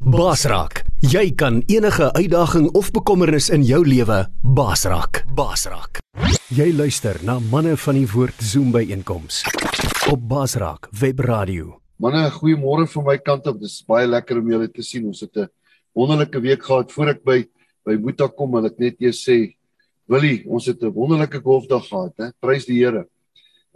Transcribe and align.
Basraak, 0.00 0.86
jy 1.04 1.26
kan 1.36 1.58
enige 1.68 2.06
uitdaging 2.16 2.70
of 2.72 2.86
bekommernis 2.88 3.50
in 3.52 3.60
jou 3.68 3.82
lewe 3.84 4.22
basraak. 4.40 5.18
Basraak. 5.36 5.98
Jy 6.56 6.70
luister 6.72 7.18
na 7.20 7.34
manne 7.52 7.74
van 7.76 7.98
die 7.98 8.06
woord 8.08 8.40
Zoom 8.40 8.70
by 8.72 8.80
einkoms 8.96 9.42
op 10.08 10.22
Basraak 10.24 10.88
Webradio. 10.96 11.74
Manne, 12.00 12.22
goeiemôre 12.32 12.86
van 12.88 13.04
my 13.10 13.18
kant 13.20 13.50
af. 13.52 13.58
Dit 13.60 13.68
is 13.68 13.82
baie 13.84 14.06
lekker 14.08 14.40
om 14.40 14.48
julle 14.48 14.70
te 14.72 14.80
sien. 14.80 15.04
Ons 15.04 15.20
het 15.20 15.36
'n 15.36 15.50
wonderlike 15.92 16.40
week 16.40 16.64
gehad 16.64 16.90
voor 16.92 17.08
ek 17.08 17.22
by 17.22 17.44
by 17.84 17.96
Boeta 17.96 18.28
kom 18.28 18.56
en 18.56 18.64
ek 18.64 18.78
net 18.78 18.96
eers 19.00 19.20
sê, 19.20 19.54
Willie, 20.08 20.48
ons 20.48 20.64
het 20.64 20.82
'n 20.82 20.94
wonderlike 20.94 21.42
golfdag 21.42 21.84
gehad, 21.84 22.14
hè. 22.16 22.32
Prys 22.40 22.64
die 22.64 22.80
Here. 22.80 23.06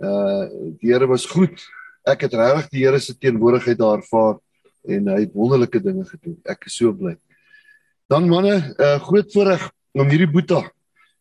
Uh 0.01 0.49
die 0.81 0.91
Here 0.91 1.07
was 1.07 1.27
goed. 1.27 1.61
Ek 2.07 2.23
het 2.23 2.33
regtig 2.33 2.71
die 2.71 2.87
Here 2.87 2.99
se 2.99 3.13
teenwoordigheid 3.13 3.77
daar 3.77 3.99
ervaar 3.99 4.41
en 4.85 5.09
hy 5.13 5.21
het 5.25 5.35
wonderlike 5.35 5.81
dinge 5.83 6.05
gedoen. 6.09 6.39
Ek 6.45 6.67
is 6.69 6.77
so 6.81 6.93
bly. 6.93 7.17
Dan 8.11 8.29
manne, 8.29 8.59
uh 8.79 8.99
groot 9.01 9.33
voorreg 9.33 9.69
om 9.97 10.09
hierdie 10.11 10.31
Boeta. 10.31 10.63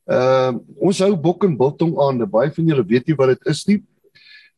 Uh 0.09 0.59
ons 0.83 0.99
hou 1.05 1.13
bok 1.15 1.45
en 1.47 1.57
biltong 1.57 1.95
aan. 2.05 2.23
Baie 2.29 2.51
van 2.51 2.71
julle 2.71 2.85
weet 2.87 3.07
nie 3.07 3.17
wat 3.19 3.35
dit 3.35 3.51
is 3.53 3.65
nie. 3.69 3.79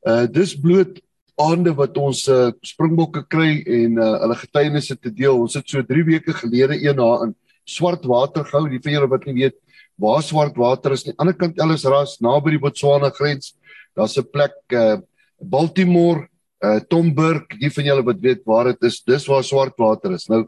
Uh 0.06 0.26
dis 0.26 0.56
bloot 0.58 1.02
aande 1.42 1.74
wat 1.76 1.98
ons 2.00 2.22
uh, 2.32 2.52
springbokke 2.64 3.26
kry 3.28 3.60
en 3.60 3.98
uh, 4.00 4.12
hulle 4.24 4.38
getuienisse 4.40 4.96
te 4.96 5.12
deel. 5.12 5.36
Ons 5.36 5.58
het 5.60 5.68
so 5.68 5.84
3 5.84 6.06
weke 6.08 6.36
gelede 6.38 6.78
een 6.80 6.96
na 6.96 7.10
in 7.26 7.34
swart 7.68 8.06
water 8.08 8.46
gehou. 8.48 8.70
Die 8.72 8.80
van 8.84 8.96
julle 8.96 9.12
wat 9.12 9.28
nie 9.28 9.42
weet 9.42 9.58
waar 10.00 10.24
swart 10.24 10.56
water 10.60 10.96
is 10.96 11.06
nie. 11.06 11.14
Aan 11.16 11.32
die 11.32 11.36
ander 11.36 11.40
kant 11.42 11.60
Ellisras 11.64 12.18
naby 12.24 12.56
die 12.56 12.62
Botswana 12.64 13.12
grens. 13.16 13.54
Daar's 13.96 14.18
'n 14.18 14.28
plek 14.32 14.56
uh 14.72 14.98
Baltimore, 15.40 16.30
uh 16.66 16.80
Tom 16.90 17.14
Burke, 17.16 17.58
die 17.62 17.70
van 17.70 17.90
julle 17.90 18.06
wat 18.06 18.22
weet 18.24 18.44
waar 18.46 18.72
dit 18.72 18.88
is, 18.90 19.02
dis 19.06 19.28
waar 19.30 19.44
swart 19.44 19.78
water 19.78 20.16
is. 20.16 20.28
Nou 20.32 20.46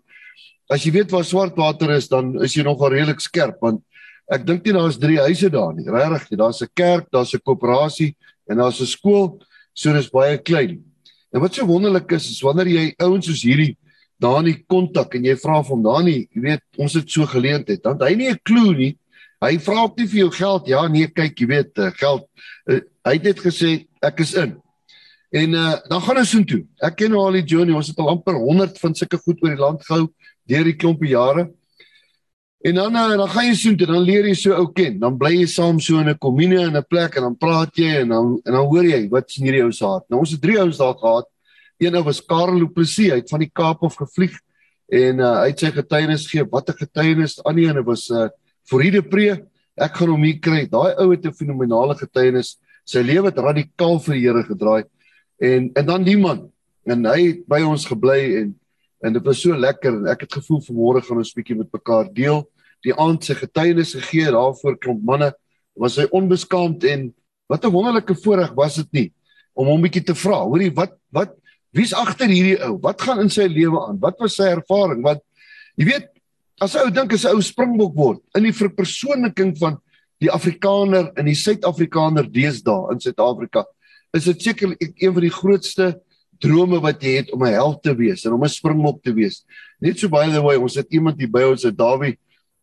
as 0.69 0.83
jy 0.83 0.91
weet 0.97 1.11
waar 1.13 1.25
swart 1.25 1.55
water 1.57 1.93
is, 1.95 2.09
dan 2.11 2.33
is 2.43 2.55
jy 2.57 2.65
nogal 2.67 2.95
redelik 2.95 3.21
skerp 3.23 3.61
want 3.63 3.83
ek 4.33 4.43
dink 4.47 4.65
nie 4.65 4.75
daar's 4.75 4.97
drie 4.99 5.19
huise 5.23 5.49
daar 5.49 5.73
nie. 5.75 5.87
Regtig, 5.87 6.37
daar's 6.37 6.61
'n 6.61 6.67
kerk, 6.75 7.07
daar's 7.11 7.33
'n 7.33 7.39
koöperasie 7.39 8.15
en 8.49 8.57
daar's 8.57 8.81
'n 8.81 8.85
skool. 8.85 9.39
So 9.73 9.93
dis 9.93 10.09
baie 10.09 10.37
klein. 10.37 10.83
En 11.33 11.41
wat 11.41 11.53
so 11.53 11.65
wonderlik 11.65 12.11
is, 12.11 12.31
is 12.31 12.41
wanneer 12.41 12.67
jy 12.67 12.93
ouens 12.99 13.25
soos 13.25 13.43
hierdie 13.43 13.77
daar 14.19 14.45
in 14.45 14.63
kontak 14.67 15.15
en 15.15 15.23
jy 15.23 15.35
vra 15.37 15.61
vir 15.61 15.75
hom 15.75 15.83
daar 15.83 16.03
nie, 16.03 16.27
jy 16.33 16.41
weet, 16.41 16.63
ons 16.77 16.93
het 16.93 17.09
so 17.09 17.25
geleend 17.25 17.67
het. 17.67 17.83
Dan 17.83 18.01
hy 18.01 18.15
nie 18.15 18.29
'n 18.29 18.39
klou 18.43 18.73
nie. 18.73 18.97
Hy 19.41 19.57
vra 19.59 19.83
ook 19.83 19.97
nie 19.97 20.07
vir 20.07 20.19
jou 20.19 20.31
geld. 20.31 20.67
Ja, 20.67 20.87
nee, 20.87 21.07
kyk, 21.07 21.39
jy 21.39 21.47
weet, 21.47 21.77
uh, 21.77 21.91
geld. 21.91 22.25
Uh, 22.67 22.79
hy 23.05 23.13
het 23.13 23.23
net 23.23 23.39
gesê 23.39 23.85
ek 24.01 24.19
is 24.19 24.33
in. 24.33 24.57
En 25.29 25.53
uh, 25.53 25.75
dan 25.87 26.01
gaan 26.01 26.17
ons 26.21 26.29
soontoe. 26.29 26.61
Ek 26.79 26.95
ken 27.01 27.11
nou 27.11 27.21
al 27.25 27.41
die 27.41 27.45
journey. 27.45 27.75
Ons 27.75 27.91
het 27.91 27.99
al 27.99 28.13
amper 28.13 28.37
100 28.39 28.79
van 28.79 28.95
sulke 28.95 29.19
goed 29.19 29.41
oor 29.43 29.55
die 29.55 29.59
land 29.59 29.83
gehou 29.83 30.07
deur 30.47 30.63
die 30.63 30.77
klompie 30.79 31.11
jare. 31.11 31.49
En 32.63 32.79
dan 32.79 32.95
uh, 32.95 33.17
dan 33.19 33.29
gaan 33.29 33.45
jy 33.49 33.55
soontoe, 33.59 33.87
dan 33.89 34.05
leer 34.07 34.25
jy 34.29 34.35
so 34.39 34.55
ou 34.55 34.69
ken. 34.73 34.97
Dan 35.01 35.17
bly 35.19 35.33
jy 35.35 35.47
saam 35.51 35.81
so 35.83 35.99
in 35.99 36.09
'n 36.09 36.17
kommune 36.17 36.61
in 36.63 36.77
'n 36.77 36.85
plek 36.89 37.17
en 37.17 37.27
dan 37.27 37.35
praat 37.37 37.75
jy 37.75 38.01
en 38.01 38.09
dan 38.09 38.39
en 38.45 38.53
dan 38.53 38.65
hoor 38.65 38.85
jy 38.85 39.09
wat 39.09 39.31
sien 39.31 39.45
hierdie 39.45 39.63
ou 39.63 39.71
se 39.71 39.85
hart. 39.85 40.07
Nou 40.09 40.19
ons 40.19 40.31
het 40.31 40.41
drie 40.41 40.59
ouens 40.59 40.77
daar 40.77 40.95
gehad. 40.95 41.27
Een 41.77 41.95
ou 41.95 42.03
was 42.03 42.21
Karel 42.21 42.59
Du 42.59 42.67
Plessis, 42.67 43.11
hy 43.11 43.19
het 43.19 43.29
van 43.29 43.39
die 43.39 43.51
Kaap 43.53 43.83
af 43.83 43.95
gevlieg 43.95 44.33
en 44.89 45.19
uh, 45.19 45.41
hy 45.43 45.51
het 45.51 45.59
sy 45.59 45.71
getuienis 45.71 46.25
gegee. 46.25 46.47
Wat 46.49 46.69
'n 46.69 46.77
getuienis. 46.79 47.43
Ander 47.43 47.63
een 47.63 47.83
was 47.83 48.09
uh, 48.09 48.29
Floride 48.63 49.01
Pre. 49.01 49.43
Ek 49.75 49.95
gaan 49.95 50.09
hom 50.09 50.23
hier 50.23 50.39
kry. 50.39 50.65
Daai 50.65 50.95
ou 50.97 51.11
het 51.11 51.25
'n 51.25 51.33
fenominale 51.33 51.95
getuienis. 51.95 52.57
Sy 52.85 53.03
lewe 53.03 53.27
het 53.27 53.37
radikaal 53.37 53.99
vir 53.99 54.13
die 54.15 54.23
Here 54.23 54.43
gedraai. 54.43 54.83
En 55.37 55.71
en 55.73 55.85
dan 55.85 56.03
die 56.03 56.17
man. 56.17 56.47
En 56.85 57.05
hy 57.05 57.19
het 57.27 57.43
by 57.49 57.61
ons 57.67 57.85
gebly 57.85 58.21
en 58.41 58.55
en 59.05 59.13
dit 59.13 59.21
was 59.21 59.41
so 59.41 59.53
lekker 59.53 59.93
en 59.93 60.07
ek 60.09 60.23
het 60.25 60.39
gevoel 60.39 60.63
vanmôre 60.65 61.03
gaan 61.05 61.19
ons 61.21 61.35
bietjie 61.37 61.57
met 61.59 61.69
mekaar 61.73 62.07
deel. 62.13 62.41
Die 62.81 62.95
aand 62.97 63.23
se 63.23 63.35
getuienis 63.37 63.93
gegee 63.93 64.31
daarvoor 64.33 64.77
klomp 64.81 65.03
manne 65.05 65.31
was 65.77 65.99
hy 66.01 66.07
onbeskaamd 66.09 66.83
en 66.89 67.11
wat 67.47 67.65
'n 67.65 67.71
wonderlike 67.71 68.15
voorreg 68.23 68.53
was 68.55 68.75
dit 68.75 68.93
nie 68.93 69.13
om 69.53 69.67
hom 69.67 69.81
bietjie 69.81 70.03
te 70.03 70.15
vra 70.15 70.41
hoorie 70.45 70.73
wat 70.73 70.97
wat 71.13 71.35
wie's 71.73 71.93
agter 71.93 72.27
hierdie 72.27 72.57
ou? 72.65 72.77
Wat 72.81 73.01
gaan 73.01 73.21
in 73.21 73.29
sy 73.29 73.45
lewe 73.45 73.79
aan? 73.87 73.99
Wat 74.01 74.17
was 74.19 74.35
sy 74.35 74.49
ervaring? 74.49 75.03
Want 75.03 75.21
jy 75.77 75.85
weet 75.85 76.09
as 76.59 76.75
ou 76.75 76.89
dink 76.89 77.13
as 77.13 77.25
'n 77.25 77.35
ou 77.35 77.41
springbok 77.41 77.95
word 77.95 78.21
in 78.35 78.43
die 78.43 78.53
verpersoonliking 78.53 79.57
van 79.57 79.77
die 80.19 80.31
Afrikaner 80.31 81.11
en 81.15 81.25
die 81.25 81.37
Suid-Afrikaner 81.37 82.25
deesdae 82.25 82.91
in 82.91 82.99
Suid-Afrika 82.99 83.65
is 84.17 84.27
dit 84.31 84.41
seker 84.49 84.75
een 84.79 85.13
van 85.13 85.23
die 85.23 85.33
grootste 85.33 85.93
drome 86.43 86.79
wat 86.83 87.01
jy 87.01 87.17
het 87.21 87.31
om 87.33 87.43
'n 87.43 87.53
held 87.53 87.81
te 87.83 87.95
wees 87.95 88.25
en 88.25 88.33
om 88.33 88.43
'n 88.43 88.49
springbok 88.49 89.01
te 89.03 89.13
wees. 89.13 89.45
Net 89.79 89.99
so 89.99 90.09
by 90.09 90.29
the 90.29 90.41
way, 90.41 90.55
ons 90.57 90.75
het 90.75 90.87
iemand 90.89 91.19
hier 91.19 91.29
by 91.29 91.43
ons, 91.43 91.63
Dawie 91.63 92.17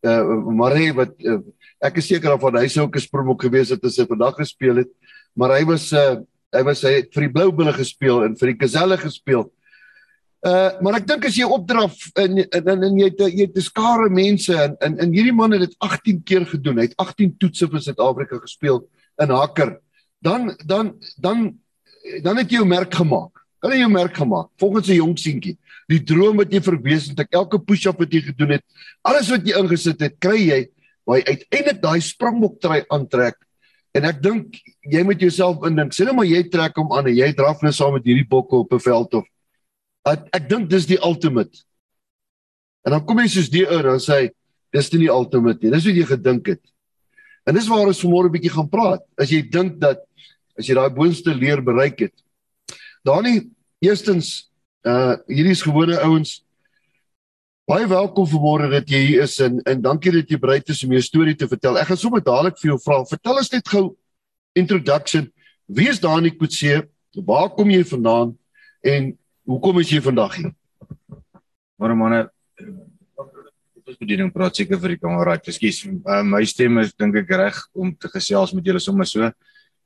uh 0.05 0.53
Marie 0.53 0.93
wat 0.93 1.17
uh, 1.25 1.41
ek 1.85 1.99
is 2.01 2.09
seker 2.13 2.35
of 2.35 2.45
hy 2.53 2.69
sou 2.69 2.85
ook 2.85 2.97
'n 2.97 3.01
springbok 3.01 3.43
gewees 3.43 3.71
het 3.71 3.85
as 3.85 3.97
hy 3.97 4.07
vandag 4.07 4.37
gespeel 4.37 4.77
het, 4.85 4.91
maar 5.35 5.57
hy 5.57 5.65
was 5.65 5.93
uh 5.93 6.21
hy 6.55 6.63
was 6.63 6.83
hy 6.83 7.01
het 7.01 7.11
vir 7.15 7.27
die 7.27 7.33
Blou 7.33 7.51
Bulle 7.51 7.73
gespeel 7.73 8.25
en 8.25 8.37
vir 8.37 8.53
die 8.53 8.61
Gazelle 8.61 8.97
gespeel. 8.97 9.51
Uh 10.45 10.77
maar 10.83 11.01
ek 11.01 11.07
dink 11.09 11.25
as 11.25 11.37
jy 11.37 11.49
opdraf 11.49 11.97
in 12.21 12.45
in 12.45 12.83
in 12.85 12.99
jy 13.01 13.09
het 13.09 13.21
jy 13.33 13.47
het 13.49 13.63
skare 13.63 14.11
mense 14.11 14.53
en 14.55 14.99
in 15.01 15.13
hierdie 15.13 15.35
man 15.35 15.53
het 15.53 15.61
dit 15.61 15.77
18 15.81 16.23
keer 16.23 16.47
gedoen. 16.47 16.79
Hy 16.79 16.91
het 16.91 16.99
18 17.01 17.37
toetse 17.39 17.69
vir 17.69 17.81
Suid-Afrika 17.81 18.39
gespeel 18.39 18.85
in 19.19 19.31
hakker. 19.31 19.79
Dan 20.25 20.55
dan 20.65 20.95
dan 21.21 21.45
dan 22.25 22.41
het 22.41 22.51
jy 22.51 22.61
jou 22.63 22.69
merk 22.69 22.95
gemaak. 22.95 23.45
Dan 23.61 23.73
het 23.73 23.79
jy 23.79 23.85
jou 23.85 23.93
merk 23.93 24.17
gemaak. 24.17 24.49
Volgens 24.61 24.89
'n 24.89 25.01
jong 25.01 25.19
seentjie 25.19 25.59
die 25.91 26.01
droom 26.07 26.41
wat 26.41 26.53
jy 26.53 26.63
verwesenlik, 26.65 27.31
elke 27.35 27.61
push-up 27.61 27.99
wat 28.01 28.13
jy 28.15 28.23
gedoen 28.31 28.57
het, 28.57 28.65
alles 29.07 29.31
wat 29.33 29.45
jy 29.47 29.57
ingesit 29.61 30.01
het, 30.05 30.17
kry 30.23 30.39
jy 30.41 30.61
waar 31.05 31.21
jy 31.21 31.35
uiteindelik 31.35 31.83
daai 31.83 32.01
springbok 32.01 32.57
trui 32.63 32.81
aantrek. 32.93 33.37
En 33.95 34.09
ek 34.09 34.23
dink 34.25 34.57
jy 34.91 35.05
moet 35.07 35.21
jouself 35.21 35.67
indink, 35.69 35.93
sê 35.95 36.07
nou 36.09 36.17
maar 36.17 36.29
jy 36.29 36.43
trek 36.51 36.81
hom 36.81 36.95
aan 36.97 37.11
en 37.13 37.17
jy 37.17 37.29
draf 37.37 37.63
net 37.63 37.77
saam 37.77 37.95
met 37.95 38.07
hierdie 38.09 38.27
bokke 38.29 38.65
op 38.65 38.73
'n 38.73 38.81
veld 38.81 39.15
of 39.21 39.27
ek, 40.07 40.29
ek 40.33 40.49
dink 40.49 40.71
dis 40.71 40.87
die 40.87 40.99
ultimate. 40.99 41.65
En 42.85 42.93
dan 42.93 43.05
kom 43.05 43.19
jy 43.19 43.29
soos 43.29 43.51
die 43.51 43.67
ou 43.67 43.83
dan 43.83 44.01
sê 44.01 44.31
dis 44.73 44.93
nie 44.93 45.07
die 45.07 45.13
ultimate 45.13 45.63
nie. 45.63 45.71
Dis 45.71 45.87
wat 45.87 45.95
jy 45.95 46.05
gedink 46.05 46.47
het. 46.47 46.61
En 47.45 47.55
dis 47.55 47.69
waar 47.69 47.87
ons 47.87 48.03
vanmôre 48.05 48.29
'n 48.29 48.33
bietjie 48.33 48.55
gaan 48.55 48.69
praat. 48.69 49.03
As 49.19 49.31
jy 49.31 49.43
dink 49.43 49.79
dat 49.79 50.01
as 50.59 50.67
jy 50.67 50.75
daai 50.75 50.91
boonste 50.91 51.35
leer 51.35 51.61
bereik 51.63 51.99
het. 52.01 52.15
Danie, 53.05 53.51
eerstens 53.83 54.49
Uh 54.85 55.17
hierdie 55.33 55.55
is 55.57 55.63
gewone 55.65 55.97
ouens. 56.05 56.43
Baie 57.65 57.87
welkom 57.89 58.27
vanmôre 58.29 58.67
dat 58.69 58.91
jy 58.93 58.99
hier 59.01 59.23
is 59.25 59.39
en 59.41 59.63
en 59.65 59.81
dankie 59.81 60.13
dat 60.13 60.29
jy 60.29 60.37
bereid 60.37 60.69
is 60.69 60.83
om 60.85 60.93
jou 60.93 61.01
storie 61.01 61.33
te 61.41 61.49
vertel. 61.49 61.79
Ek 61.81 61.89
gaan 61.89 62.01
sommer 62.03 62.21
dadelik 62.21 62.59
vir 62.61 62.75
jou 62.75 62.77
vra. 62.85 62.99
Vertel 63.09 63.41
ons 63.41 63.49
net 63.55 63.71
gou 63.73 63.85
introduction. 64.61 65.31
Wie 65.73 65.89
is 65.89 66.03
Dani 66.05 66.35
Kutse? 66.37 66.83
Waar 67.17 67.49
kom 67.57 67.73
jy 67.73 67.81
vandaan 67.89 68.35
en 68.85 69.09
hoekom 69.49 69.81
is 69.81 69.95
jy 69.95 70.03
vandag 70.05 70.37
hier? 70.37 70.53
Môre 71.81 71.97
manne 71.97 72.21
ons 73.85 74.01
bediening 74.01 74.33
praat 74.33 74.57
seker 74.57 74.81
vir 74.81 74.95
die 74.95 75.01
kamera. 75.01 75.37
Ekskuus. 75.37 75.83
Uh, 75.85 76.23
my 76.25 76.43
stem 76.49 76.81
is 76.81 76.95
dink 76.97 77.17
ek 77.21 77.33
reg 77.37 77.61
om 77.77 77.93
te 77.93 78.09
gesels 78.13 78.55
met 78.57 78.65
julle 78.65 78.81
sommer 78.81 79.09
so. 79.09 79.29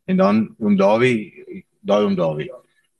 En 0.08 0.20
dan 0.20 0.42
oom 0.62 0.76
Dawie, 0.78 1.64
daai 1.82 2.04
oom 2.06 2.16
Dawie. 2.18 2.50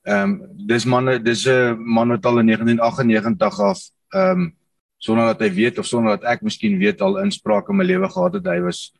Ehm 0.08 0.34
um, 0.34 0.36
dis 0.68 0.86
manne 0.88 1.18
dis 1.22 1.46
'n 1.46 1.78
man 1.78 2.08
wat 2.08 2.26
al 2.26 2.40
in 2.40 2.46
1998 2.46 3.60
af 3.60 3.80
ehm 4.14 4.30
um, 4.30 4.52
sonder 4.98 5.26
dat 5.26 5.40
hy 5.40 5.50
weet 5.54 5.78
of 5.78 5.86
sonder 5.86 6.18
dat 6.18 6.24
ek 6.24 6.42
miskien 6.42 6.78
weet 6.78 7.00
al 7.00 7.22
insprake 7.22 7.70
in 7.70 7.76
my 7.76 7.84
lewe 7.84 8.08
gehad 8.08 8.34
het 8.34 8.46
hy 8.46 8.60
was 8.60 8.92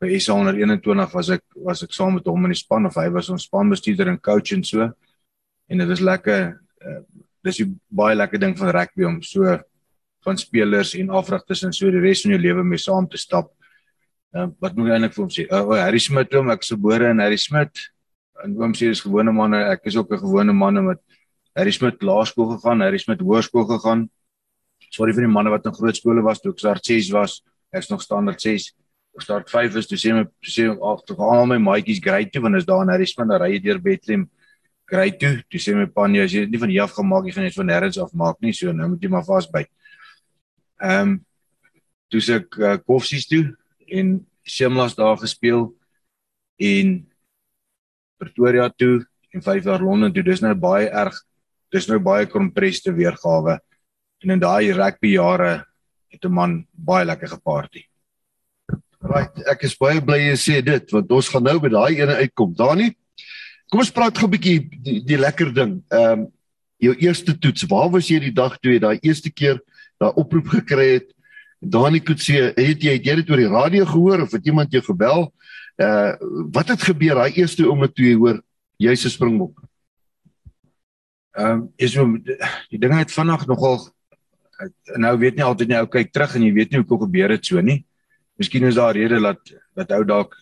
by 0.00 0.18
SA 0.18 0.32
121 0.32 1.12
was 1.12 1.30
ek 1.30 1.42
was 1.54 1.82
ek 1.82 1.92
saam 1.92 2.14
met 2.14 2.26
hom 2.26 2.44
in 2.44 2.54
die 2.54 2.62
span 2.62 2.86
of 2.86 2.96
hy 2.96 3.08
was 3.12 3.28
ons 3.28 3.44
spanbestuurder 3.44 4.08
en 4.08 4.20
coach 4.20 4.52
en 4.52 4.64
so 4.64 4.88
en 5.68 5.78
dit 5.78 5.90
is 5.90 6.00
lekker 6.00 6.56
uh, 6.86 7.00
dis 7.44 7.60
'n 7.60 7.80
baie 7.88 8.16
lekker 8.16 8.40
ding 8.40 8.56
van 8.58 8.72
rugby 8.72 9.04
om 9.04 9.22
so 9.22 9.58
van 10.26 10.38
spelers 10.40 10.94
en 10.98 11.12
afrigters 11.14 11.62
en 11.66 11.74
so 11.74 11.90
die 11.94 12.02
res 12.02 12.24
van 12.24 12.34
jou 12.34 12.40
lewe 12.42 12.64
mee 12.66 12.82
saam 12.82 13.06
te 13.10 13.20
stap. 13.20 13.52
Uh, 14.34 14.48
wat 14.60 14.74
moet 14.76 14.90
ek 14.90 14.96
eintlik 14.96 15.14
vir 15.14 15.22
hom 15.22 15.32
sê? 15.32 15.44
Uh, 15.46 15.62
oh, 15.62 15.76
Harry 15.78 16.00
Smit, 16.02 16.34
hom 16.34 16.50
ek 16.52 16.66
gebore 16.66 17.12
in 17.14 17.22
Harry 17.22 17.38
Smit 17.40 17.86
en 18.44 18.56
oom 18.60 18.74
sê 18.76 18.90
dis 18.90 19.00
gewone 19.00 19.32
manne, 19.32 19.62
ek 19.72 19.86
is 19.88 19.96
ook 19.96 20.10
'n 20.12 20.20
gewone 20.20 20.52
man 20.52 20.84
met 20.84 21.00
Harry 21.56 21.72
Smit 21.72 22.02
laerskool 22.02 22.56
gegaan, 22.56 22.82
Harry 22.84 22.98
Smit 22.98 23.20
hoërskool 23.20 23.64
gegaan. 23.64 24.10
Sorry 24.92 25.12
vir 25.12 25.24
die 25.24 25.32
manne 25.32 25.50
wat 25.50 25.64
in 25.66 25.72
groot 25.72 25.96
skole 25.96 26.22
was, 26.22 26.40
toe 26.40 26.52
ek 26.52 26.58
start 26.58 26.84
6 26.84 27.10
was, 27.12 27.42
ek's 27.72 27.88
nog 27.88 28.02
standaard 28.02 28.40
6. 28.40 28.74
Ek 29.16 29.22
start 29.22 29.48
5 29.50 29.76
is 29.76 29.86
toe 29.86 29.96
sê 29.96 30.12
my 30.12 30.26
sê 30.44 30.68
ag, 30.68 31.04
toe 31.06 31.16
gaan 31.16 31.40
al 31.40 31.46
my 31.46 31.58
maatjies 31.58 32.02
grade 32.02 32.30
2 32.30 32.42
want 32.42 32.56
is 32.56 32.66
daar 32.66 32.82
in 32.82 32.92
Harry 32.92 33.06
Smit, 33.06 33.28
dan 33.28 33.40
ry 33.40 33.54
jy 33.54 33.62
deur 33.62 33.80
Bethlehem 33.80 34.28
grade 34.84 35.16
2. 35.16 35.44
Toe 35.48 35.60
sê 35.60 35.74
my 35.74 35.86
pa 35.86 36.06
nee, 36.06 36.20
as 36.20 36.32
jy 36.32 36.44
nie 36.44 36.60
van 36.60 36.68
hier 36.68 36.82
af 36.82 36.92
gemaak 36.92 37.24
jy 37.24 37.32
gaan 37.32 37.48
net 37.48 37.56
van 37.56 37.66
nêrens 37.66 37.98
af 38.02 38.12
maak 38.12 38.36
nie, 38.40 38.52
so 38.52 38.72
nou 38.72 38.88
moet 38.92 39.02
jy 39.02 39.08
maar 39.08 39.24
vasbyt. 39.24 39.70
Ehm 40.82 41.08
um, 41.08 41.22
se 42.16 42.38
ek 42.38 42.56
uh, 42.56 42.76
Koffsies 42.86 43.26
toe 43.28 43.56
en 43.92 44.26
Shimlas 44.46 44.94
daar 44.96 45.18
gespeel 45.18 45.66
en 46.56 46.92
Pretoria 48.16 48.68
toe 48.70 49.04
en 49.34 49.42
5 49.42 49.64
jaar 49.64 49.82
Londen 49.82 50.12
toe. 50.12 50.24
Dis 50.24 50.40
nou 50.40 50.54
baie 50.54 50.88
erg. 50.88 51.16
Dis 51.74 51.88
nou 51.90 51.98
baie 52.00 52.28
kompreste 52.30 52.94
weergawe. 52.94 53.58
En 54.24 54.32
in 54.32 54.40
daai 54.40 54.72
rugby 54.72 55.16
jare 55.16 55.66
het 56.08 56.24
'n 56.24 56.32
man 56.32 56.66
baie 56.72 57.04
lekker 57.04 57.28
geparty. 57.28 57.84
Right, 59.00 59.36
ek 59.46 59.62
is 59.62 59.76
baie 59.76 60.00
bly 60.00 60.18
jy 60.18 60.36
sê 60.36 60.64
dit 60.64 60.90
want 60.92 61.12
ons 61.12 61.28
gaan 61.28 61.42
nou 61.42 61.58
by 61.60 61.68
daai 61.68 62.00
ene 62.00 62.16
uitkom. 62.16 62.54
Dani, 62.54 62.94
kom 63.70 63.80
ons 63.80 63.92
praat 63.92 64.16
gou 64.16 64.26
'n 64.26 64.30
bietjie 64.30 64.58
die, 64.82 65.00
die 65.04 65.18
lekker 65.18 65.52
ding. 65.52 65.82
Ehm 65.90 66.12
um, 66.12 66.32
jou 66.78 66.94
eerste 67.00 67.32
toets, 67.38 67.64
waar 67.64 67.90
was 67.90 68.08
jy 68.08 68.18
die 68.20 68.34
dag 68.34 68.58
toe 68.60 68.72
jy 68.72 68.78
daai 68.78 68.98
eerste 69.00 69.30
keer 69.30 69.60
daai 69.98 70.12
oproep 70.14 70.48
gekry 70.48 70.88
het? 70.98 71.12
Dani 71.60 72.00
sê, 72.00 72.52
het 72.54 72.82
jy 72.82 72.92
het 72.98 73.06
jy 73.06 73.14
dit 73.16 73.30
oor 73.30 73.40
die 73.40 73.48
radio 73.48 73.84
gehoor 73.84 74.22
of 74.22 74.32
het 74.32 74.46
iemand 74.46 74.72
jou 74.72 74.82
gebel? 74.82 75.32
Uh 75.76 76.16
wat 76.52 76.68
het 76.68 76.82
gebeur 76.82 77.14
daai 77.14 77.32
eerste 77.36 77.66
oomblik 77.66 77.94
toe 77.94 78.06
jy 78.06 78.16
hoor 78.16 78.42
jy's 78.78 79.04
'n 79.04 79.10
springbok? 79.10 79.62
Ehm 81.36 81.50
um, 81.50 81.72
is 81.76 81.92
so 81.92 82.06
die 82.70 82.78
dinge 82.78 82.98
het 82.98 83.12
vanaand 83.12 83.46
nogal 83.46 83.96
nou 84.96 85.12
weet 85.20 85.36
nie 85.36 85.44
altyd 85.44 85.68
nie 85.68 85.78
ou 85.78 85.86
kyk 85.90 86.12
terug 86.12 86.36
en 86.36 86.44
jy 86.46 86.52
weet 86.56 86.72
nie 86.72 86.80
hoe 86.80 86.88
kom 86.88 87.02
gebeur 87.04 87.34
dit 87.34 87.44
so 87.46 87.60
nie. 87.60 87.84
Miskien 88.40 88.64
is 88.64 88.76
daar 88.76 88.94
'n 88.94 88.98
rede 88.98 89.20
dat 89.20 89.40
dat 89.74 89.92
ou 89.92 90.04
dalk 90.04 90.36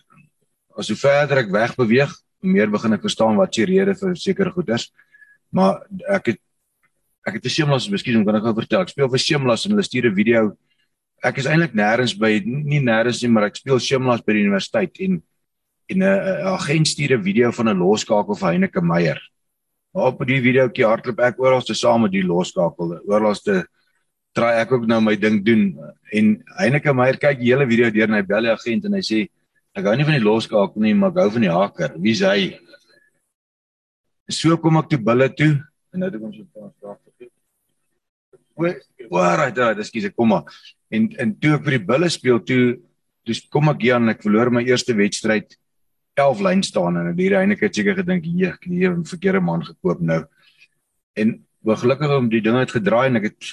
as 0.77 0.87
hoe 0.87 0.97
verder 0.97 1.37
ek 1.37 1.51
weg 1.51 1.75
beweeg, 1.75 2.11
hoe 2.41 2.51
meer 2.51 2.69
begin 2.69 2.93
ek 2.93 3.01
verstaan 3.01 3.35
wat 3.35 3.55
se 3.55 3.65
rede 3.65 3.95
vir 3.95 4.15
sekere 4.15 4.51
goeders. 4.51 4.91
Maar 5.51 5.85
ek 6.07 6.25
het 6.25 6.39
ek 7.25 7.39
het 7.39 7.45
'n 7.45 7.49
seamlas, 7.49 7.89
miskien 7.89 8.25
kan 8.25 8.35
ek 8.35 8.43
gou 8.43 8.53
vertel. 8.53 8.81
Ek 8.81 8.89
speel 8.89 9.09
vir 9.09 9.19
seamlas 9.19 9.65
en 9.65 9.71
hulle 9.71 9.83
stuur 9.83 10.05
'n 10.05 10.15
video. 10.15 10.57
Ek 11.23 11.37
is 11.37 11.45
eintlik 11.45 11.73
nêrens 11.73 12.13
by 12.17 12.41
nie 12.45 12.79
nêrens 12.79 13.21
nie, 13.21 13.29
maar 13.29 13.45
ek 13.45 13.55
speel 13.55 13.79
seamlas 13.79 14.21
by 14.21 14.33
die 14.33 14.43
universiteit 14.45 14.99
en 14.99 15.23
en 15.89 16.01
'n 16.01 16.47
agent 16.55 16.87
stuur 16.87 17.17
'n 17.17 17.23
video 17.23 17.51
van 17.51 17.69
'n 17.69 17.79
loskakel 17.79 18.35
vir 18.35 18.49
Heineke 18.49 18.81
Meyer. 18.81 19.19
Op 19.93 20.19
die 20.25 20.41
videoetjie 20.41 20.85
hardloop 20.85 21.19
ek 21.19 21.39
oral 21.39 21.61
te 21.61 21.73
saam 21.73 22.01
met 22.01 22.11
die 22.11 22.23
loskakel, 22.23 22.99
oral 23.07 23.35
te 23.35 23.65
try 24.35 24.51
ek 24.59 24.73
ook 24.75 24.85
nou 24.87 24.99
my 25.01 25.15
ding 25.15 25.39
doen 25.45 25.63
en 26.11 26.43
Heineke 26.59 26.93
Meyer 26.93 27.17
kyk 27.17 27.39
die 27.39 27.53
hele 27.53 27.67
video 27.67 27.89
deur 27.89 28.09
en 28.09 28.17
hy 28.19 28.25
bel 28.27 28.49
die 28.49 28.51
agent 28.51 28.85
en 28.85 28.97
hy 28.97 29.03
sê 29.05 29.21
ek 29.75 29.87
hou 29.87 29.95
nie 29.95 30.07
van 30.07 30.17
die 30.17 30.25
loskakel 30.25 30.83
nie 30.83 30.93
maar 30.93 31.13
ek 31.13 31.21
hou 31.23 31.29
van 31.37 31.45
die 31.47 31.53
haker 31.55 31.95
wie's 32.03 32.23
hy 32.25 32.51
so 34.27 34.57
kom 34.59 34.81
ek 34.81 34.91
toe 34.91 34.99
bulle 34.99 35.29
toe 35.31 35.53
en 35.55 36.03
nou 36.03 36.11
het 36.11 36.19
ons 36.19 36.39
'n 36.43 36.49
paar 36.51 36.71
vrae 36.81 37.04
waar 39.11 39.45
hy 39.45 39.51
daar 39.51 39.75
dis 39.75 39.91
kies 39.91 40.05
ek 40.05 40.15
kom 40.15 40.29
maar 40.29 40.43
en 40.89 41.09
en 41.19 41.35
toe 41.39 41.55
ek 41.57 41.63
vir 41.67 41.77
die 41.77 41.87
bulle 41.91 42.09
speel 42.09 42.39
toe 42.39 42.77
dis 43.25 43.41
kom 43.51 43.69
ek 43.69 43.81
hier 43.81 43.95
en 43.95 44.09
ek 44.09 44.23
verloor 44.23 44.51
my 44.53 44.63
eerste 44.63 44.93
wedstryd 44.93 45.57
11 46.15 46.41
lyn 46.41 46.63
staan 46.63 46.97
en 46.97 47.11
die 47.15 47.29
Heineke 47.33 47.67
het 47.67 47.75
seker 47.75 47.97
gedink 47.99 48.25
jy 48.25 48.47
ek 48.53 48.63
het 48.63 48.97
'n 48.97 49.03
verkeerde 49.03 49.41
man 49.41 49.65
gekoop 49.65 49.99
nou. 50.01 50.23
En 51.15 51.43
gelukkig 51.65 52.09
om 52.09 52.29
die 52.29 52.41
ding 52.41 52.57
het 52.57 52.71
gedraai 52.71 53.07
en 53.07 53.15
ek 53.15 53.23
het 53.23 53.43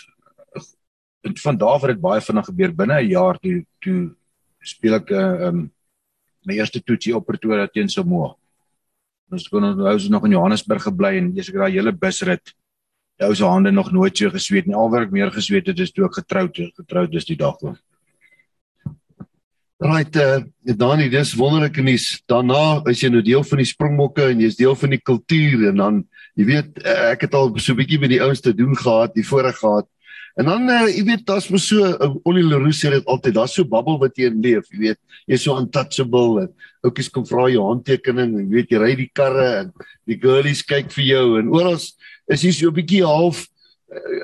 en 1.22 1.36
van 1.36 1.56
daar 1.56 1.74
af 1.74 1.82
het 1.82 1.94
dit 1.94 2.00
baie 2.00 2.20
vinnig 2.20 2.46
gebeur. 2.46 2.72
Binne 2.72 3.02
'n 3.02 3.08
jaar 3.08 3.38
toe 3.38 3.64
toe 3.80 4.14
speel 4.60 4.94
ek 4.94 5.10
'n 5.10 5.14
uh, 5.14 5.20
eh, 5.20 5.46
um, 5.48 5.72
my 6.46 6.54
eerste 6.54 6.82
toetsie 6.82 7.16
op 7.16 7.26
Pretoria 7.26 7.66
teen 7.66 7.88
Samoa. 7.88 8.34
Ons 9.30 9.48
kon 9.48 9.64
ons 9.64 9.76
nou 9.76 10.08
nog 10.10 10.24
in 10.24 10.32
Johannesburg 10.32 10.82
gebly 10.82 11.16
en 11.16 11.36
eers 11.36 11.48
ek 11.48 11.54
daai 11.54 11.72
hele 11.72 11.92
busrit 11.92 12.54
ou 13.26 13.34
se 13.34 13.44
hande 13.44 13.72
nog 13.72 13.92
nooit 13.92 14.16
so 14.16 14.30
gesweet 14.30 14.66
nie. 14.66 14.76
Alwaar 14.76 15.06
ek 15.06 15.14
meer 15.14 15.32
gesweet 15.32 15.66
het 15.70 15.78
is 15.78 15.92
toe 15.92 16.06
ek 16.08 16.20
getroud. 16.20 16.60
Getroud 16.76 17.14
is 17.14 17.28
die 17.28 17.38
dag 17.38 17.58
toe. 17.60 17.76
Right, 19.82 20.14
uh, 20.16 20.44
Dani, 20.78 21.08
dis 21.10 21.34
wonderlike 21.34 21.82
nuus. 21.82 22.22
Daarna 22.30 22.82
is 22.90 23.00
jy 23.02 23.08
nou 23.10 23.22
deel 23.26 23.42
van 23.42 23.58
die 23.58 23.66
Springbokke 23.66 24.28
en 24.30 24.44
jy's 24.44 24.54
deel 24.60 24.76
van 24.78 24.94
die 24.94 25.00
kultuur 25.02 25.64
en 25.72 25.80
dan 25.80 25.96
jy 26.38 26.46
weet 26.48 26.84
ek 26.86 27.26
het 27.26 27.34
al 27.34 27.50
so 27.58 27.72
'n 27.72 27.80
bietjie 27.80 27.98
met 27.98 28.12
die 28.14 28.22
ouens 28.22 28.40
te 28.40 28.54
doen 28.54 28.76
gehad, 28.78 29.14
die 29.14 29.26
voorreg 29.26 29.58
gehad. 29.58 29.88
En 30.38 30.48
dan 30.48 30.68
uh, 30.70 30.86
jy 30.88 31.02
weet 31.04 31.26
daar's 31.28 31.50
mos 31.52 31.66
so 31.68 31.82
uh, 31.82 31.92
eh, 31.92 32.14
Ollie 32.24 32.44
Leroux 32.44 32.72
sê 32.72 32.92
dit 32.94 33.08
altyd 33.10 33.34
daar's 33.36 33.52
so 33.52 33.68
babbel 33.68 33.98
wat 34.00 34.16
jy 34.16 34.30
in 34.30 34.40
leef, 34.40 34.70
jy 34.72 34.78
weet, 34.86 35.00
jy's 35.28 35.42
so 35.44 35.58
untouchable 35.60 36.46
en 36.46 36.52
oukies 36.86 37.10
kom 37.12 37.26
vra 37.28 37.50
jou 37.52 37.66
handtekening 37.66 38.38
en 38.38 38.46
jy 38.46 38.54
weet 38.54 38.72
jy 38.72 38.80
ry 38.80 38.94
die 38.96 39.10
karre 39.12 39.48
en 39.58 39.74
die 40.08 40.16
girlies 40.22 40.64
kyk 40.64 40.88
vir 40.94 41.04
jou 41.04 41.26
en 41.40 41.52
oral 41.52 41.76
is 42.32 42.42
jy 42.42 42.52
so 42.52 42.70
'n 42.70 42.74
bietjie 42.74 43.04
half 43.04 43.46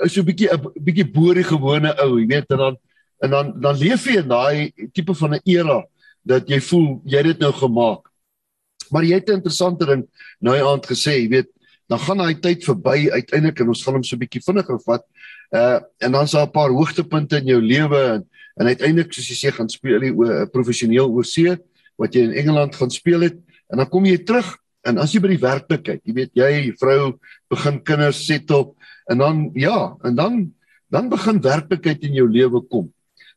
is 0.04 0.12
so 0.14 0.22
'n 0.22 0.26
bietjie 0.26 0.48
'n 0.52 0.72
bietjie 0.80 1.12
boor 1.12 1.34
die 1.34 1.44
gewone 1.44 1.94
ou, 2.02 2.18
jy 2.18 2.26
weet 2.26 2.50
en 2.50 2.58
dan 2.58 2.76
en 3.22 3.30
dan 3.30 3.60
dan 3.60 3.76
leef 3.76 4.06
jy 4.06 4.18
in 4.22 4.28
daai 4.28 4.72
tipe 4.92 5.14
van 5.14 5.34
'n 5.34 5.42
era 5.44 5.84
dat 6.24 6.48
jy 6.48 6.60
voel 6.60 7.00
jy 7.04 7.16
het 7.16 7.26
dit 7.26 7.40
nou 7.40 7.52
gemaak. 7.52 8.08
Maar 8.90 9.04
jy 9.04 9.14
het 9.14 9.28
'n 9.28 9.40
interessante 9.40 9.86
ding 9.86 10.06
nou 10.40 10.56
aand 10.56 10.86
gesê, 10.86 11.22
jy 11.22 11.28
weet, 11.28 11.50
dan 11.88 11.98
gaan 11.98 12.18
daai 12.18 12.40
tyd 12.40 12.64
verby 12.64 13.10
uiteindelik 13.10 13.60
en 13.60 13.68
ons 13.68 13.82
gaan 13.82 13.94
hom 13.94 14.04
so 14.04 14.16
'n 14.16 14.20
bietjie 14.20 14.44
vinniger 14.44 14.80
vat. 14.86 15.04
Uh 15.52 15.80
en 16.00 16.12
dan 16.12 16.24
is 16.24 16.32
daar 16.32 16.46
'n 16.46 16.52
paar 16.52 16.70
hoogtepunte 16.70 17.36
in 17.36 17.46
jou 17.46 17.60
lewe 17.60 18.02
en 18.14 18.28
en 18.58 18.66
uiteindelik 18.66 19.12
soos 19.12 19.28
jy 19.28 19.36
sê 19.38 19.54
gaan 19.54 19.68
speel 19.68 20.02
jy 20.02 20.12
uh, 20.12 20.46
professioneel 20.50 21.10
oor 21.10 21.24
see 21.24 21.56
wat 21.98 22.14
jy 22.14 22.26
in 22.26 22.32
Engeland 22.32 22.74
gaan 22.74 22.90
speel 22.90 23.20
het 23.20 23.36
en 23.70 23.78
dan 23.78 23.88
kom 23.88 24.04
jy 24.04 24.18
terug 24.18 24.56
en 24.86 25.00
as 25.02 25.12
jy 25.14 25.22
by 25.24 25.32
die 25.32 25.42
werklikheid, 25.42 26.02
jy 26.04 26.14
weet 26.14 26.32
jy 26.38 26.52
vrou 26.80 27.16
begin 27.50 27.80
kinders 27.86 28.22
settle 28.26 28.74
en 29.10 29.18
dan 29.22 29.42
ja, 29.58 29.96
en 30.04 30.16
dan 30.18 30.38
dan 30.92 31.10
begin 31.12 31.42
werklikheid 31.44 32.04
in 32.06 32.14
jou 32.16 32.28
lewe 32.30 32.62
kom. 32.70 32.86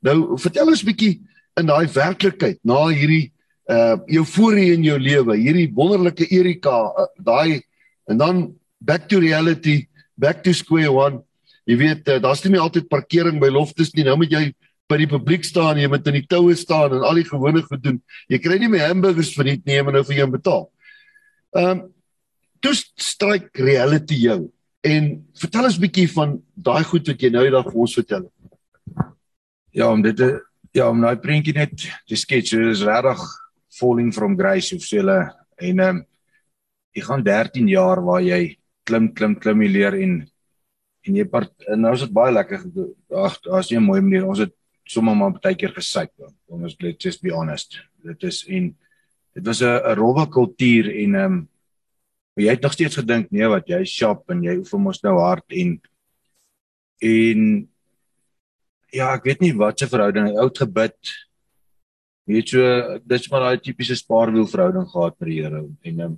Nou 0.02 0.38
vertel 0.40 0.72
ons 0.72 0.86
bietjie 0.88 1.20
in 1.60 1.68
daai 1.68 1.88
werklikheid 1.92 2.62
na 2.64 2.86
hierdie 2.92 3.32
uh 3.72 3.98
euforie 4.12 4.72
in 4.76 4.84
jou 4.84 4.98
lewe, 5.00 5.36
hierdie 5.38 5.70
wonderlike 5.76 6.28
Erika, 6.32 6.92
uh, 6.92 7.10
daai 7.20 7.62
en 8.10 8.18
dan 8.18 8.40
back 8.82 9.08
to 9.10 9.20
reality, 9.20 9.88
back 10.18 10.44
to 10.44 10.54
square 10.54 10.92
one 10.92 11.22
Jy 11.70 11.78
weet, 11.78 12.10
uh, 12.10 12.18
daar's 12.22 12.42
nie 12.44 12.56
meer 12.56 12.66
altyd 12.66 12.90
parkering 12.90 13.40
by 13.42 13.52
loftes 13.54 13.94
nie. 13.96 14.06
Nou 14.08 14.18
moet 14.20 14.34
jy 14.34 14.44
by 14.92 14.98
die 15.00 15.10
publiek 15.10 15.46
staan, 15.48 15.80
jy 15.80 15.88
moet 15.92 16.08
in 16.10 16.18
die 16.20 16.28
toue 16.28 16.56
staan 16.60 16.98
en 16.98 17.06
al 17.08 17.22
die 17.22 17.28
gewone 17.28 17.62
goed 17.64 17.84
doen. 17.84 18.00
Jy 18.32 18.42
kry 18.44 18.58
nie 18.60 18.70
meer 18.72 18.90
hamburgers 18.90 19.32
vir 19.38 19.54
dit 19.54 19.70
nie, 19.70 19.78
maar 19.86 19.96
nou 19.96 20.04
vir 20.08 20.18
jou 20.18 20.28
betaal. 20.34 20.66
Ehm 21.52 21.70
um, 21.70 21.94
toe 22.62 22.74
strike 22.78 23.64
reality 23.64 24.20
jou. 24.22 24.52
En 24.86 25.26
vertel 25.34 25.66
ons 25.66 25.78
'n 25.78 25.82
bietjie 25.82 26.10
van 26.14 26.42
daai 26.54 26.84
goed 26.84 27.08
wat 27.08 27.22
jy 27.22 27.30
nou 27.30 27.44
eendag 27.46 27.66
vir 27.66 27.82
ons 27.82 27.94
vertel. 27.94 28.32
Ja, 29.72 29.92
om 29.92 30.02
dit 30.02 30.16
te 30.16 30.42
ja, 30.72 30.90
om 30.90 31.00
nou 31.00 31.16
prentjie 31.16 31.54
net 31.54 31.74
te 32.08 32.16
skets, 32.16 32.54
is 32.54 32.84
regtig 32.84 33.20
falling 33.72 34.12
from 34.12 34.38
grace 34.38 34.76
of 34.76 34.84
so 34.84 35.00
hulle 35.00 35.20
en 35.58 35.80
ehm 35.80 35.90
um, 35.90 36.06
jy 36.92 37.04
gaan 37.08 37.24
13 37.24 37.70
jaar 37.72 38.02
waar 38.04 38.22
jy 38.22 38.58
klim 38.88 39.14
klim 39.16 39.38
klim 39.40 39.62
leer 39.64 39.96
en 39.96 40.18
en 41.08 41.16
jy 41.18 41.26
part 41.26 41.52
en 41.72 41.80
nou 41.86 41.94
is 41.96 42.04
dit 42.04 42.14
baie 42.14 42.34
lekker 42.36 42.66
ag 43.24 43.38
daar's 43.46 43.72
nie 43.72 43.80
'n 43.80 43.88
mooi 43.88 44.02
manier 44.02 44.28
ons 44.28 44.44
het 44.44 44.54
sommer 44.86 45.16
maar 45.16 45.40
baie 45.40 45.56
keer 45.56 45.72
gesyk 45.72 46.12
dan 46.18 46.34
ons 46.48 46.76
let's 46.82 47.06
just 47.06 47.22
be 47.24 47.32
honest 47.32 47.80
dit 48.04 48.24
is 48.24 48.44
en 48.48 48.76
dit 49.36 49.46
was 49.48 49.62
'n 49.62 49.96
rowwe 49.96 50.28
kultuur 50.28 50.92
en 50.92 51.16
ehm 51.16 51.34
um, 51.34 51.48
jy 52.40 52.54
het 52.54 52.62
nog 52.64 52.74
steeds 52.74 53.00
gedink 53.00 53.32
nee 53.32 53.48
wat 53.52 53.68
jy 53.68 53.82
shop 53.88 54.30
en 54.32 54.44
jy 54.44 54.58
oefen 54.62 54.84
mos 54.84 55.02
nou 55.04 55.18
hard 55.20 55.58
en 55.64 55.76
en 57.02 57.42
ja 58.94 59.12
ek 59.16 59.28
weet 59.28 59.44
nie 59.44 59.52
wat 59.58 59.80
se 59.80 59.90
verhouding 59.92 60.38
oud 60.38 60.64
gebid 60.64 61.16
weet 62.30 62.54
so 62.54 63.00
dit's 63.04 63.32
maar 63.32 63.48
daai 63.48 63.64
tipiese 63.66 63.98
spaarwiel 64.00 64.48
verhouding 64.48 64.88
gehad 64.88 65.18
met 65.20 65.30
die 65.32 65.42
Here 65.42 65.66
en 65.90 66.06
um, 66.08 66.16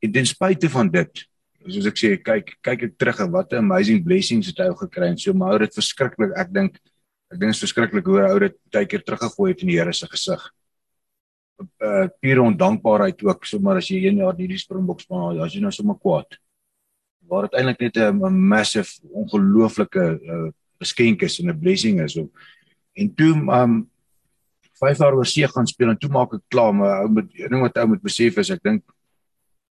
en 0.00 0.12
ten 0.12 0.26
spyte 0.26 0.70
van 0.70 0.90
dit 0.92 1.26
soos 1.66 1.90
ek 1.90 1.98
sê 2.00 2.14
kyk 2.16 2.54
kyk 2.64 2.86
ek 2.88 2.96
terug 2.98 3.20
en 3.26 3.34
wat 3.34 3.52
'n 3.52 3.64
amazing 3.64 4.04
blessings 4.04 4.46
het 4.46 4.62
hy 4.62 4.70
gekry 4.84 5.10
en 5.10 5.18
so 5.18 5.34
maar 5.34 5.58
dit 5.58 5.74
verskriklik 5.74 6.32
ek 6.36 6.54
dink 6.54 6.78
ek 7.30 7.38
dink 7.38 7.50
dit 7.50 7.56
is 7.58 7.64
verskriklik 7.66 8.06
hoe 8.06 8.22
ou 8.26 8.38
dit 8.42 8.56
keer 8.88 9.02
teruggegooi 9.06 9.52
het 9.52 9.62
in 9.62 9.70
die 9.70 9.78
Here 9.78 9.92
se 9.92 10.06
gesig. 10.10 10.42
Uh 11.60 12.06
pure 12.20 12.42
ondankbaarheid 12.42 13.22
ook 13.24 13.44
sommer 13.44 13.76
as 13.76 13.90
jy 13.90 14.06
een 14.06 14.22
jaar 14.22 14.36
hierdie 14.36 14.58
Springbok 14.58 15.00
span 15.00 15.40
as 15.40 15.54
jy 15.54 15.60
nou 15.60 15.72
sommer 15.72 15.98
kwaad. 16.00 16.38
Waar 17.28 17.48
dit 17.48 17.58
eintlik 17.58 17.80
net 17.80 17.96
'n 17.96 18.32
massive 18.48 19.00
ongelooflike 19.12 20.04
uh 20.20 20.50
geskenk 20.80 21.22
is 21.22 21.40
en 21.40 21.50
'n 21.50 21.60
blessing 21.60 22.00
is 22.00 22.16
om 22.16 22.30
en 22.96 23.14
toe 23.14 23.34
um 23.34 23.90
5 24.80 24.98
jaar 24.98 25.14
oor 25.14 25.26
see 25.26 25.46
gaan 25.46 25.66
speel 25.66 25.90
en 25.90 25.98
toe 25.98 26.10
maak 26.10 26.32
ek 26.34 26.48
klaar 26.48 26.72
maar 26.72 27.02
ou 27.02 27.08
moet 27.08 27.28
ding 27.32 27.60
wat 27.60 27.76
ou 27.76 27.86
moet 27.86 28.02
besef 28.02 28.38
is 28.38 28.50
ek 28.50 28.62
dink 28.62 28.82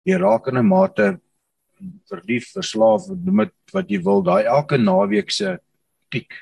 jy 0.05 0.17
raak 0.17 0.49
in 0.49 0.59
'n 0.59 0.67
mate 0.67 1.21
verlief, 2.11 2.51
verslaaf, 2.55 3.09
noem 3.11 3.45
dit 3.47 3.75
wat 3.75 3.91
jy 3.91 4.01
wil, 4.05 4.23
daai 4.25 4.49
elke 4.51 4.79
naweek 4.81 5.33
se 5.35 5.57
kiek. 6.13 6.35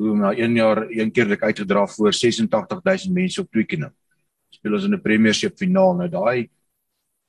Hoe 0.00 0.16
na 0.18 0.32
1 0.36 0.56
jaar 0.58 0.82
een 0.90 1.12
keer 1.12 1.36
ek 1.36 1.46
uitgedra 1.48 1.86
voor 1.94 2.12
86000 2.12 3.14
mense 3.14 3.40
op 3.40 3.50
Twickenham. 3.50 3.94
Speel 4.66 4.74
ons 4.74 4.86
in 4.88 4.94
'n 4.94 5.00
Premiership 5.00 5.54
finaal. 5.56 5.94
Nou 5.94 6.08
daai 6.10 6.50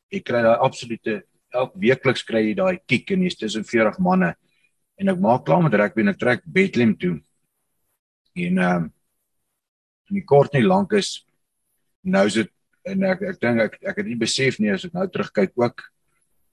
jy 0.09 0.19
kry 0.25 0.41
daai 0.41 0.57
absolute 0.57 1.21
elke 1.53 1.77
weekliks 1.77 2.23
kry 2.25 2.41
jy 2.47 2.55
daai 2.57 2.79
kiek 2.87 3.11
en 3.11 3.21
jy's 3.21 3.37
tussen 3.37 3.63
40 3.63 3.99
manne. 3.99 4.33
En 4.97 5.09
ek 5.09 5.19
maak 5.21 5.45
klaar 5.45 5.61
met 5.61 5.73
rugby 5.73 6.01
en 6.01 6.09
ek 6.09 6.17
trek 6.17 6.41
Bethlehem 6.45 6.97
toe. 6.97 7.21
En 8.35 8.57
ehm 8.57 8.75
um, 8.75 8.93
in 10.09 10.15
die 10.15 10.25
kort 10.25 10.53
nie 10.53 10.63
lank 10.63 10.93
is 10.93 11.27
nou 12.01 12.25
is 12.25 12.33
dit 12.33 12.49
en 12.85 13.03
ek 13.03 13.21
ek 13.21 13.39
dink 13.39 13.61
ek 13.61 13.77
ek 13.83 13.97
het 13.97 14.07
nie 14.07 14.17
besef 14.17 14.57
nie 14.59 14.71
as 14.71 14.85
ek 14.85 14.93
nou 14.93 15.05
terugkyk 15.05 15.53
ook 15.53 15.83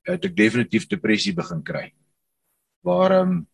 het 0.05 0.25
ek 0.25 0.37
definitief 0.37 0.85
depressie 0.89 1.33
begin 1.33 1.65
kry. 1.65 1.95
Waar 2.85 3.23
ehm 3.23 3.31
um, 3.31 3.47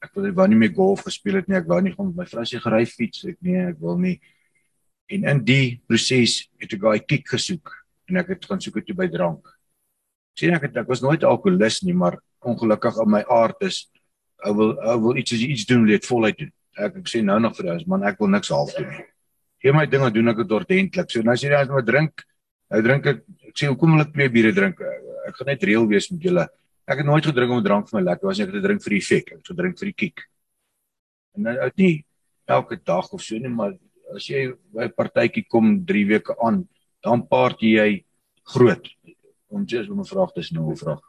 ek 0.00 0.14
wil 0.14 0.32
wou 0.32 0.48
nie 0.48 0.56
meer 0.56 0.72
golf 0.72 1.04
gespeel 1.04 1.36
het 1.42 1.48
nie. 1.48 1.58
Ek 1.58 1.68
wou 1.68 1.82
nie 1.82 1.92
gaan 1.92 2.14
met 2.14 2.16
my 2.16 2.24
vrou 2.24 2.46
se 2.46 2.58
gery 2.58 2.86
fiets 2.86 3.26
ek 3.28 3.36
nee, 3.42 3.68
ek 3.74 3.76
wil 3.76 3.98
nie. 3.98 4.16
En 5.08 5.24
in 5.24 5.44
die 5.44 5.78
proses 5.88 6.42
het 6.60 6.74
ek 6.76 6.82
daai 6.82 7.00
kick 7.00 7.30
gesoek 7.32 7.72
en 8.08 8.20
ek 8.20 8.34
het 8.34 8.48
gaan 8.48 8.60
soek 8.60 8.80
dit 8.82 8.96
by 8.96 9.08
drank. 9.12 9.46
Sien 10.38 10.52
ek 10.54 10.68
het, 10.68 10.76
ek 10.84 10.90
was 10.90 11.02
nooit 11.02 11.24
alkoholist 11.26 11.84
nie, 11.86 11.96
maar 11.96 12.18
ongelukkig 12.46 13.00
in 13.02 13.10
my 13.16 13.22
aard 13.32 13.64
is 13.66 13.86
ek 14.44 14.54
wil 14.54 14.74
ek 14.78 15.00
wil 15.02 15.18
iets 15.18 15.34
as 15.34 15.42
jy 15.42 15.48
iets 15.54 15.66
doen, 15.68 15.82
wil 15.82 15.94
jy 15.94 15.98
dit 15.98 16.08
voluit 16.08 16.38
doen. 16.38 16.52
Ek 16.78 17.00
ek 17.00 17.08
sê 17.10 17.22
nou 17.24 17.38
nog 17.42 17.56
vir 17.58 17.72
jou, 17.72 17.78
man, 17.90 18.04
ek 18.06 18.20
wil 18.22 18.30
niks 18.30 18.52
half 18.54 18.74
doen 18.76 18.86
nie. 18.92 19.06
Geen 19.64 19.74
my 19.74 19.86
dinge 19.90 20.12
doen 20.14 20.30
ek 20.30 20.44
dit 20.44 20.54
ordentlik. 20.54 21.10
So 21.10 21.24
nou 21.26 21.34
as 21.34 21.42
jy 21.42 21.50
net 21.50 21.72
maar 21.72 21.86
drink, 21.86 22.22
nou 22.70 22.82
drink 22.84 23.08
ek 23.10 23.24
ek 23.50 23.56
sê 23.56 23.72
hoekom 23.72 23.96
wil 23.96 24.04
ek 24.04 24.14
twee 24.14 24.30
biere 24.36 24.52
drink? 24.54 24.84
Ek 25.26 25.40
gaan 25.40 25.50
net 25.50 25.64
reël 25.66 25.88
wees 25.90 26.06
met 26.12 26.28
julle. 26.28 26.44
Ek 26.88 27.02
het 27.02 27.08
nooit 27.08 27.26
gedrink 27.26 27.52
om 27.52 27.64
drank 27.64 27.88
vir 27.90 27.98
my 27.98 28.04
lekker 28.12 28.28
was 28.28 28.38
nie, 28.38 28.46
ek 28.46 28.52
het 28.52 28.60
gedrink 28.60 28.84
vir 28.84 28.94
die 28.94 29.00
effek. 29.02 29.32
Ek 29.32 29.40
het 29.40 29.50
gedrink 29.52 29.80
vir 29.80 29.90
die 29.90 29.96
kick. 30.04 30.22
En 31.36 31.48
nou 31.48 31.56
uit 31.64 31.82
nie 31.82 31.94
elke 32.48 32.78
dag 32.78 33.10
of 33.12 33.24
so 33.24 33.36
nie, 33.36 33.50
maar 33.52 33.74
as 34.14 34.28
jy 34.28 34.54
by 34.72 34.84
'n 34.88 34.96
partytjie 34.96 35.46
kom 35.48 35.84
3 35.84 36.04
weke 36.08 36.36
aan, 36.42 36.68
dan 37.02 37.26
party 37.26 37.76
jy 37.76 38.04
groot. 38.44 38.88
Om 39.50 39.64
just 39.64 39.90
om 39.90 40.00
'n 40.00 40.04
vraag 40.04 40.32
te 40.32 40.42
snou 40.42 40.70
'n 40.70 40.76
vraag. 40.76 41.00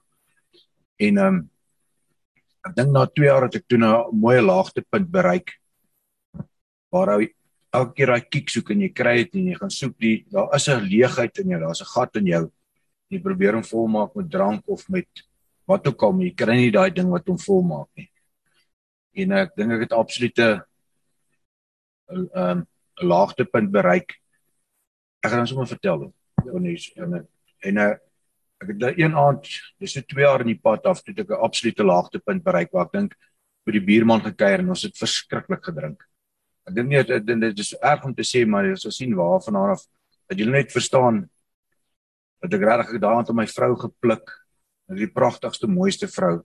En 0.99 1.17
ehm 1.17 1.27
um, 1.27 1.49
ek 2.65 2.75
dink 2.75 2.91
na 2.91 3.05
2 3.05 3.25
jaar 3.25 3.43
het 3.43 3.55
ek 3.55 3.67
toe 3.67 3.79
'n 3.79 4.19
mooi 4.19 4.41
laagtepunt 4.41 5.07
bereik 5.11 5.59
waar 6.91 7.17
hy 7.17 7.33
elke 7.71 7.93
keer 7.93 8.07
daai 8.07 8.29
kick 8.29 8.49
soek 8.49 8.71
en 8.71 8.81
jy 8.81 8.89
kry 8.93 9.15
dit 9.23 9.35
en 9.35 9.47
jy 9.51 9.55
gaan 9.55 9.71
soek 9.71 9.95
die 9.97 10.25
daar 10.29 10.49
is 10.55 10.67
'n 10.67 10.89
leegheid 10.89 11.39
in 11.39 11.49
jou, 11.49 11.59
daar's 11.59 11.81
'n 11.81 11.93
gat 11.93 12.15
in 12.15 12.25
jou. 12.25 12.51
Jy 13.09 13.19
probeer 13.19 13.53
hom 13.53 13.63
volmaak 13.63 14.15
met 14.15 14.29
drank 14.29 14.63
of 14.67 14.89
met 14.89 15.07
wat 15.67 15.87
ook 15.87 16.03
al, 16.03 16.13
maar 16.13 16.25
jy 16.25 16.35
kry 16.35 16.55
nie 16.55 16.71
daai 16.71 16.91
ding 16.91 17.09
wat 17.09 17.27
hom 17.27 17.37
volmaak 17.37 17.89
nie. 17.95 18.09
En 19.15 19.31
ek 19.31 19.55
dink 19.55 19.71
ek 19.71 19.81
het 19.81 19.93
absolute 19.93 20.65
'n 22.11 22.29
um, 22.33 22.67
'n 23.01 23.07
laagtepunt 23.07 23.71
bereik. 23.71 24.15
Ek 25.23 25.31
gaan 25.31 25.47
sommer 25.47 25.67
vertel 25.67 26.13
dan 26.45 26.65
is 26.65 26.91
en 26.95 27.27
en 27.59 27.77
ek 27.77 28.67
het 28.67 28.99
een 28.99 29.15
aand, 29.15 29.47
dis 29.79 29.93
so 29.93 30.01
2 30.01 30.23
jaar 30.23 30.41
in 30.43 30.53
die 30.53 30.59
pad 30.59 30.85
af, 30.85 31.01
toe 31.01 31.13
ek 31.15 31.29
'n 31.29 31.43
absolute 31.43 31.83
laagtepunt 31.83 32.43
bereik 32.43 32.71
waar 32.71 32.85
ek 32.85 32.91
dink 32.91 33.15
by 33.65 33.71
die 33.71 33.85
buurman 33.85 34.21
gekuier 34.21 34.59
en 34.59 34.69
ons 34.69 34.83
het 34.83 34.97
verskriklik 34.97 35.63
gedrink. 35.63 36.03
Ek 36.67 36.75
dink 36.75 36.89
nie 36.89 37.03
dit 37.03 37.25
dit 37.25 37.59
is 37.59 37.73
erg 37.81 38.05
om 38.05 38.13
te 38.13 38.23
sê 38.23 38.45
maar 38.47 38.65
jy 38.65 38.75
sal 38.75 38.91
sien 38.91 39.15
waar 39.15 39.41
vanaand 39.41 39.77
af 39.77 39.85
dat 40.29 40.37
jy 40.37 40.45
net 40.45 40.71
verstaan 40.71 41.29
dat 42.41 42.53
ek 42.53 42.61
regtig 42.61 43.01
daai 43.01 43.15
aand 43.15 43.29
op 43.29 43.35
my 43.35 43.47
vrou 43.47 43.75
gepluk. 43.75 44.31
Die 44.89 45.07
pragtigste 45.07 45.67
mooiste 45.67 46.07
vrou. 46.07 46.41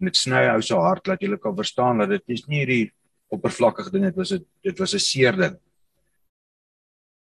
En 0.00 0.06
dit 0.06 0.16
sny 0.16 0.48
ou 0.52 0.60
se 0.62 0.74
hart 0.74 1.04
dat 1.04 1.22
jy 1.22 1.36
kan 1.38 1.56
verstaan 1.56 1.98
dat 1.98 2.08
dit 2.08 2.22
is 2.28 2.46
nie 2.46 2.64
hierdie 2.64 2.92
oppervlakkige 3.28 3.92
ding 3.92 4.04
dit 4.04 4.16
was 4.16 4.32
'n 4.32 4.44
dit 4.62 4.78
was 4.78 4.94
'n 4.94 4.98
seer 4.98 5.36
ding. 5.36 5.56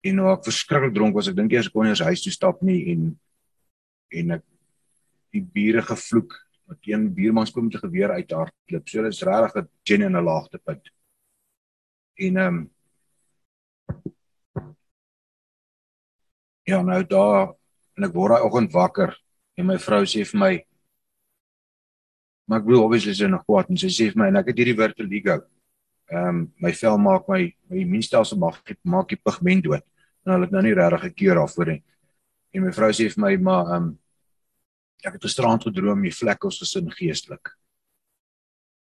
En 0.03 0.15
nou 0.15 0.31
ek 0.33 0.43
verskriklik 0.43 0.93
dronk 0.93 1.15
was 1.15 1.27
ek 1.27 1.35
dink 1.35 1.51
eers 1.51 1.69
kon 1.69 1.83
nie 1.83 1.89
eens 1.89 2.07
huis 2.07 2.21
toe 2.23 2.31
stap 2.31 2.61
nie 2.61 2.91
en 2.91 3.19
en 4.11 4.31
ek 4.31 4.43
die 5.31 5.41
bure 5.41 5.81
gevloek 5.81 6.33
dat 6.69 6.77
een 6.81 7.13
buurman 7.13 7.51
kom 7.51 7.65
met 7.65 7.75
'n 7.75 7.85
geweer 7.85 8.11
uit 8.11 8.31
haar 8.31 8.51
klip. 8.67 8.89
So 8.89 9.01
dit 9.01 9.13
is 9.13 9.21
regtig 9.21 9.55
'n 9.55 9.69
genuine 9.83 10.21
laagtepunt. 10.21 10.91
En 12.15 12.37
ehm 12.37 12.55
um, 12.55 12.71
Ja, 16.69 16.81
nou 16.81 17.03
daar 17.07 17.55
en 17.97 18.03
ek 18.03 18.13
word 18.13 18.35
daai 18.35 18.45
oggend 18.45 18.71
wakker 18.71 19.15
en 19.57 19.65
my 19.65 19.77
vrou 19.81 20.03
sê 20.05 20.21
vir 20.31 20.39
my 20.39 20.65
maar 22.45 22.59
ek 22.59 22.67
wil 22.69 22.83
obviously 22.83 23.13
sy 23.13 23.29
nog 23.29 23.41
kwaad 23.47 23.71
en 23.73 23.77
sy 23.77 23.89
sê 23.89 24.11
vir 24.11 24.19
my 24.21 24.27
en 24.29 24.37
ek 24.41 24.51
het 24.51 24.57
hierdie 24.57 24.77
vertigo. 24.77 25.39
Ehm 26.09 26.27
um, 26.27 26.53
my 26.57 26.71
vel 26.73 26.97
maak 26.97 27.27
my 27.29 27.43
my 27.69 27.77
immuunstelsel 27.83 28.37
maak 28.41 28.75
maak 28.81 29.09
die 29.09 29.21
pigment 29.21 29.63
dood. 29.63 29.85
En 30.25 30.33
hulle 30.33 30.47
het 30.47 30.53
nou 30.55 30.63
nie 30.65 30.73
regtig 30.73 31.03
'n 31.05 31.13
keur 31.13 31.35
daarvoor 31.35 31.65
nie. 31.65 31.83
En 32.53 32.63
my 32.63 32.71
vrou 32.71 32.89
sê 32.91 33.09
vir 33.13 33.21
my 33.21 33.35
maar 33.37 33.65
ehm 33.65 33.83
um, 33.83 33.99
ek 35.05 35.13
het 35.13 35.23
gisterand 35.23 35.63
gedroom 35.63 36.03
jy 36.03 36.11
vlek 36.11 36.43
ons 36.43 36.59
gesin 36.59 36.89
geestelik. 36.91 37.53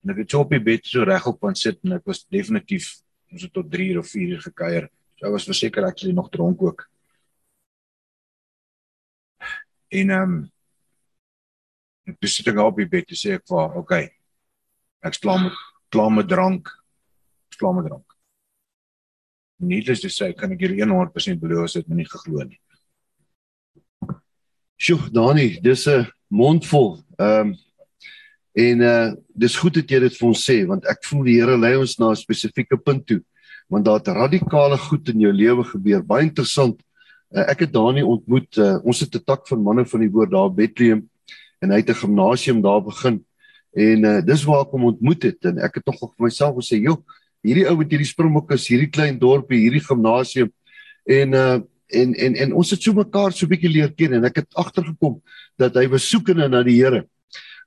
En 0.03 0.11
ek 0.11 0.17
het 0.17 0.31
so 0.31 0.39
op 0.39 0.51
die 0.51 0.63
bed 0.63 0.85
so 0.85 1.03
regop 1.03 1.39
van 1.39 1.55
sit 1.55 1.79
en 1.83 1.97
ek 1.97 2.05
was 2.05 2.25
definitief 2.29 3.01
ons 3.31 3.41
het 3.43 3.53
tot 3.53 3.71
3 3.71 3.99
of 3.99 4.07
4 4.07 4.35
uur 4.35 4.41
gekuier. 4.41 4.89
So 5.17 5.27
ek 5.27 5.33
was 5.33 5.49
verseker 5.49 5.87
ek 5.87 5.97
sou 5.99 6.13
nog 6.13 6.29
dronk 6.29 6.61
ook. 6.61 6.85
En 9.89 10.09
ehm 10.09 10.21
um, 10.21 10.51
ek 12.07 12.27
sit 12.27 12.47
ek 12.47 12.59
op 12.61 12.77
die 12.77 12.87
bed 12.87 13.09
en 13.09 13.19
sê 13.19 13.35
ek 13.35 13.47
vir 13.49 13.63
oké. 13.65 13.79
Okay, 13.79 14.05
ek 15.01 15.19
klaar 15.19 15.41
met 15.43 15.55
klaar 15.89 16.11
met 16.11 16.27
drank. 16.27 16.69
Klaar 17.57 17.73
met 17.73 17.85
drank. 17.85 18.15
Needless 19.59 20.01
to 20.01 20.09
say, 20.09 20.33
kan 20.37 20.53
ek 20.53 20.61
hier 20.61 20.75
100% 20.85 21.41
beloof 21.41 21.65
as 21.65 21.77
dit 21.79 21.87
my 21.89 21.97
nie 21.97 22.09
geglo 22.09 22.45
nie. 22.45 22.59
Sjoe, 24.77 25.09
Dani, 25.09 25.57
dis 25.61 25.87
'n 25.87 26.05
mondvol. 26.29 27.01
Ehm 27.17 27.49
um, 27.49 27.55
en 28.57 28.81
uh 28.81 29.13
dis 29.33 29.55
goed 29.55 29.73
dat 29.73 29.89
jy 29.89 29.99
dit 29.99 30.15
vir 30.17 30.27
ons 30.27 30.43
sê 30.49 30.65
want 30.65 30.85
ek 30.85 31.03
voel 31.05 31.23
die 31.25 31.37
Here 31.37 31.57
lei 31.57 31.75
ons 31.77 31.97
na 31.99 32.11
'n 32.11 32.15
spesifieke 32.15 32.77
punt 32.77 33.05
toe. 33.05 33.21
Want 33.69 33.85
daar 33.85 33.97
het 33.97 34.07
radikale 34.07 34.77
goed 34.77 35.09
in 35.09 35.19
jou 35.19 35.33
lewe 35.33 35.63
gebeur. 35.63 36.01
Baie 36.03 36.23
interessant. 36.23 36.81
Uh, 37.33 37.45
ek 37.49 37.59
het 37.65 37.73
Dani 37.73 38.01
ontmoet. 38.01 38.57
Uh, 38.57 38.77
ons 38.83 38.99
het 38.99 39.15
'n 39.15 39.25
tak 39.25 39.47
van 39.47 39.63
manne 39.63 39.85
van 39.85 39.99
die 39.99 40.09
woord 40.09 40.31
daar 40.31 40.53
Bethlehem 40.53 41.09
en 41.61 41.71
hy 41.71 41.77
het 41.77 41.89
'n 41.89 42.01
gimnasium 42.03 42.61
daar 42.61 42.81
begin. 42.81 43.25
En 43.73 44.03
uh 44.05 44.21
dis 44.21 44.43
waar 44.43 44.61
ek 44.65 44.71
hom 44.71 44.85
ontmoet 44.85 45.23
het 45.23 45.45
en 45.45 45.57
ek 45.57 45.75
het 45.75 45.85
tog 45.85 45.99
vir 45.99 46.25
myself 46.25 46.55
gesê, 46.55 46.81
"Joh, 46.81 47.01
hierdie 47.47 47.65
ou 47.71 47.77
met 47.79 47.91
hierdie 47.91 48.09
springbok 48.09 48.53
is 48.57 48.67
hierdie 48.69 48.91
klein 48.91 49.17
dorpie, 49.19 49.63
hierdie 49.63 49.83
gimnasium." 49.85 50.51
En 51.07 51.33
uh 51.33 51.57
en 51.87 52.13
en 52.19 52.33
en 52.35 52.53
ons 52.59 52.71
het 52.73 52.83
so 52.83 52.91
mekaar 52.91 53.31
so 53.31 53.47
bietjie 53.47 53.71
leer 53.71 53.93
ken 53.95 54.17
en 54.17 54.25
ek 54.27 54.41
het 54.41 54.57
agtergekom 54.59 55.21
dat 55.55 55.77
hy 55.79 55.85
was 55.87 56.03
soekende 56.03 56.49
na 56.51 56.59
die 56.67 56.75
Here. 56.75 57.05